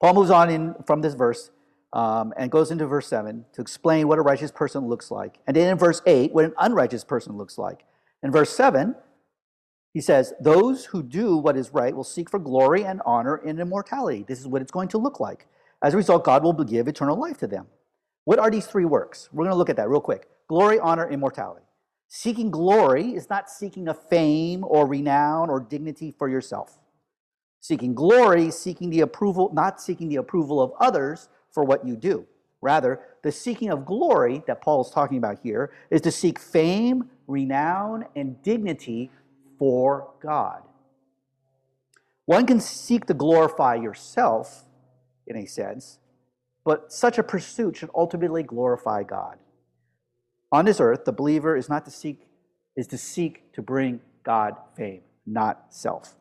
Paul 0.00 0.14
moves 0.14 0.30
on 0.30 0.50
in 0.50 0.74
from 0.86 1.00
this 1.00 1.14
verse 1.14 1.50
um, 1.92 2.34
and 2.36 2.50
goes 2.50 2.70
into 2.70 2.86
verse 2.86 3.08
7 3.08 3.44
to 3.54 3.60
explain 3.60 4.08
what 4.08 4.18
a 4.18 4.22
righteous 4.22 4.50
person 4.50 4.86
looks 4.86 5.10
like. 5.10 5.38
And 5.46 5.56
then 5.56 5.70
in 5.70 5.78
verse 5.78 6.02
8, 6.06 6.32
what 6.32 6.44
an 6.44 6.54
unrighteous 6.58 7.04
person 7.04 7.36
looks 7.36 7.58
like. 7.58 7.84
In 8.22 8.30
verse 8.30 8.50
7, 8.54 8.94
he 9.94 10.00
says, 10.00 10.34
Those 10.40 10.84
who 10.84 11.02
do 11.02 11.36
what 11.38 11.56
is 11.56 11.72
right 11.72 11.96
will 11.96 12.04
seek 12.04 12.28
for 12.28 12.38
glory 12.38 12.84
and 12.84 13.00
honor 13.06 13.36
and 13.36 13.58
immortality. 13.58 14.24
This 14.28 14.40
is 14.40 14.46
what 14.46 14.60
it's 14.60 14.70
going 14.70 14.88
to 14.88 14.98
look 14.98 15.20
like. 15.20 15.46
As 15.82 15.94
a 15.94 15.96
result, 15.96 16.24
God 16.24 16.42
will 16.42 16.52
give 16.52 16.88
eternal 16.88 17.18
life 17.18 17.38
to 17.38 17.46
them. 17.46 17.66
What 18.24 18.38
are 18.38 18.50
these 18.50 18.66
three 18.66 18.84
works? 18.84 19.28
We're 19.32 19.44
going 19.44 19.54
to 19.54 19.58
look 19.58 19.70
at 19.70 19.76
that 19.76 19.88
real 19.88 20.00
quick 20.00 20.28
glory, 20.48 20.78
honor, 20.78 21.08
immortality. 21.10 21.64
Seeking 22.08 22.50
glory 22.50 23.14
is 23.14 23.28
not 23.30 23.50
seeking 23.50 23.88
a 23.88 23.94
fame 23.94 24.64
or 24.64 24.86
renown 24.86 25.50
or 25.50 25.60
dignity 25.60 26.14
for 26.16 26.28
yourself. 26.28 26.78
Seeking 27.66 27.94
glory, 27.96 28.52
seeking 28.52 28.90
the 28.90 29.00
approval, 29.00 29.50
not 29.52 29.80
seeking 29.80 30.08
the 30.08 30.16
approval 30.16 30.62
of 30.62 30.70
others 30.78 31.28
for 31.50 31.64
what 31.64 31.84
you 31.84 31.96
do. 31.96 32.24
Rather, 32.60 33.00
the 33.24 33.32
seeking 33.32 33.70
of 33.70 33.84
glory 33.84 34.44
that 34.46 34.62
Paul 34.62 34.82
is 34.82 34.90
talking 34.90 35.18
about 35.18 35.40
here 35.42 35.72
is 35.90 36.00
to 36.02 36.12
seek 36.12 36.38
fame, 36.38 37.10
renown, 37.26 38.04
and 38.14 38.40
dignity 38.40 39.10
for 39.58 40.12
God. 40.22 40.62
One 42.26 42.46
can 42.46 42.60
seek 42.60 43.06
to 43.06 43.14
glorify 43.14 43.74
yourself, 43.74 44.64
in 45.26 45.36
a 45.36 45.44
sense, 45.44 45.98
but 46.64 46.92
such 46.92 47.18
a 47.18 47.24
pursuit 47.24 47.78
should 47.78 47.90
ultimately 47.96 48.44
glorify 48.44 49.02
God. 49.02 49.38
On 50.52 50.66
this 50.66 50.78
earth, 50.78 51.04
the 51.04 51.10
believer 51.10 51.56
is 51.56 51.68
not 51.68 51.84
to 51.86 51.90
seek, 51.90 52.28
is 52.76 52.86
to 52.86 52.96
seek 52.96 53.52
to 53.54 53.60
bring 53.60 53.98
God 54.22 54.54
fame, 54.76 55.00
not 55.26 55.64
self. 55.70 56.14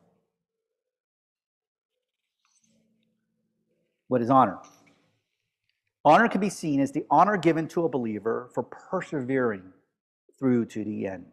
What 4.08 4.22
is 4.22 4.30
honor? 4.30 4.60
Honor 6.04 6.28
can 6.28 6.42
be 6.42 6.50
seen 6.50 6.80
as 6.80 6.92
the 6.92 7.06
honor 7.10 7.38
given 7.38 7.68
to 7.70 7.86
a 7.86 7.90
believer 7.90 8.50
for 8.54 8.64
persevering 8.64 9.64
through 10.38 10.66
to 10.66 10.84
the 10.84 11.08
end. 11.08 11.26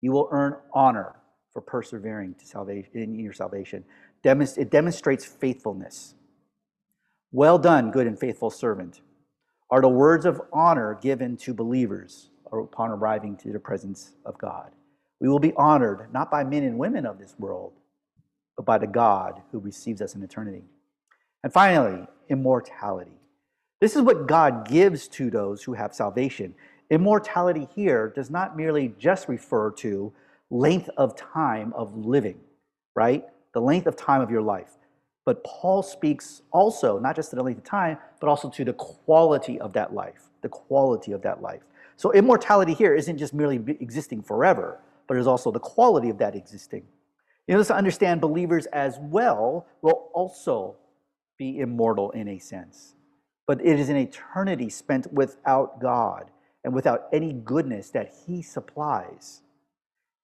You 0.00 0.12
will 0.12 0.28
earn 0.32 0.56
honor 0.72 1.16
for 1.52 1.60
persevering 1.60 2.34
to 2.34 2.46
salvation 2.46 2.90
in 2.94 3.18
your 3.18 3.32
salvation. 3.32 3.84
It 4.24 4.70
demonstrates 4.70 5.24
faithfulness. 5.24 6.14
Well 7.30 7.58
done, 7.58 7.90
good 7.90 8.06
and 8.06 8.18
faithful 8.18 8.50
servant 8.50 9.00
are 9.70 9.82
the 9.82 9.88
words 9.88 10.24
of 10.24 10.40
honor 10.52 10.98
given 11.00 11.36
to 11.36 11.52
believers 11.52 12.30
upon 12.50 12.90
arriving 12.90 13.36
to 13.36 13.52
the 13.52 13.60
presence 13.60 14.14
of 14.24 14.38
God. 14.38 14.72
We 15.20 15.28
will 15.28 15.38
be 15.38 15.52
honored 15.56 16.08
not 16.12 16.30
by 16.30 16.42
men 16.42 16.62
and 16.62 16.78
women 16.78 17.04
of 17.04 17.18
this 17.18 17.34
world, 17.38 17.74
but 18.56 18.64
by 18.64 18.78
the 18.78 18.86
God 18.86 19.42
who 19.52 19.58
receives 19.58 20.00
us 20.00 20.14
in 20.14 20.22
eternity. 20.22 20.64
And 21.44 21.52
finally, 21.52 22.06
immortality. 22.28 23.18
This 23.80 23.94
is 23.94 24.02
what 24.02 24.26
God 24.26 24.68
gives 24.68 25.06
to 25.08 25.30
those 25.30 25.62
who 25.62 25.72
have 25.74 25.94
salvation. 25.94 26.54
Immortality 26.90 27.68
here 27.74 28.12
does 28.14 28.30
not 28.30 28.56
merely 28.56 28.94
just 28.98 29.28
refer 29.28 29.70
to 29.72 30.12
length 30.50 30.90
of 30.96 31.14
time 31.14 31.72
of 31.74 31.94
living, 31.96 32.40
right? 32.96 33.24
The 33.52 33.60
length 33.60 33.86
of 33.86 33.94
time 33.94 34.20
of 34.20 34.30
your 34.30 34.42
life. 34.42 34.70
But 35.24 35.44
Paul 35.44 35.82
speaks 35.82 36.42
also, 36.50 36.98
not 36.98 37.14
just 37.14 37.30
to 37.30 37.36
the 37.36 37.42
length 37.42 37.58
of 37.58 37.64
time, 37.64 37.98
but 38.20 38.28
also 38.28 38.48
to 38.50 38.64
the 38.64 38.72
quality 38.72 39.60
of 39.60 39.74
that 39.74 39.92
life, 39.92 40.30
the 40.40 40.48
quality 40.48 41.12
of 41.12 41.22
that 41.22 41.42
life. 41.42 41.60
So 41.96 42.12
immortality 42.12 42.74
here 42.74 42.94
isn't 42.94 43.18
just 43.18 43.34
merely 43.34 43.56
existing 43.80 44.22
forever, 44.22 44.80
but 45.06 45.16
is 45.16 45.26
also 45.26 45.50
the 45.50 45.60
quality 45.60 46.08
of 46.08 46.18
that 46.18 46.34
existing. 46.34 46.84
You 47.46 47.56
know, 47.56 47.62
to 47.62 47.74
understand 47.74 48.20
believers 48.20 48.66
as 48.66 48.98
well 49.00 49.66
will 49.82 50.10
also 50.14 50.76
be 51.38 51.60
immortal 51.60 52.10
in 52.10 52.28
a 52.28 52.38
sense. 52.38 52.94
But 53.46 53.64
it 53.64 53.80
is 53.80 53.88
an 53.88 53.96
eternity 53.96 54.68
spent 54.68 55.12
without 55.12 55.80
God 55.80 56.30
and 56.64 56.74
without 56.74 57.04
any 57.12 57.32
goodness 57.32 57.90
that 57.90 58.12
He 58.26 58.42
supplies. 58.42 59.42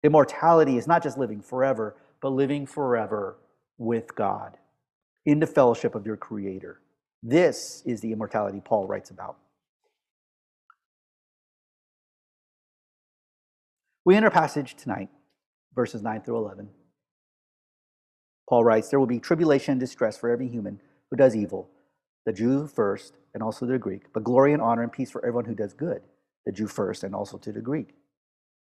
Immortality 0.03 0.78
is 0.78 0.88
not 0.88 1.03
just 1.03 1.18
living 1.18 1.41
forever, 1.41 1.97
but 2.22 2.30
living 2.30 2.66
forever 2.66 3.38
with 3.78 4.16
God 4.16 4.57
in 5.26 5.39
the 5.39 5.47
fellowship 5.47 5.95
of 5.95 6.05
your 6.05 6.18
Creator. 6.18 6.80
This 7.22 7.84
is 7.86 7.99
the 7.99 8.14
immortality 8.14 8.62
Paul 8.64 8.88
writes 8.88 9.10
about. 9.10 9.38
We 14.05 14.16
enter 14.16 14.30
passage 14.30 14.76
tonight, 14.76 15.10
verses 15.76 16.01
9 16.01 16.22
through 16.22 16.38
11. 16.38 16.70
Paul 18.47 18.64
writes, 18.64 18.89
There 18.89 18.99
will 18.99 19.07
be 19.07 19.20
tribulation 19.20 19.74
and 19.74 19.80
distress 19.80 20.18
for 20.18 20.30
every 20.30 20.47
human 20.47 20.82
who 21.10 21.18
does 21.18 21.36
evil, 21.36 21.70
the 22.26 22.34
Jew 22.34 22.68
first 22.68 23.16
and 23.34 23.43
also 23.43 23.66
the 23.66 23.78
Greek, 23.78 24.03
but 24.14 24.24
glory 24.24 24.53
and 24.53 24.62
honor 24.62 24.84
and 24.84 24.91
peace 24.91 25.12
for 25.12 25.24
everyone 25.24 25.45
who 25.45 25.55
does 25.55 25.74
good, 25.74 26.01
the 26.45 26.51
Jew 26.51 26.68
first 26.68 27.03
and 27.03 27.16
also 27.16 27.38
to 27.38 27.51
the 27.51 27.62
Greek. 27.62 27.95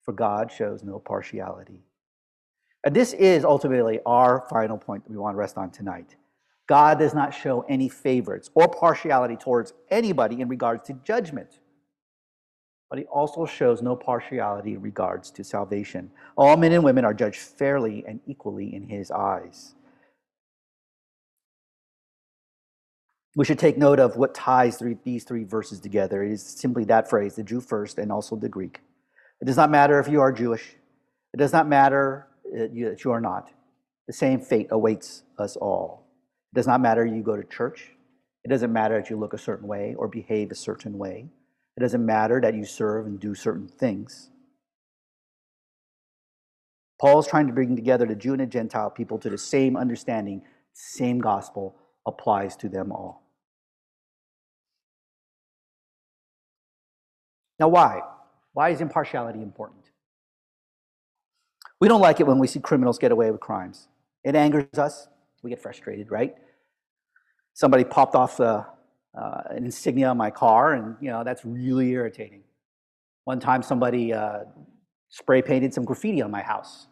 For 0.04 0.14
God 0.14 0.52
shows 0.52 0.84
no 0.84 1.00
partiality. 1.00 1.84
And 2.84 2.96
this 2.96 3.14
is 3.14 3.44
ultimately 3.44 4.00
our 4.06 4.46
final 4.50 4.78
point 4.78 5.04
that 5.04 5.12
we 5.12 5.18
want 5.18 5.34
to 5.34 5.40
rest 5.40 5.58
on 5.58 5.72
tonight. 5.72 6.16
God 6.68 7.00
does 7.00 7.14
not 7.14 7.34
show 7.34 7.66
any 7.68 7.90
favorites 7.90 8.50
or 8.54 8.68
partiality 8.68 9.36
towards 9.36 9.74
anybody 9.90 10.42
in 10.42 10.48
regards 10.48 10.88
to 10.88 10.94
judgment. 11.04 11.60
But 12.90 13.00
he 13.00 13.06
also 13.06 13.46
shows 13.46 13.82
no 13.82 13.96
partiality 13.96 14.74
in 14.74 14.82
regards 14.82 15.32
to 15.32 15.44
salvation. 15.44 16.12
All 16.36 16.58
men 16.58 16.72
and 16.72 16.84
women 16.84 17.06
are 17.06 17.14
judged 17.14 17.40
fairly 17.40 18.04
and 18.08 18.20
equally 18.26 18.76
in 18.76 18.84
his 18.84 19.12
eyes. 19.12 19.75
We 23.36 23.44
should 23.44 23.60
take 23.60 23.78
note 23.78 24.00
of 24.00 24.16
what 24.16 24.34
ties 24.34 24.82
these 25.04 25.26
three 25.26 25.44
verses 25.44 25.82
together. 25.82 26.24
It 26.24 26.32
is 26.32 26.42
simply 26.42 26.86
that 26.86 27.10
phrase, 27.10 27.36
the 27.36 27.44
Jew 27.44 27.60
first 27.60 27.98
and 27.98 28.12
also 28.12 28.38
the 28.38 28.48
Greek. 28.48 28.80
It 29.42 29.46
does 29.46 29.58
not 29.58 29.70
matter 29.70 30.00
if 30.00 30.08
you 30.08 30.22
are 30.22 30.32
Jewish, 30.32 30.76
it 31.34 31.38
does 31.38 31.52
not 31.52 31.68
matter 31.68 32.28
uh, 32.48 32.68
that 32.74 33.04
you 33.04 33.12
are 33.12 33.20
not. 33.20 33.52
The 34.08 34.14
same 34.14 34.40
fate 34.40 34.68
awaits 34.72 35.24
us 35.38 35.58
all. 35.58 36.08
It 36.54 36.56
does 36.56 36.68
not 36.68 36.80
matter 36.80 37.06
you 37.06 37.22
go 37.22 37.36
to 37.36 37.44
church. 37.44 37.92
It 38.46 38.50
doesn't 38.50 38.72
matter 38.72 39.02
that 39.02 39.10
you 39.10 39.18
look 39.18 39.34
a 39.34 39.38
certain 39.38 39.68
way 39.68 39.96
or 39.98 40.08
behave 40.08 40.52
a 40.52 40.56
certain 40.56 40.98
way. 40.98 41.28
It 41.76 41.82
doesn't 41.82 42.06
matter 42.06 42.40
that 42.40 42.54
you 42.54 42.64
serve 42.64 43.06
and 43.06 43.20
do 43.20 43.36
certain 43.36 43.68
things. 43.68 44.30
Paul's 47.02 47.28
trying 47.28 47.48
to 47.48 47.54
bring 47.54 47.76
together 47.76 48.06
the 48.06 48.16
Jew 48.16 48.32
and 48.32 48.40
the 48.40 48.46
Gentile 48.46 48.90
people 48.90 49.18
to 49.20 49.30
the 49.30 49.38
same 49.38 49.76
understanding, 49.76 50.44
same 50.72 51.20
gospel 51.20 51.76
applies 52.06 52.56
to 52.58 52.70
them 52.70 52.94
all. 52.94 53.25
Now, 57.60 57.70
why? 57.70 58.02
Why 58.54 58.70
is 58.70 58.82
impartiality 58.82 59.42
important? 59.42 59.86
We 61.82 61.88
don't 61.88 62.02
like 62.02 62.20
it 62.20 62.28
when 62.28 62.40
we 62.40 62.48
see 62.48 62.60
criminals 62.60 62.98
get 62.98 63.12
away 63.12 63.32
with 63.32 63.42
crimes. 63.42 63.90
It 64.24 64.36
angers 64.36 64.66
us. 64.78 65.08
We 65.44 65.50
get 65.52 65.62
frustrated, 65.62 66.12
right? 66.12 66.36
somebody 67.56 67.84
popped 67.84 68.16
off 68.16 68.38
the, 68.38 68.66
uh, 69.18 69.42
an 69.50 69.66
insignia 69.66 70.10
on 70.10 70.18
my 70.18 70.30
car, 70.30 70.74
and 70.74 70.96
you 71.02 71.10
know 71.10 71.24
that's 71.24 71.46
really 71.46 71.92
irritating. 71.92 72.44
One 73.26 73.40
time, 73.40 73.64
somebody 73.64 74.14
uh, 74.14 74.42
spray 75.10 75.42
painted 75.42 75.74
some 75.74 75.86
graffiti 75.86 76.22
on 76.22 76.32
my 76.32 76.44
house. 76.44 76.88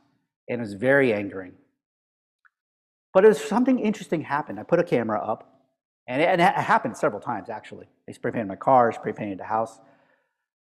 and 0.49 0.59
it 0.59 0.63
was 0.63 0.73
very 0.73 1.13
angering. 1.13 1.53
But 3.13 3.25
it 3.25 3.29
was 3.29 3.41
something 3.43 3.79
interesting 3.79 4.21
happened. 4.21 4.59
I 4.59 4.63
put 4.63 4.79
a 4.79 4.83
camera 4.83 5.19
up, 5.21 5.61
and 6.07 6.21
it, 6.21 6.27
and 6.29 6.41
it 6.41 6.53
happened 6.55 6.97
several 6.97 7.21
times 7.21 7.49
actually. 7.49 7.87
They 8.07 8.13
spray 8.13 8.31
painted 8.31 8.47
my 8.47 8.55
car, 8.55 8.91
spray 8.93 9.13
painted 9.13 9.39
the 9.39 9.45
house. 9.45 9.79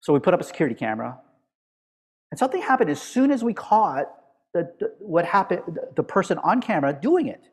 So 0.05 0.13
we 0.13 0.21
put 0.21 0.35
up 0.35 0.41
a 0.43 0.45
security 0.45 0.75
camera, 0.75 1.19
and 2.31 2.39
something 2.39 2.61
happened 2.61 2.91
as 2.91 3.01
soon 3.01 3.31
as 3.31 3.43
we 3.43 3.55
caught 3.55 4.05
the, 4.53 4.71
the, 4.79 4.93
what 4.99 5.25
happened, 5.25 5.63
the, 5.67 5.89
the 5.97 6.03
person 6.03 6.37
on 6.45 6.61
camera 6.61 6.93
doing 6.93 7.27
it. 7.27 7.49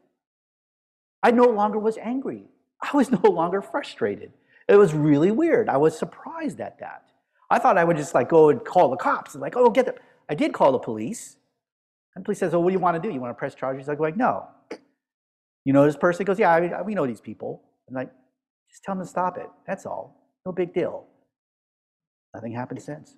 I 1.23 1.31
no 1.31 1.45
longer 1.45 1.79
was 1.79 1.97
angry. 1.97 2.43
I 2.81 2.97
was 2.97 3.09
no 3.09 3.21
longer 3.29 3.61
frustrated. 3.61 4.33
It 4.67 4.75
was 4.75 4.93
really 4.93 5.31
weird. 5.31 5.69
I 5.69 5.77
was 5.77 5.97
surprised 5.97 6.59
at 6.59 6.77
that. 6.79 7.05
I 7.49 7.57
thought 7.57 7.77
I 7.77 7.85
would 7.85 7.95
just 7.95 8.13
like 8.13 8.27
go 8.27 8.49
and 8.49 8.65
call 8.65 8.89
the 8.89 8.97
cops 8.97 9.33
and 9.33 9.41
like, 9.41 9.55
oh, 9.55 9.69
get 9.69 9.85
them. 9.85 9.95
I 10.27 10.35
did 10.35 10.51
call 10.51 10.73
the 10.73 10.79
police. 10.79 11.37
And 12.15 12.23
the 12.23 12.25
police 12.25 12.39
says, 12.39 12.53
oh, 12.53 12.59
what 12.59 12.71
do 12.71 12.73
you 12.73 12.79
want 12.79 13.01
to 13.01 13.07
do? 13.07 13.13
You 13.13 13.21
want 13.21 13.31
to 13.31 13.39
press 13.39 13.55
charges? 13.55 13.87
I 13.87 13.95
go 13.95 14.03
like, 14.03 14.17
no. 14.17 14.47
You 15.63 15.73
know 15.73 15.85
this 15.85 15.95
person? 15.95 16.23
He 16.23 16.25
goes, 16.25 16.39
yeah, 16.39 16.51
I 16.51 16.59
mean, 16.59 16.73
we 16.85 16.95
know 16.95 17.05
these 17.05 17.21
people. 17.21 17.61
I'm 17.87 17.93
like, 17.93 18.09
just 18.69 18.83
tell 18.83 18.95
them 18.95 19.05
to 19.05 19.07
stop 19.07 19.37
it. 19.37 19.45
That's 19.67 19.85
all. 19.85 20.33
No 20.43 20.51
big 20.51 20.73
deal. 20.73 21.05
Nothing 22.33 22.53
happened 22.53 22.81
since. 22.81 23.15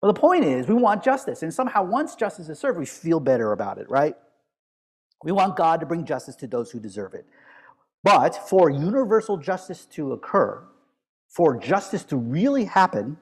Well, 0.00 0.12
the 0.12 0.20
point 0.20 0.44
is, 0.44 0.68
we 0.68 0.74
want 0.74 1.02
justice. 1.02 1.42
And 1.42 1.52
somehow, 1.52 1.84
once 1.84 2.14
justice 2.14 2.48
is 2.48 2.58
served, 2.58 2.78
we 2.78 2.86
feel 2.86 3.20
better 3.20 3.52
about 3.52 3.78
it, 3.78 3.88
right? 3.90 4.16
We 5.24 5.32
want 5.32 5.56
God 5.56 5.80
to 5.80 5.86
bring 5.86 6.04
justice 6.04 6.36
to 6.36 6.46
those 6.46 6.70
who 6.70 6.78
deserve 6.78 7.14
it. 7.14 7.26
But 8.04 8.48
for 8.48 8.70
universal 8.70 9.36
justice 9.36 9.86
to 9.86 10.12
occur, 10.12 10.62
for 11.28 11.58
justice 11.58 12.04
to 12.04 12.16
really 12.16 12.64
happen, 12.64 13.16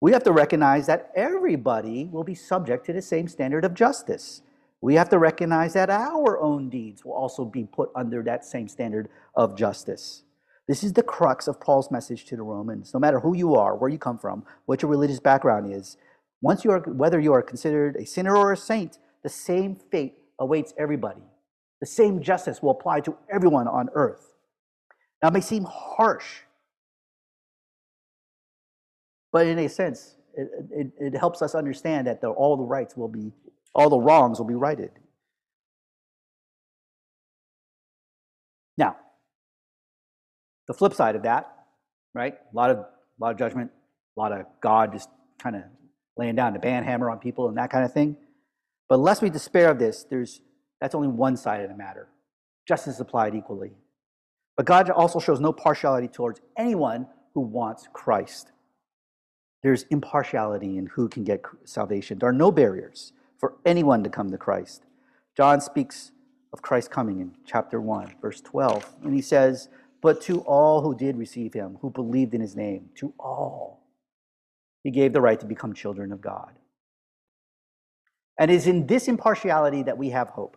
we 0.00 0.12
have 0.12 0.22
to 0.24 0.32
recognize 0.32 0.86
that 0.86 1.10
everybody 1.16 2.04
will 2.04 2.24
be 2.24 2.34
subject 2.34 2.86
to 2.86 2.92
the 2.92 3.02
same 3.02 3.26
standard 3.26 3.64
of 3.64 3.74
justice. 3.74 4.42
We 4.80 4.94
have 4.94 5.08
to 5.08 5.18
recognize 5.18 5.72
that 5.72 5.90
our 5.90 6.38
own 6.38 6.68
deeds 6.68 7.04
will 7.04 7.14
also 7.14 7.44
be 7.44 7.64
put 7.64 7.90
under 7.96 8.22
that 8.24 8.44
same 8.44 8.68
standard 8.68 9.08
of 9.34 9.56
justice. 9.56 10.22
This 10.68 10.84
is 10.84 10.92
the 10.92 11.02
crux 11.02 11.48
of 11.48 11.60
Paul's 11.60 11.90
message 11.90 12.26
to 12.26 12.36
the 12.36 12.42
Romans. 12.42 12.92
No 12.92 13.00
matter 13.00 13.20
who 13.20 13.34
you 13.34 13.54
are, 13.54 13.74
where 13.74 13.90
you 13.90 13.98
come 13.98 14.18
from, 14.18 14.44
what 14.66 14.82
your 14.82 14.90
religious 14.90 15.18
background 15.18 15.72
is, 15.72 15.96
once 16.42 16.62
you 16.64 16.70
are, 16.70 16.80
whether 16.80 17.18
you 17.18 17.32
are 17.32 17.42
considered 17.42 17.96
a 17.96 18.04
sinner 18.04 18.36
or 18.36 18.52
a 18.52 18.56
saint, 18.56 18.98
the 19.22 19.30
same 19.30 19.76
fate 19.90 20.18
awaits 20.38 20.74
everybody. 20.78 21.22
The 21.80 21.86
same 21.86 22.22
justice 22.22 22.62
will 22.62 22.72
apply 22.72 23.00
to 23.00 23.16
everyone 23.32 23.66
on 23.66 23.88
earth. 23.94 24.32
Now, 25.22 25.28
it 25.28 25.34
may 25.34 25.40
seem 25.40 25.64
harsh, 25.64 26.42
but 29.32 29.46
in 29.46 29.58
a 29.58 29.68
sense, 29.68 30.16
it, 30.34 30.48
it, 30.70 30.92
it 31.00 31.18
helps 31.18 31.42
us 31.42 31.54
understand 31.54 32.06
that 32.06 32.20
the, 32.20 32.28
all 32.28 32.56
the 32.56 32.62
rights 32.64 32.96
will 32.96 33.08
be, 33.08 33.32
all 33.74 33.88
the 33.88 33.98
wrongs 33.98 34.38
will 34.38 34.46
be 34.46 34.54
righted. 34.54 34.90
Now, 38.76 38.96
the 40.68 40.74
flip 40.74 40.94
side 40.94 41.16
of 41.16 41.22
that, 41.24 41.52
right? 42.14 42.34
A 42.34 42.56
lot 42.56 42.70
of, 42.70 42.78
a 42.78 42.84
lot 43.18 43.32
of 43.32 43.38
judgment, 43.38 43.70
a 44.16 44.20
lot 44.20 44.32
of 44.32 44.46
God 44.60 44.92
just 44.92 45.08
kind 45.38 45.56
of 45.56 45.62
laying 46.16 46.36
down 46.36 46.52
the 46.52 46.58
banhammer 46.58 47.10
on 47.10 47.18
people 47.18 47.48
and 47.48 47.56
that 47.56 47.70
kind 47.70 47.84
of 47.84 47.92
thing. 47.92 48.16
But 48.88 48.98
lest 48.98 49.22
we 49.22 49.30
despair 49.30 49.70
of 49.70 49.78
this, 49.78 50.04
there's 50.04 50.40
that's 50.80 50.94
only 50.94 51.08
one 51.08 51.36
side 51.36 51.62
of 51.62 51.68
the 51.68 51.76
matter. 51.76 52.08
Justice 52.66 52.94
is 52.94 53.00
applied 53.00 53.34
equally. 53.34 53.72
But 54.56 54.66
God 54.66 54.90
also 54.90 55.18
shows 55.18 55.40
no 55.40 55.52
partiality 55.52 56.08
towards 56.08 56.40
anyone 56.56 57.06
who 57.34 57.40
wants 57.40 57.88
Christ. 57.92 58.52
There's 59.62 59.84
impartiality 59.84 60.78
in 60.78 60.86
who 60.86 61.08
can 61.08 61.24
get 61.24 61.42
salvation. 61.64 62.18
There 62.18 62.28
are 62.28 62.32
no 62.32 62.50
barriers 62.52 63.12
for 63.38 63.54
anyone 63.64 64.04
to 64.04 64.10
come 64.10 64.30
to 64.30 64.38
Christ. 64.38 64.84
John 65.36 65.60
speaks 65.60 66.12
of 66.52 66.62
Christ 66.62 66.90
coming 66.90 67.20
in 67.20 67.32
chapter 67.44 67.80
1, 67.80 68.16
verse 68.20 68.40
12, 68.40 68.96
and 69.04 69.14
he 69.14 69.22
says, 69.22 69.68
But 70.00 70.20
to 70.22 70.40
all 70.40 70.82
who 70.82 70.96
did 70.96 71.16
receive 71.16 71.52
him, 71.52 71.78
who 71.80 71.90
believed 71.90 72.34
in 72.34 72.40
his 72.40 72.54
name, 72.54 72.90
to 72.96 73.12
all, 73.18 73.82
he 74.84 74.90
gave 74.90 75.12
the 75.12 75.20
right 75.20 75.38
to 75.40 75.46
become 75.46 75.74
children 75.74 76.12
of 76.12 76.20
God. 76.20 76.52
And 78.38 78.50
it 78.50 78.54
is 78.54 78.66
in 78.68 78.86
this 78.86 79.08
impartiality 79.08 79.82
that 79.82 79.98
we 79.98 80.10
have 80.10 80.28
hope. 80.28 80.56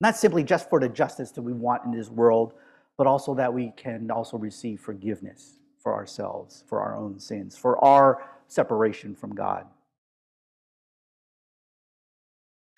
Not 0.00 0.16
simply 0.16 0.42
just 0.42 0.70
for 0.70 0.80
the 0.80 0.88
justice 0.88 1.32
that 1.32 1.42
we 1.42 1.52
want 1.52 1.84
in 1.84 1.90
this 1.92 2.08
world, 2.08 2.54
but 2.96 3.06
also 3.06 3.34
that 3.34 3.52
we 3.52 3.72
can 3.76 4.10
also 4.10 4.38
receive 4.38 4.80
forgiveness 4.80 5.58
for 5.82 5.92
ourselves, 5.94 6.64
for 6.66 6.80
our 6.80 6.96
own 6.96 7.18
sins, 7.18 7.56
for 7.56 7.82
our 7.84 8.24
separation 8.46 9.14
from 9.14 9.34
God. 9.34 9.66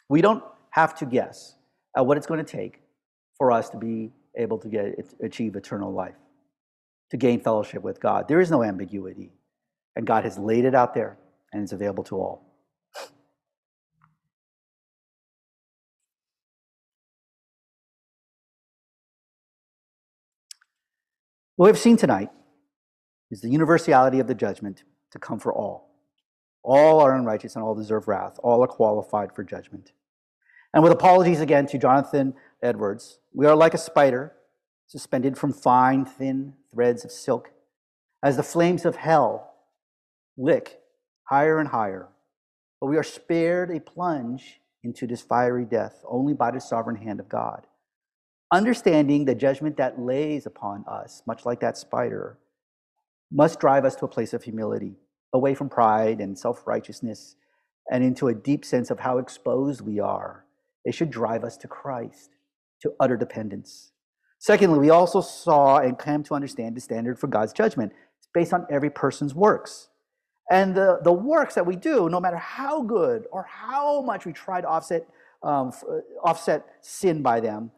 We 0.08 0.20
don't 0.20 0.42
have 0.70 0.96
to 0.96 1.06
guess 1.06 1.54
at 1.96 2.04
what 2.04 2.16
it's 2.16 2.26
going 2.26 2.44
to 2.44 2.50
take 2.50 2.80
for 3.38 3.52
us 3.52 3.70
to 3.70 3.78
be 3.78 4.10
able 4.36 4.58
to 4.58 4.68
get 4.68 4.94
achieve 5.22 5.56
eternal 5.56 5.92
life, 5.92 6.16
to 7.10 7.16
gain 7.16 7.40
fellowship 7.40 7.82
with 7.82 8.00
God. 8.00 8.28
There 8.28 8.40
is 8.40 8.50
no 8.50 8.62
ambiguity, 8.62 9.32
and 9.96 10.06
God 10.06 10.24
has 10.24 10.38
laid 10.38 10.64
it 10.64 10.74
out 10.74 10.94
there, 10.94 11.18
and 11.52 11.62
it's 11.62 11.72
available 11.72 12.04
to 12.04 12.16
all. 12.16 12.46
What 21.56 21.66
we've 21.66 21.78
seen 21.78 21.98
tonight 21.98 22.30
is 23.30 23.42
the 23.42 23.50
universality 23.50 24.18
of 24.18 24.26
the 24.26 24.34
judgment 24.34 24.84
to 25.10 25.18
come 25.18 25.38
for 25.38 25.52
all. 25.52 25.90
All 26.62 27.00
are 27.00 27.14
unrighteous 27.14 27.54
and 27.54 27.62
all 27.62 27.74
deserve 27.74 28.08
wrath. 28.08 28.38
All 28.42 28.64
are 28.64 28.66
qualified 28.66 29.34
for 29.34 29.44
judgment. 29.44 29.92
And 30.72 30.82
with 30.82 30.92
apologies 30.92 31.40
again 31.40 31.66
to 31.66 31.78
Jonathan 31.78 32.32
Edwards, 32.62 33.18
we 33.32 33.46
are 33.46 33.56
like 33.56 33.74
a 33.74 33.78
spider 33.78 34.32
suspended 34.86 35.38
from 35.38 35.52
fine, 35.52 36.04
thin 36.04 36.54
threads 36.72 37.04
of 37.04 37.12
silk 37.12 37.52
as 38.22 38.36
the 38.36 38.42
flames 38.42 38.84
of 38.84 38.96
hell 38.96 39.54
lick 40.36 40.80
higher 41.24 41.58
and 41.58 41.68
higher. 41.68 42.08
But 42.80 42.88
we 42.88 42.96
are 42.96 43.02
spared 43.02 43.70
a 43.70 43.80
plunge 43.80 44.60
into 44.82 45.06
this 45.06 45.22
fiery 45.22 45.64
death 45.64 46.02
only 46.08 46.34
by 46.34 46.50
the 46.50 46.60
sovereign 46.60 46.96
hand 46.96 47.20
of 47.20 47.28
God 47.28 47.66
understanding 48.52 49.24
the 49.24 49.34
judgment 49.34 49.76
that 49.76 50.00
lays 50.00 50.46
upon 50.46 50.84
us, 50.88 51.22
much 51.26 51.46
like 51.46 51.60
that 51.60 51.76
spider, 51.76 52.38
must 53.30 53.60
drive 53.60 53.84
us 53.84 53.94
to 53.96 54.04
a 54.04 54.08
place 54.08 54.32
of 54.32 54.42
humility, 54.42 54.96
away 55.32 55.54
from 55.54 55.68
pride 55.68 56.20
and 56.20 56.38
self 56.38 56.66
righteousness, 56.66 57.36
and 57.90 58.02
into 58.02 58.28
a 58.28 58.34
deep 58.34 58.64
sense 58.64 58.90
of 58.90 59.00
how 59.00 59.18
exposed 59.18 59.80
we 59.80 60.00
are. 60.00 60.44
It 60.84 60.94
should 60.94 61.10
drive 61.10 61.44
us 61.44 61.56
to 61.58 61.68
Christ, 61.68 62.30
to 62.82 62.92
utter 63.00 63.16
dependence. 63.16 63.92
Secondly, 64.38 64.78
we 64.78 64.90
also 64.90 65.20
saw 65.20 65.78
and 65.78 65.98
came 65.98 66.22
to 66.24 66.34
understand 66.34 66.74
the 66.74 66.80
standard 66.80 67.18
for 67.18 67.26
God's 67.26 67.52
judgment. 67.52 67.92
It's 68.18 68.28
based 68.32 68.52
on 68.52 68.66
every 68.70 68.90
person's 68.90 69.34
works. 69.34 69.88
And 70.50 70.74
the, 70.74 70.98
the 71.04 71.12
works 71.12 71.54
that 71.54 71.66
we 71.66 71.76
do, 71.76 72.08
no 72.08 72.20
matter 72.20 72.38
how 72.38 72.82
good 72.82 73.26
or 73.30 73.46
how 73.48 74.02
much 74.02 74.24
we 74.26 74.32
try 74.32 74.60
to 74.60 74.66
offset, 74.66 75.06
um, 75.42 75.72
offset 76.24 76.66
sin 76.80 77.22
by 77.22 77.40
them, 77.40 77.70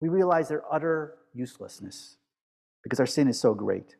we 0.00 0.08
realize 0.08 0.48
their 0.48 0.62
utter 0.72 1.16
uselessness 1.34 2.16
because 2.82 3.00
our 3.00 3.06
sin 3.06 3.28
is 3.28 3.38
so 3.38 3.52
great. 3.52 3.96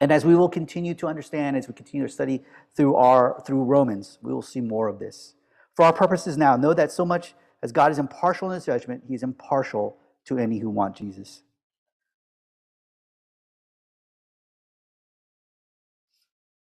And 0.00 0.12
as 0.12 0.24
we 0.24 0.34
will 0.34 0.48
continue 0.48 0.94
to 0.94 1.06
understand, 1.08 1.56
as 1.56 1.68
we 1.68 1.74
continue 1.74 2.06
to 2.06 2.12
study 2.12 2.42
through, 2.76 2.94
our, 2.94 3.42
through 3.44 3.64
Romans, 3.64 4.18
we 4.22 4.32
will 4.32 4.42
see 4.42 4.60
more 4.60 4.88
of 4.88 4.98
this. 4.98 5.34
For 5.78 5.84
our 5.84 5.92
purposes 5.92 6.36
now, 6.36 6.56
know 6.56 6.74
that 6.74 6.90
so 6.90 7.06
much 7.06 7.34
as 7.62 7.70
God 7.70 7.92
is 7.92 8.00
impartial 8.00 8.50
in 8.50 8.56
his 8.56 8.64
judgment, 8.64 9.04
he 9.06 9.14
is 9.14 9.22
impartial 9.22 9.96
to 10.24 10.36
any 10.36 10.58
who 10.58 10.68
want 10.68 10.96
Jesus. 10.96 11.44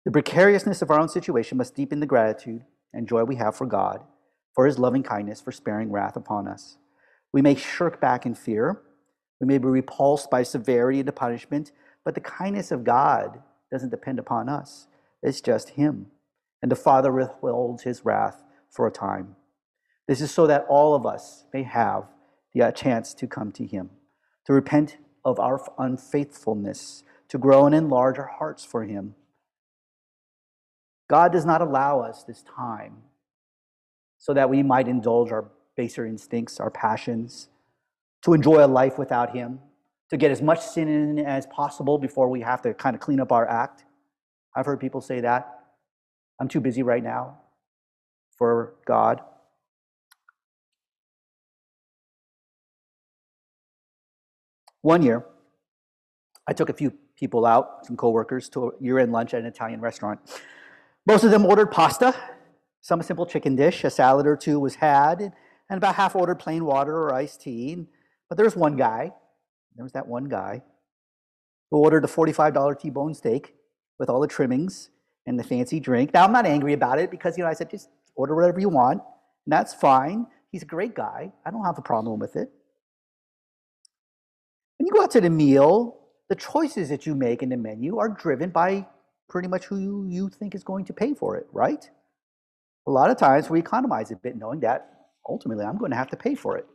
The 0.07 0.11
precariousness 0.11 0.81
of 0.81 0.91
our 0.91 0.99
own 0.99 1.11
situation 1.11 1.59
must 1.59 1.75
deepen 1.75 2.01
the 2.01 2.07
gratitude 2.07 2.65
and 2.95 3.07
joy 3.07 3.25
we 3.25 3.37
have 3.37 3.55
for 3.55 3.67
God, 3.67 4.03
for 4.55 4.65
his 4.65 4.79
loving 4.79 5.03
kindness, 5.03 5.43
for 5.43 5.53
sparing 5.53 5.93
wrath 5.93 6.17
upon 6.17 6.49
us. 6.49 6.79
We 7.35 7.43
may 7.43 7.55
shirk 7.55 8.01
back 8.01 8.25
in 8.25 8.35
fear. 8.35 8.81
We 9.43 9.47
may 9.47 9.59
be 9.59 9.67
repulsed 9.67 10.31
by 10.31 10.43
severity 10.43 11.01
and 11.01 11.15
punishment, 11.15 11.73
but 12.03 12.15
the 12.15 12.23
kindness 12.23 12.73
of 12.73 12.83
God 12.83 13.43
doesn't 13.71 13.91
depend 13.91 14.19
upon 14.19 14.49
us. 14.49 14.87
It's 15.23 15.43
just 15.43 15.69
Him. 15.69 16.07
And 16.63 16.73
the 16.73 16.77
Father 16.77 17.13
withholds 17.13 17.83
His 17.83 18.07
wrath 18.07 18.42
for 18.73 18.87
a 18.87 18.91
time. 18.91 19.37
This 20.09 20.21
is 20.21 20.33
so 20.33 20.47
that 20.49 20.67
all 20.69 20.95
of 20.95 21.07
us 21.07 21.45
may 21.53 21.63
have 21.63 22.05
the 22.53 22.63
uh, 22.63 22.73
chance 22.73 23.15
to 23.15 23.27
come 23.27 23.53
to 23.53 23.65
Him, 23.65 23.91
to 24.47 24.53
repent 24.53 24.97
of 25.25 25.39
our 25.39 25.63
unfaithfulness, 25.79 27.05
to 27.29 27.39
grow 27.39 27.67
and 27.67 27.75
enlarge 27.75 28.19
our 28.19 28.27
hearts 28.39 28.65
for 28.65 28.83
Him. 28.83 29.15
God 31.09 31.33
does 31.33 31.45
not 31.45 31.61
allow 31.61 32.01
us 32.01 32.25
this 32.25 32.43
time 32.43 33.03
so 34.19 34.35
that 34.35 34.51
we 34.51 34.63
might 34.63 34.89
indulge 34.89 35.31
our 35.31 35.51
baser 35.77 36.07
instincts, 36.07 36.59
our 36.59 36.71
passions, 36.71 37.49
to 38.23 38.35
enjoy 38.35 38.65
a 38.65 38.67
life 38.67 38.99
without 38.99 39.35
Him, 39.35 39.61
to 40.11 40.17
get 40.17 40.31
as 40.31 40.43
much 40.43 40.61
sin 40.61 40.89
in 40.89 41.19
as 41.19 41.47
possible 41.47 41.99
before 41.99 42.29
we 42.29 42.41
have 42.41 42.63
to 42.63 42.75
kind 42.75 42.95
of 42.95 43.01
clean 43.01 43.21
up 43.21 43.33
our 43.33 43.49
act. 43.49 43.85
I've 44.55 44.67
heard 44.67 44.81
people 44.81 45.01
say 45.01 45.21
that. 45.21 45.61
I'm 46.41 46.49
too 46.49 46.61
busy 46.61 46.83
right 46.83 47.03
now. 47.03 47.42
For 48.37 48.75
God. 48.87 49.21
One 54.81 55.03
year, 55.03 55.25
I 56.47 56.53
took 56.53 56.69
a 56.69 56.73
few 56.73 56.93
people 57.17 57.47
out, 57.47 57.87
some 57.87 57.97
coworkers, 57.97 58.49
to 58.51 58.69
a 58.69 58.71
year-end 58.81 59.13
lunch 59.13 59.33
at 59.33 59.41
an 59.41 59.47
Italian 59.47 59.81
restaurant. 59.81 60.19
Most 61.07 61.23
of 61.23 61.31
them 61.31 61.47
ordered 61.47 61.71
pasta, 61.71 62.15
some 62.81 63.01
simple 63.03 63.27
chicken 63.27 63.55
dish, 63.55 63.85
a 63.85 63.91
salad 63.91 64.27
or 64.27 64.37
two 64.37 64.59
was 64.59 64.75
had, 64.75 65.21
and 65.21 65.79
about 65.79 65.95
half 65.95 66.17
ordered 66.17 66.41
plain 66.41 66.65
water 66.65 66.97
or 66.97 67.15
iced 67.15 67.43
tea. 67.43 67.87
But 68.29 68.37
there 68.37 68.45
was 68.45 68.57
one 68.57 68.77
guy, 68.77 69.13
there 69.77 69.85
was 69.85 69.93
that 69.93 70.09
one 70.09 70.25
guy, 70.25 70.63
who 71.71 71.79
ordered 71.79 72.05
a 72.05 72.09
$45 72.09 72.81
T-bone 72.81 73.15
steak 73.15 73.55
with 73.99 74.11
all 74.11 74.21
the 74.21 74.27
trimmings 74.27 74.91
and 75.27 75.39
the 75.39 75.45
fancy 75.45 75.79
drink. 75.79 76.13
Now, 76.13 76.25
I'm 76.25 76.33
not 76.33 76.45
angry 76.45 76.73
about 76.73 76.99
it 76.99 77.11
because, 77.11 77.39
you 77.39 77.45
know, 77.45 77.51
I 77.51 77.55
said, 77.55 77.71
just 77.71 77.89
order 78.15 78.35
whatever 78.35 78.61
you 78.61 78.69
want, 78.69 79.03
and 79.47 79.53
that's 79.53 79.75
fine. 79.75 80.27
He's 80.51 80.63
a 80.63 80.67
great 80.67 80.95
guy. 80.95 81.33
I 81.47 81.51
don't 81.51 81.65
have 81.65 81.79
a 81.79 81.83
problem 81.83 82.19
with 82.19 82.37
it. 82.37 82.51
When 84.79 84.87
you 84.87 84.93
go 84.93 85.03
out 85.03 85.11
to 85.13 85.21
the 85.21 85.31
meal, 85.31 85.99
the 86.29 86.37
choices 86.37 86.89
that 86.89 87.07
you 87.07 87.15
make 87.15 87.43
in 87.43 87.49
the 87.49 87.57
menu 87.57 87.99
are 87.99 88.09
driven 88.09 88.51
by 88.51 88.87
pretty 89.29 89.49
much 89.49 89.65
who 89.65 90.07
you, 90.09 90.29
think 90.29 90.55
is 90.55 90.63
going 90.63 90.85
to 90.85 90.93
pay 90.93 91.15
for 91.15 91.37
it, 91.37 91.47
right? 91.53 91.89
A 92.87 92.91
lot 92.91 93.11
of 93.11 93.17
times 93.17 93.49
we 93.49 93.61
economize 93.61 94.11
a 94.11 94.17
bit 94.17 94.37
knowing 94.37 94.61
that 94.61 94.93
ultimately 95.29 95.65
I'm 95.65 95.79
going 95.79 95.91
to 95.91 95.97
have 95.97 96.11
to 96.11 96.17
pay 96.17 96.35
for 96.35 96.59
it. 96.59 96.67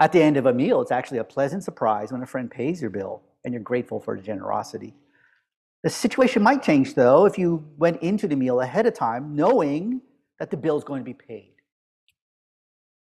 At 0.00 0.10
the 0.10 0.22
end 0.22 0.36
of 0.36 0.46
a 0.46 0.52
meal, 0.52 0.80
it's 0.80 0.90
actually 0.90 1.18
a 1.18 1.24
pleasant 1.24 1.62
surprise 1.62 2.10
when 2.10 2.22
a 2.22 2.26
friend 2.26 2.50
pays 2.50 2.80
your 2.80 2.90
bill 2.90 3.22
and 3.44 3.54
you're 3.54 3.62
grateful 3.62 4.00
for 4.00 4.16
the 4.16 4.22
generosity. 4.22 4.94
The 5.84 5.90
situation 5.90 6.42
might 6.42 6.62
change 6.62 6.94
though 6.94 7.26
if 7.26 7.38
you 7.38 7.62
went 7.76 8.02
into 8.02 8.26
the 8.26 8.36
meal 8.36 8.62
ahead 8.62 8.86
of 8.86 8.94
time 8.94 9.36
knowing 9.36 10.00
that 10.40 10.50
the 10.50 10.56
bill 10.56 10.78
is 10.78 10.82
going 10.82 11.00
to 11.00 11.04
be 11.04 11.12
paid. 11.14 11.52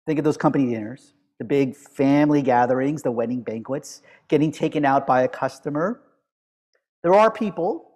Think 0.06 0.20
of 0.20 0.26
those 0.26 0.38
company 0.38 0.70
dinners 0.70 1.14
the 1.40 1.46
big 1.46 1.76
family 1.76 2.42
gatherings, 2.42 3.02
the 3.02 3.12
wedding 3.12 3.42
banquets, 3.42 4.02
getting 4.28 4.52
taken 4.52 4.86
out 4.86 5.08
by 5.08 5.24
a 5.24 5.28
customer. 5.28 6.02
There 7.02 7.14
are 7.14 7.32
people 7.32 7.90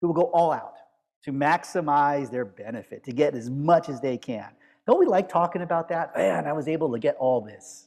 who 0.00 0.08
will 0.08 0.14
go 0.14 0.30
all 0.32 0.50
out 0.50 0.74
to 1.24 1.32
maximize 1.32 2.30
their 2.30 2.44
benefit, 2.44 3.04
to 3.04 3.12
get 3.12 3.34
as 3.34 3.50
much 3.50 3.88
as 3.88 4.00
they 4.00 4.16
can. 4.16 4.48
Don't 4.86 4.98
we 4.98 5.06
like 5.06 5.28
talking 5.28 5.62
about 5.62 5.88
that? 5.88 6.16
Man, 6.16 6.46
I 6.46 6.52
was 6.52 6.68
able 6.68 6.90
to 6.92 6.98
get 6.98 7.16
all 7.16 7.40
this. 7.40 7.85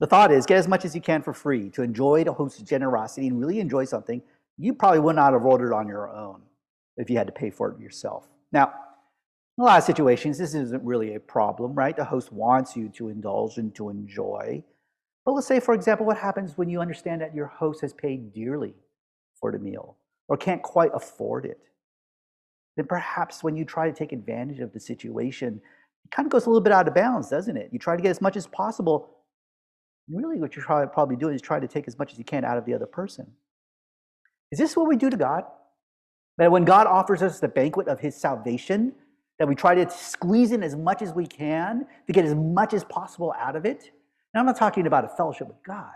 The 0.00 0.06
thought 0.06 0.32
is 0.32 0.46
get 0.46 0.58
as 0.58 0.66
much 0.66 0.84
as 0.84 0.94
you 0.94 1.00
can 1.00 1.22
for 1.22 1.34
free 1.34 1.70
to 1.70 1.82
enjoy 1.82 2.24
the 2.24 2.32
host's 2.32 2.62
generosity 2.62 3.28
and 3.28 3.38
really 3.38 3.60
enjoy 3.60 3.84
something 3.84 4.22
you 4.56 4.74
probably 4.74 5.00
would 5.00 5.16
not 5.16 5.32
have 5.32 5.44
ordered 5.44 5.74
on 5.74 5.88
your 5.88 6.08
own 6.10 6.42
if 6.96 7.08
you 7.08 7.16
had 7.16 7.26
to 7.26 7.32
pay 7.32 7.50
for 7.50 7.70
it 7.70 7.80
yourself. 7.80 8.28
Now, 8.52 8.72
in 9.56 9.62
a 9.62 9.64
lot 9.64 9.78
of 9.78 9.84
situations, 9.84 10.38
this 10.38 10.54
isn't 10.54 10.84
really 10.84 11.14
a 11.14 11.20
problem, 11.20 11.74
right? 11.74 11.96
The 11.96 12.04
host 12.04 12.32
wants 12.32 12.76
you 12.76 12.88
to 12.90 13.08
indulge 13.08 13.58
and 13.58 13.74
to 13.76 13.88
enjoy. 13.88 14.62
But 15.24 15.32
let's 15.32 15.46
say, 15.46 15.60
for 15.60 15.74
example, 15.74 16.06
what 16.06 16.18
happens 16.18 16.56
when 16.56 16.68
you 16.68 16.80
understand 16.80 17.20
that 17.20 17.34
your 17.34 17.46
host 17.46 17.80
has 17.82 17.92
paid 17.92 18.32
dearly 18.32 18.74
for 19.38 19.52
the 19.52 19.58
meal 19.58 19.96
or 20.28 20.36
can't 20.36 20.62
quite 20.62 20.90
afford 20.94 21.46
it? 21.46 21.58
Then 22.76 22.86
perhaps 22.86 23.42
when 23.42 23.56
you 23.56 23.64
try 23.64 23.86
to 23.86 23.96
take 23.96 24.12
advantage 24.12 24.60
of 24.60 24.72
the 24.72 24.80
situation, 24.80 25.60
it 26.04 26.10
kind 26.10 26.26
of 26.26 26.32
goes 26.32 26.46
a 26.46 26.50
little 26.50 26.62
bit 26.62 26.72
out 26.72 26.88
of 26.88 26.94
bounds, 26.94 27.28
doesn't 27.28 27.56
it? 27.56 27.70
You 27.72 27.78
try 27.78 27.96
to 27.96 28.02
get 28.02 28.10
as 28.10 28.20
much 28.20 28.36
as 28.36 28.46
possible. 28.46 29.16
Really, 30.12 30.40
what 30.40 30.56
you're 30.56 30.64
probably 30.64 31.16
doing 31.16 31.34
is 31.34 31.42
trying 31.42 31.60
to 31.60 31.68
take 31.68 31.86
as 31.86 31.98
much 31.98 32.12
as 32.12 32.18
you 32.18 32.24
can 32.24 32.44
out 32.44 32.58
of 32.58 32.64
the 32.64 32.74
other 32.74 32.86
person. 32.86 33.30
Is 34.50 34.58
this 34.58 34.76
what 34.76 34.88
we 34.88 34.96
do 34.96 35.08
to 35.08 35.16
God? 35.16 35.44
That 36.38 36.50
when 36.50 36.64
God 36.64 36.86
offers 36.86 37.22
us 37.22 37.38
the 37.38 37.48
banquet 37.48 37.86
of 37.86 38.00
his 38.00 38.16
salvation, 38.16 38.92
that 39.38 39.46
we 39.46 39.54
try 39.54 39.74
to 39.74 39.88
squeeze 39.90 40.52
in 40.52 40.62
as 40.62 40.74
much 40.74 41.00
as 41.00 41.12
we 41.12 41.26
can 41.26 41.86
to 42.06 42.12
get 42.12 42.24
as 42.24 42.34
much 42.34 42.74
as 42.74 42.82
possible 42.84 43.32
out 43.38 43.56
of 43.56 43.64
it. 43.64 43.90
Now, 44.34 44.40
I'm 44.40 44.46
not 44.46 44.56
talking 44.56 44.86
about 44.86 45.04
a 45.04 45.08
fellowship 45.08 45.48
with 45.48 45.62
God, 45.64 45.94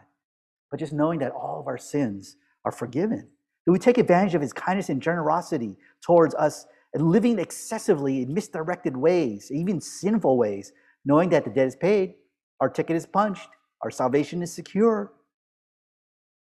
but 0.71 0.79
just 0.79 0.93
knowing 0.93 1.19
that 1.21 1.33
all 1.33 1.61
of 1.61 1.67
our 1.67 1.79
sins 1.79 2.37
are 2.65 2.73
forgiven. 2.73 3.29
Do 3.67 3.73
we 3.73 3.79
take 3.79 3.99
advantage 3.99 4.35
of 4.35 4.43
his 4.43 4.53
kindness 4.53 4.89
and 4.91 5.01
generosity 5.01 5.77
towards 6.03 6.35
us 6.35 6.67
and 6.93 7.11
living 7.11 7.39
excessively 7.39 8.23
in 8.23 8.33
misdirected 8.33 8.97
ways, 8.97 9.51
even 9.53 9.81
sinful 9.81 10.37
ways, 10.39 10.73
knowing 11.05 11.31
that 11.31 11.45
the 11.45 11.51
debt 11.51 11.67
is 11.67 11.77
paid, 11.77 12.15
our 12.61 12.69
ticket 12.69 12.97
is 12.97 13.07
punched, 13.07 13.49
our 13.85 13.91
salvation 13.93 14.43
is 14.43 14.53
secure? 14.53 15.13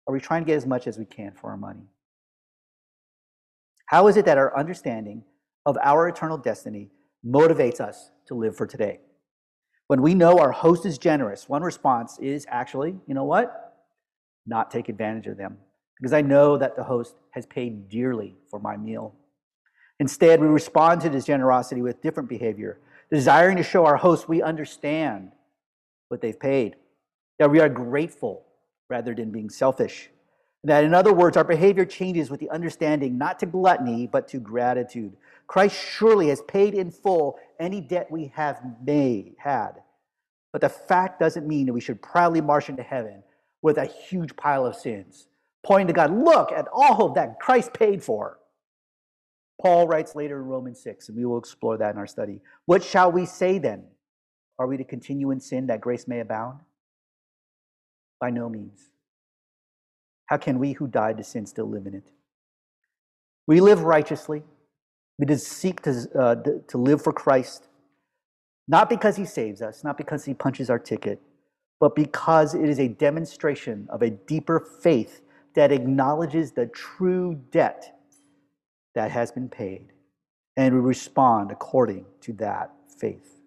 Are 0.05 0.13
we 0.13 0.19
trying 0.19 0.41
to 0.41 0.47
get 0.47 0.57
as 0.57 0.65
much 0.65 0.87
as 0.87 0.97
we 0.97 1.05
can 1.05 1.31
for 1.31 1.51
our 1.51 1.57
money? 1.57 1.87
How 3.85 4.07
is 4.07 4.17
it 4.17 4.25
that 4.25 4.37
our 4.37 4.57
understanding 4.57 5.23
of 5.65 5.77
our 5.81 6.07
eternal 6.07 6.37
destiny 6.37 6.89
motivates 7.25 7.79
us 7.79 8.11
to 8.27 8.33
live 8.33 8.55
for 8.55 8.65
today. 8.65 8.99
When 9.87 10.01
we 10.01 10.13
know 10.13 10.37
our 10.37 10.51
host 10.51 10.85
is 10.85 10.97
generous, 10.97 11.49
one 11.49 11.63
response 11.63 12.17
is 12.19 12.45
actually, 12.49 12.95
you 13.07 13.13
know 13.13 13.23
what? 13.23 13.75
Not 14.45 14.71
take 14.71 14.89
advantage 14.89 15.27
of 15.27 15.37
them 15.37 15.57
because 15.97 16.13
I 16.13 16.21
know 16.21 16.57
that 16.57 16.75
the 16.75 16.83
host 16.83 17.15
has 17.31 17.45
paid 17.45 17.89
dearly 17.89 18.35
for 18.49 18.59
my 18.59 18.77
meal. 18.77 19.15
Instead, 19.99 20.39
we 20.39 20.47
respond 20.47 21.01
to 21.01 21.09
this 21.09 21.25
generosity 21.25 21.81
with 21.81 22.01
different 22.01 22.29
behavior, 22.29 22.79
desiring 23.11 23.57
to 23.57 23.63
show 23.63 23.85
our 23.85 23.97
host 23.97 24.29
we 24.29 24.41
understand 24.41 25.31
what 26.07 26.21
they've 26.21 26.39
paid, 26.39 26.75
that 27.39 27.49
we 27.49 27.59
are 27.59 27.69
grateful 27.69 28.45
rather 28.89 29.15
than 29.15 29.31
being 29.31 29.49
selfish. 29.49 30.09
That, 30.65 30.83
in 30.83 30.93
other 30.93 31.13
words, 31.13 31.37
our 31.37 31.43
behavior 31.45 31.85
changes 31.85 32.29
with 32.29 32.41
the 32.41 32.49
understanding 32.49 33.17
not 33.17 33.39
to 33.39 33.45
gluttony, 33.45 34.07
but 34.07 34.27
to 34.29 34.39
gratitude. 34.39 35.15
Christ 35.47 35.75
surely 35.75 36.27
has 36.27 36.41
paid 36.41 36.73
in 36.73 36.91
full 36.91 37.39
any 37.59 37.79
debt 37.79 38.11
we 38.11 38.31
have 38.35 38.61
made, 38.85 39.35
had. 39.39 39.81
But 40.51 40.61
the 40.61 40.69
fact 40.69 41.19
doesn't 41.19 41.47
mean 41.47 41.65
that 41.67 41.73
we 41.73 41.81
should 41.81 42.01
proudly 42.01 42.41
march 42.41 42.69
into 42.69 42.83
heaven 42.83 43.23
with 43.61 43.77
a 43.77 43.85
huge 43.85 44.35
pile 44.35 44.65
of 44.65 44.75
sins, 44.75 45.27
pointing 45.63 45.87
to 45.87 45.93
God, 45.93 46.11
look 46.11 46.51
at 46.51 46.67
all 46.73 47.05
of 47.05 47.15
that 47.15 47.39
Christ 47.39 47.73
paid 47.73 48.03
for. 48.03 48.39
Paul 49.61 49.87
writes 49.87 50.15
later 50.15 50.37
in 50.37 50.45
Romans 50.45 50.81
6, 50.81 51.09
and 51.09 51.17
we 51.17 51.25
will 51.25 51.37
explore 51.37 51.77
that 51.77 51.93
in 51.93 51.97
our 51.97 52.07
study. 52.07 52.41
What 52.65 52.83
shall 52.83 53.11
we 53.11 53.25
say 53.25 53.59
then? 53.59 53.83
Are 54.57 54.67
we 54.67 54.77
to 54.77 54.83
continue 54.83 55.31
in 55.31 55.39
sin 55.39 55.67
that 55.67 55.81
grace 55.81 56.07
may 56.07 56.19
abound? 56.19 56.59
By 58.19 58.29
no 58.29 58.49
means. 58.49 58.89
How 60.27 60.37
can 60.37 60.59
we 60.59 60.73
who 60.73 60.87
died 60.87 61.17
to 61.17 61.23
sin 61.23 61.45
still 61.45 61.69
live 61.69 61.87
in 61.87 61.95
it? 61.95 62.03
We 63.47 63.61
live 63.61 63.81
righteously. 63.81 64.43
We 65.17 65.35
seek 65.35 65.81
to, 65.81 66.07
uh, 66.17 66.35
to 66.67 66.77
live 66.77 67.01
for 67.01 67.11
Christ, 67.11 67.67
not 68.67 68.89
because 68.89 69.15
he 69.17 69.25
saves 69.25 69.61
us, 69.61 69.83
not 69.83 69.97
because 69.97 70.23
he 70.23 70.33
punches 70.33 70.69
our 70.69 70.79
ticket, 70.79 71.19
but 71.79 71.95
because 71.95 72.53
it 72.53 72.69
is 72.69 72.79
a 72.79 72.87
demonstration 72.87 73.87
of 73.89 74.01
a 74.01 74.11
deeper 74.11 74.59
faith 74.59 75.21
that 75.55 75.71
acknowledges 75.71 76.51
the 76.51 76.67
true 76.67 77.41
debt 77.51 77.99
that 78.95 79.11
has 79.11 79.31
been 79.31 79.49
paid. 79.49 79.91
And 80.55 80.75
we 80.75 80.81
respond 80.81 81.51
according 81.51 82.05
to 82.21 82.33
that 82.33 82.71
faith. 82.99 83.39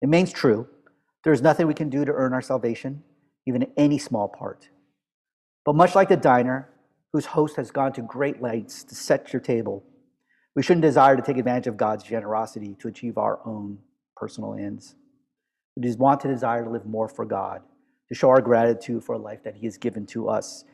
It 0.00 0.06
remains 0.06 0.32
true. 0.32 0.68
There 1.24 1.32
is 1.32 1.42
nothing 1.42 1.66
we 1.66 1.74
can 1.74 1.88
do 1.88 2.04
to 2.04 2.12
earn 2.12 2.32
our 2.32 2.42
salvation, 2.42 3.02
even 3.46 3.70
any 3.76 3.98
small 3.98 4.28
part. 4.28 4.68
But 5.64 5.76
much 5.76 5.94
like 5.94 6.08
the 6.08 6.16
diner, 6.16 6.68
whose 7.12 7.26
host 7.26 7.56
has 7.56 7.70
gone 7.70 7.92
to 7.92 8.02
great 8.02 8.42
lengths 8.42 8.82
to 8.84 8.94
set 8.94 9.32
your 9.32 9.40
table, 9.40 9.84
we 10.54 10.62
shouldn't 10.62 10.82
desire 10.82 11.16
to 11.16 11.22
take 11.22 11.36
advantage 11.36 11.66
of 11.66 11.76
God's 11.76 12.04
generosity 12.04 12.76
to 12.80 12.88
achieve 12.88 13.18
our 13.18 13.40
own 13.46 13.78
personal 14.16 14.54
ends. 14.54 14.96
We 15.76 15.82
just 15.82 15.98
want 15.98 16.20
to 16.22 16.28
desire 16.28 16.64
to 16.64 16.70
live 16.70 16.86
more 16.86 17.08
for 17.08 17.24
God, 17.24 17.62
to 18.08 18.14
show 18.14 18.28
our 18.28 18.40
gratitude 18.40 19.04
for 19.04 19.14
a 19.14 19.18
life 19.18 19.44
that 19.44 19.56
He 19.56 19.66
has 19.66 19.78
given 19.78 20.06
to 20.06 20.28
us, 20.28 20.64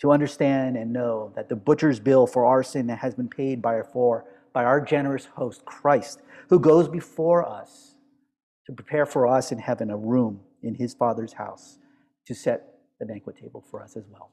to 0.00 0.12
understand 0.12 0.76
and 0.76 0.92
know 0.92 1.32
that 1.34 1.48
the 1.48 1.56
butcher's 1.56 1.98
bill 1.98 2.26
for 2.26 2.44
our 2.44 2.62
sin 2.62 2.88
has 2.88 3.14
been 3.14 3.28
paid 3.28 3.62
by 3.62 3.74
our, 3.74 3.84
for, 3.84 4.26
by 4.52 4.64
our 4.64 4.80
generous 4.80 5.26
host, 5.34 5.64
Christ, 5.64 6.20
who 6.50 6.60
goes 6.60 6.88
before 6.88 7.48
us 7.48 7.93
to 8.66 8.72
prepare 8.72 9.06
for 9.06 9.26
us 9.26 9.52
in 9.52 9.58
heaven 9.58 9.90
a 9.90 9.96
room 9.96 10.40
in 10.62 10.74
His 10.74 10.94
Father's 10.94 11.32
house 11.32 11.78
to 12.26 12.34
set 12.34 12.74
the 12.98 13.06
banquet 13.06 13.36
table 13.36 13.64
for 13.70 13.82
us 13.82 13.96
as 13.96 14.04
well. 14.10 14.30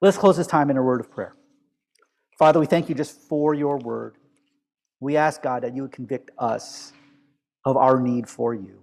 Let's 0.00 0.18
close 0.18 0.36
this 0.36 0.46
time 0.46 0.70
in 0.70 0.76
a 0.76 0.82
word 0.82 1.00
of 1.00 1.10
prayer. 1.10 1.34
Father, 2.38 2.60
we 2.60 2.66
thank 2.66 2.88
you 2.88 2.94
just 2.94 3.18
for 3.18 3.54
your 3.54 3.78
word. 3.78 4.16
We 5.00 5.16
ask, 5.16 5.42
God, 5.42 5.62
that 5.62 5.74
you 5.74 5.82
would 5.82 5.92
convict 5.92 6.30
us 6.38 6.92
of 7.64 7.76
our 7.76 8.00
need 8.00 8.28
for 8.28 8.54
you. 8.54 8.82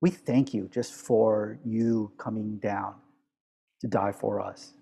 We 0.00 0.10
thank 0.10 0.54
you 0.54 0.68
just 0.72 0.94
for 0.94 1.58
you 1.64 2.12
coming 2.18 2.58
down 2.58 2.94
to 3.80 3.88
die 3.88 4.12
for 4.12 4.40
us, 4.40 4.72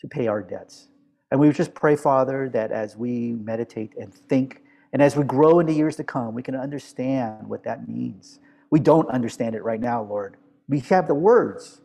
to 0.00 0.08
pay 0.08 0.26
our 0.26 0.42
debts. 0.42 0.88
And 1.30 1.40
we 1.40 1.50
just 1.52 1.74
pray, 1.74 1.96
Father, 1.96 2.48
that 2.50 2.72
as 2.72 2.96
we 2.96 3.32
meditate 3.32 3.92
and 3.98 4.12
think, 4.12 4.62
and 4.92 5.02
as 5.02 5.16
we 5.16 5.24
grow 5.24 5.60
in 5.60 5.66
the 5.66 5.74
years 5.74 5.96
to 5.96 6.04
come, 6.04 6.34
we 6.34 6.42
can 6.42 6.54
understand 6.54 7.46
what 7.46 7.64
that 7.64 7.88
means. 7.88 8.40
We 8.70 8.80
don't 8.80 9.08
understand 9.08 9.54
it 9.54 9.62
right 9.62 9.80
now, 9.80 10.02
Lord. 10.02 10.36
We 10.68 10.80
have 10.80 11.06
the 11.06 11.14
words, 11.14 11.80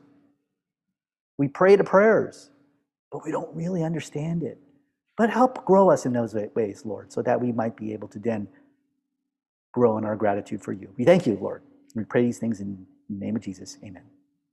we 1.37 1.47
pray 1.47 1.75
the 1.75 1.83
prayers, 1.83 2.49
but 3.11 3.23
we 3.25 3.31
don't 3.31 3.53
really 3.55 3.83
understand 3.83 4.43
it. 4.43 4.59
But 5.17 5.29
help 5.29 5.63
grow 5.65 5.89
us 5.89 6.05
in 6.05 6.13
those 6.13 6.35
ways, 6.55 6.83
Lord, 6.85 7.11
so 7.11 7.21
that 7.21 7.39
we 7.39 7.51
might 7.51 7.77
be 7.77 7.93
able 7.93 8.07
to 8.09 8.19
then 8.19 8.47
grow 9.71 9.97
in 9.97 10.05
our 10.05 10.15
gratitude 10.15 10.61
for 10.61 10.73
you. 10.73 10.89
We 10.97 11.05
thank 11.05 11.25
you, 11.25 11.37
Lord. 11.39 11.61
We 11.95 12.03
pray 12.03 12.23
these 12.23 12.37
things 12.37 12.59
in 12.59 12.85
the 13.09 13.25
name 13.25 13.35
of 13.35 13.41
Jesus. 13.41 13.77
Amen. 13.83 14.03